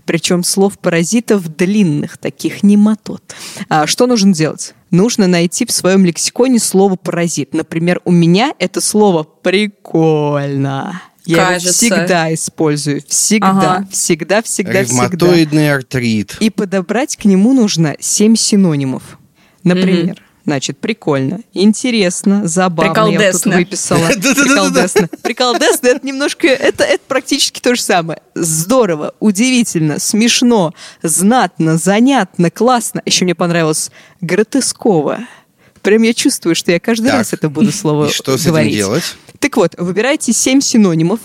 Причем 0.05 0.43
слов-паразитов 0.43 1.55
длинных, 1.55 2.17
таких 2.17 2.63
немотот. 2.63 3.35
А 3.67 3.87
что 3.87 4.07
нужно 4.07 4.33
делать? 4.33 4.73
Нужно 4.89 5.27
найти 5.27 5.65
в 5.65 5.71
своем 5.71 6.05
лексиконе 6.05 6.59
слово 6.59 6.95
«паразит». 6.95 7.53
Например, 7.53 7.99
у 8.05 8.11
меня 8.11 8.53
это 8.57 8.79
слово 8.79 9.23
«прикольно». 9.23 11.01
Я 11.27 11.37
его 11.43 11.47
Кажется. 11.53 11.73
всегда 11.73 12.33
использую. 12.33 13.03
Всегда, 13.07 13.49
Ага. 13.49 13.87
всегда, 13.91 14.41
всегда, 14.41 14.83
всегда. 14.83 15.03
Ревматоидный 15.03 15.73
артрит. 15.73 16.37
И 16.39 16.49
подобрать 16.49 17.15
к 17.17 17.25
нему 17.25 17.53
нужно 17.53 17.95
семь 17.99 18.35
синонимов. 18.35 19.03
Например, 19.63 20.21
Значит, 20.45 20.77
прикольно, 20.77 21.41
интересно, 21.53 22.47
забавно. 22.47 22.93
Я 23.11 23.21
вот 23.21 23.33
тут 23.33 23.41
Приколдесно. 23.43 23.55
выписала. 23.57 24.07
Приколдесно. 24.07 25.09
Приколдесно, 25.21 25.87
это 25.87 26.07
немножко, 26.07 26.47
это, 26.47 26.85
это 26.85 27.03
практически 27.05 27.59
то 27.59 27.75
же 27.75 27.81
самое. 27.81 28.21
Здорово, 28.33 29.13
удивительно, 29.19 29.99
смешно, 29.99 30.73
знатно, 31.03 31.77
занятно, 31.77 32.49
классно. 32.49 33.01
Еще 33.05 33.25
мне 33.25 33.35
понравилось 33.35 33.91
гротесково. 34.21 35.19
Прям 35.81 36.01
я 36.03 36.13
чувствую, 36.13 36.55
что 36.55 36.71
я 36.71 36.79
каждый 36.79 37.07
Так. 37.07 37.15
раз 37.15 37.33
это 37.33 37.49
буду 37.49 37.73
слово 37.73 38.07
И 38.07 38.11
что 38.11 38.37
с 38.37 38.45
говорить. 38.45 38.69
этим 38.71 38.77
делать? 38.77 39.17
Так 39.39 39.57
вот, 39.57 39.75
выбирайте 39.77 40.33
7 40.33 40.61
синонимов, 40.61 41.19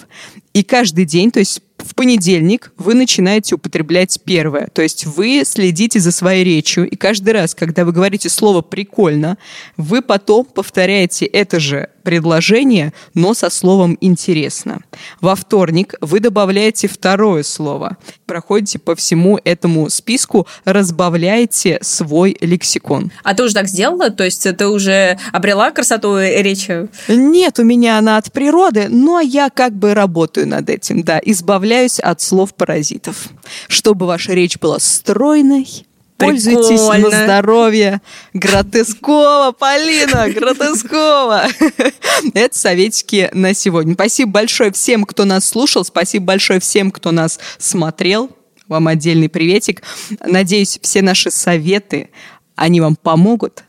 и 0.52 0.62
каждый 0.62 1.04
день, 1.04 1.30
то 1.30 1.38
есть 1.38 1.62
в 1.78 1.94
понедельник, 1.94 2.72
вы 2.76 2.94
начинаете 2.94 3.54
употреблять 3.54 4.20
первое. 4.24 4.68
То 4.68 4.82
есть 4.82 5.06
вы 5.06 5.42
следите 5.44 5.98
за 5.98 6.12
своей 6.12 6.44
речью, 6.44 6.88
и 6.88 6.96
каждый 6.96 7.30
раз, 7.30 7.54
когда 7.54 7.84
вы 7.84 7.92
говорите 7.92 8.28
слово 8.28 8.62
«прикольно», 8.62 9.38
вы 9.76 10.02
потом 10.02 10.44
повторяете 10.44 11.26
это 11.26 11.58
же 11.58 11.88
предложение, 12.03 12.92
но 13.14 13.34
со 13.34 13.50
словом 13.50 13.96
«интересно». 14.00 14.80
Во 15.20 15.34
вторник 15.34 15.94
вы 16.00 16.20
добавляете 16.20 16.88
второе 16.88 17.42
слово, 17.42 17.96
проходите 18.26 18.78
по 18.78 18.94
всему 18.94 19.38
этому 19.44 19.90
списку, 19.90 20.46
разбавляете 20.64 21.78
свой 21.82 22.36
лексикон. 22.40 23.12
А 23.22 23.34
ты 23.34 23.42
уже 23.44 23.55
так 23.55 23.68
сделала? 23.68 24.11
То 24.11 24.24
есть 24.24 24.46
ты 24.57 24.66
уже 24.66 25.18
обрела 25.32 25.70
красоту 25.70 26.18
речи? 26.18 26.88
Нет, 27.09 27.59
у 27.59 27.64
меня 27.64 27.98
она 27.98 28.16
от 28.16 28.32
природы, 28.32 28.88
но 28.88 29.20
я 29.20 29.50
как 29.50 29.74
бы 29.74 29.94
работаю 29.94 30.48
над 30.48 30.68
этим, 30.68 31.03
да, 31.03 31.20
избавляюсь 31.24 32.00
от 32.00 32.20
слов-паразитов. 32.20 33.28
Чтобы 33.68 34.07
ваша 34.07 34.32
речь 34.32 34.59
была 34.59 34.78
стройной, 34.78 35.86
пользуйтесь 36.24 36.80
на 36.80 36.94
Прикольно. 36.94 37.24
здоровье. 37.24 38.02
Гротескова, 38.32 39.52
Полина, 39.52 40.28
гротескова. 40.28 41.46
Это 42.34 42.58
советики 42.58 43.30
на 43.32 43.54
сегодня. 43.54 43.94
Спасибо 43.94 44.32
большое 44.32 44.72
всем, 44.72 45.04
кто 45.04 45.24
нас 45.24 45.44
слушал, 45.46 45.84
спасибо 45.84 46.26
большое 46.26 46.60
всем, 46.60 46.90
кто 46.90 47.10
нас 47.10 47.38
смотрел. 47.58 48.30
Вам 48.68 48.88
отдельный 48.88 49.28
приветик. 49.28 49.82
Надеюсь, 50.20 50.78
все 50.82 51.02
наши 51.02 51.30
советы, 51.30 52.10
они 52.56 52.80
вам 52.80 52.96
помогут. 52.96 53.64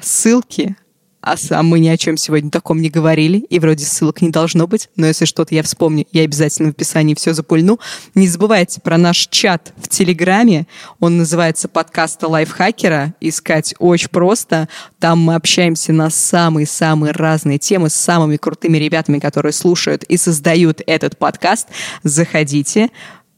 Ссылки 0.00 0.76
а 1.24 1.38
сам 1.38 1.66
мы 1.68 1.80
ни 1.80 1.88
о 1.88 1.96
чем 1.96 2.18
сегодня 2.18 2.50
таком 2.50 2.82
не 2.82 2.90
говорили, 2.90 3.38
и 3.38 3.58
вроде 3.58 3.84
ссылок 3.84 4.20
не 4.20 4.28
должно 4.28 4.66
быть, 4.66 4.90
но 4.94 5.06
если 5.06 5.24
что-то 5.24 5.54
я 5.54 5.62
вспомню, 5.62 6.06
я 6.12 6.22
обязательно 6.22 6.68
в 6.68 6.72
описании 6.72 7.14
все 7.14 7.32
запульну. 7.32 7.80
Не 8.14 8.28
забывайте 8.28 8.82
про 8.82 8.98
наш 8.98 9.26
чат 9.28 9.72
в 9.76 9.88
Телеграме, 9.88 10.66
он 11.00 11.16
называется 11.16 11.68
«Подкаста 11.68 12.28
лайфхакера», 12.28 13.14
искать 13.20 13.74
очень 13.78 14.10
просто, 14.10 14.68
там 14.98 15.18
мы 15.18 15.34
общаемся 15.34 15.94
на 15.94 16.10
самые-самые 16.10 17.12
разные 17.12 17.58
темы 17.58 17.88
с 17.88 17.94
самыми 17.94 18.36
крутыми 18.36 18.76
ребятами, 18.76 19.18
которые 19.18 19.52
слушают 19.52 20.04
и 20.04 20.18
создают 20.18 20.82
этот 20.86 21.16
подкаст. 21.16 21.68
Заходите, 22.02 22.90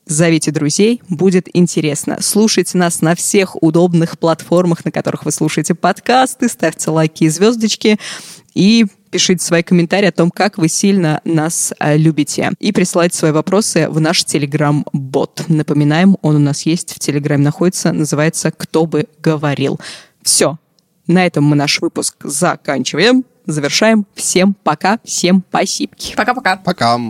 Зовите 0.07 0.53
друзей, 0.53 1.03
будет 1.09 1.49
интересно. 1.53 2.19
Слушайте 2.21 2.79
нас 2.79 3.01
на 3.01 3.17
всех 3.17 3.61
удобных 3.61 4.21
платформах, 4.21 4.85
на 4.85 4.93
которых 4.93 5.25
вы 5.25 5.33
слушаете 5.33 5.75
подкасты, 5.75 6.49
ставьте 6.49 6.91
лайки 6.91 7.25
и 7.25 7.29
звездочки 7.29 7.99
и 8.55 8.87
пишите 9.11 9.45
свои 9.45 9.65
комментарии 9.65 10.07
о 10.07 10.13
том, 10.13 10.31
как 10.31 10.59
вы 10.59 10.69
сильно 10.69 11.21
нас 11.25 11.75
э, 11.81 11.97
любите. 11.97 12.53
И 12.61 12.71
присылайте 12.71 13.17
свои 13.17 13.33
вопросы 13.33 13.89
в 13.89 13.99
наш 13.99 14.25
телеграм-бот. 14.25 15.45
Напоминаем, 15.49 16.17
он 16.23 16.37
у 16.37 16.41
нас 16.41 16.63
есть, 16.67 16.95
в 16.95 17.01
телеграме 17.01 17.43
находится, 17.43 17.93
называется 17.93 18.53
«Кто 18.53 18.87
бы 18.87 19.07
говорил». 19.21 19.81
Все, 20.23 20.57
на 21.09 21.27
этом 21.27 21.43
мы 21.45 21.57
наш 21.57 21.81
выпуск 21.81 22.15
заканчиваем, 22.23 23.25
завершаем. 23.45 24.07
Всем 24.15 24.55
пока, 24.55 25.01
всем 25.05 25.43
спасибо. 25.49 25.95
Пока-пока. 26.17 26.57
Пока. 26.59 27.01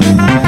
Thank 0.00 0.34
you. 0.34 0.39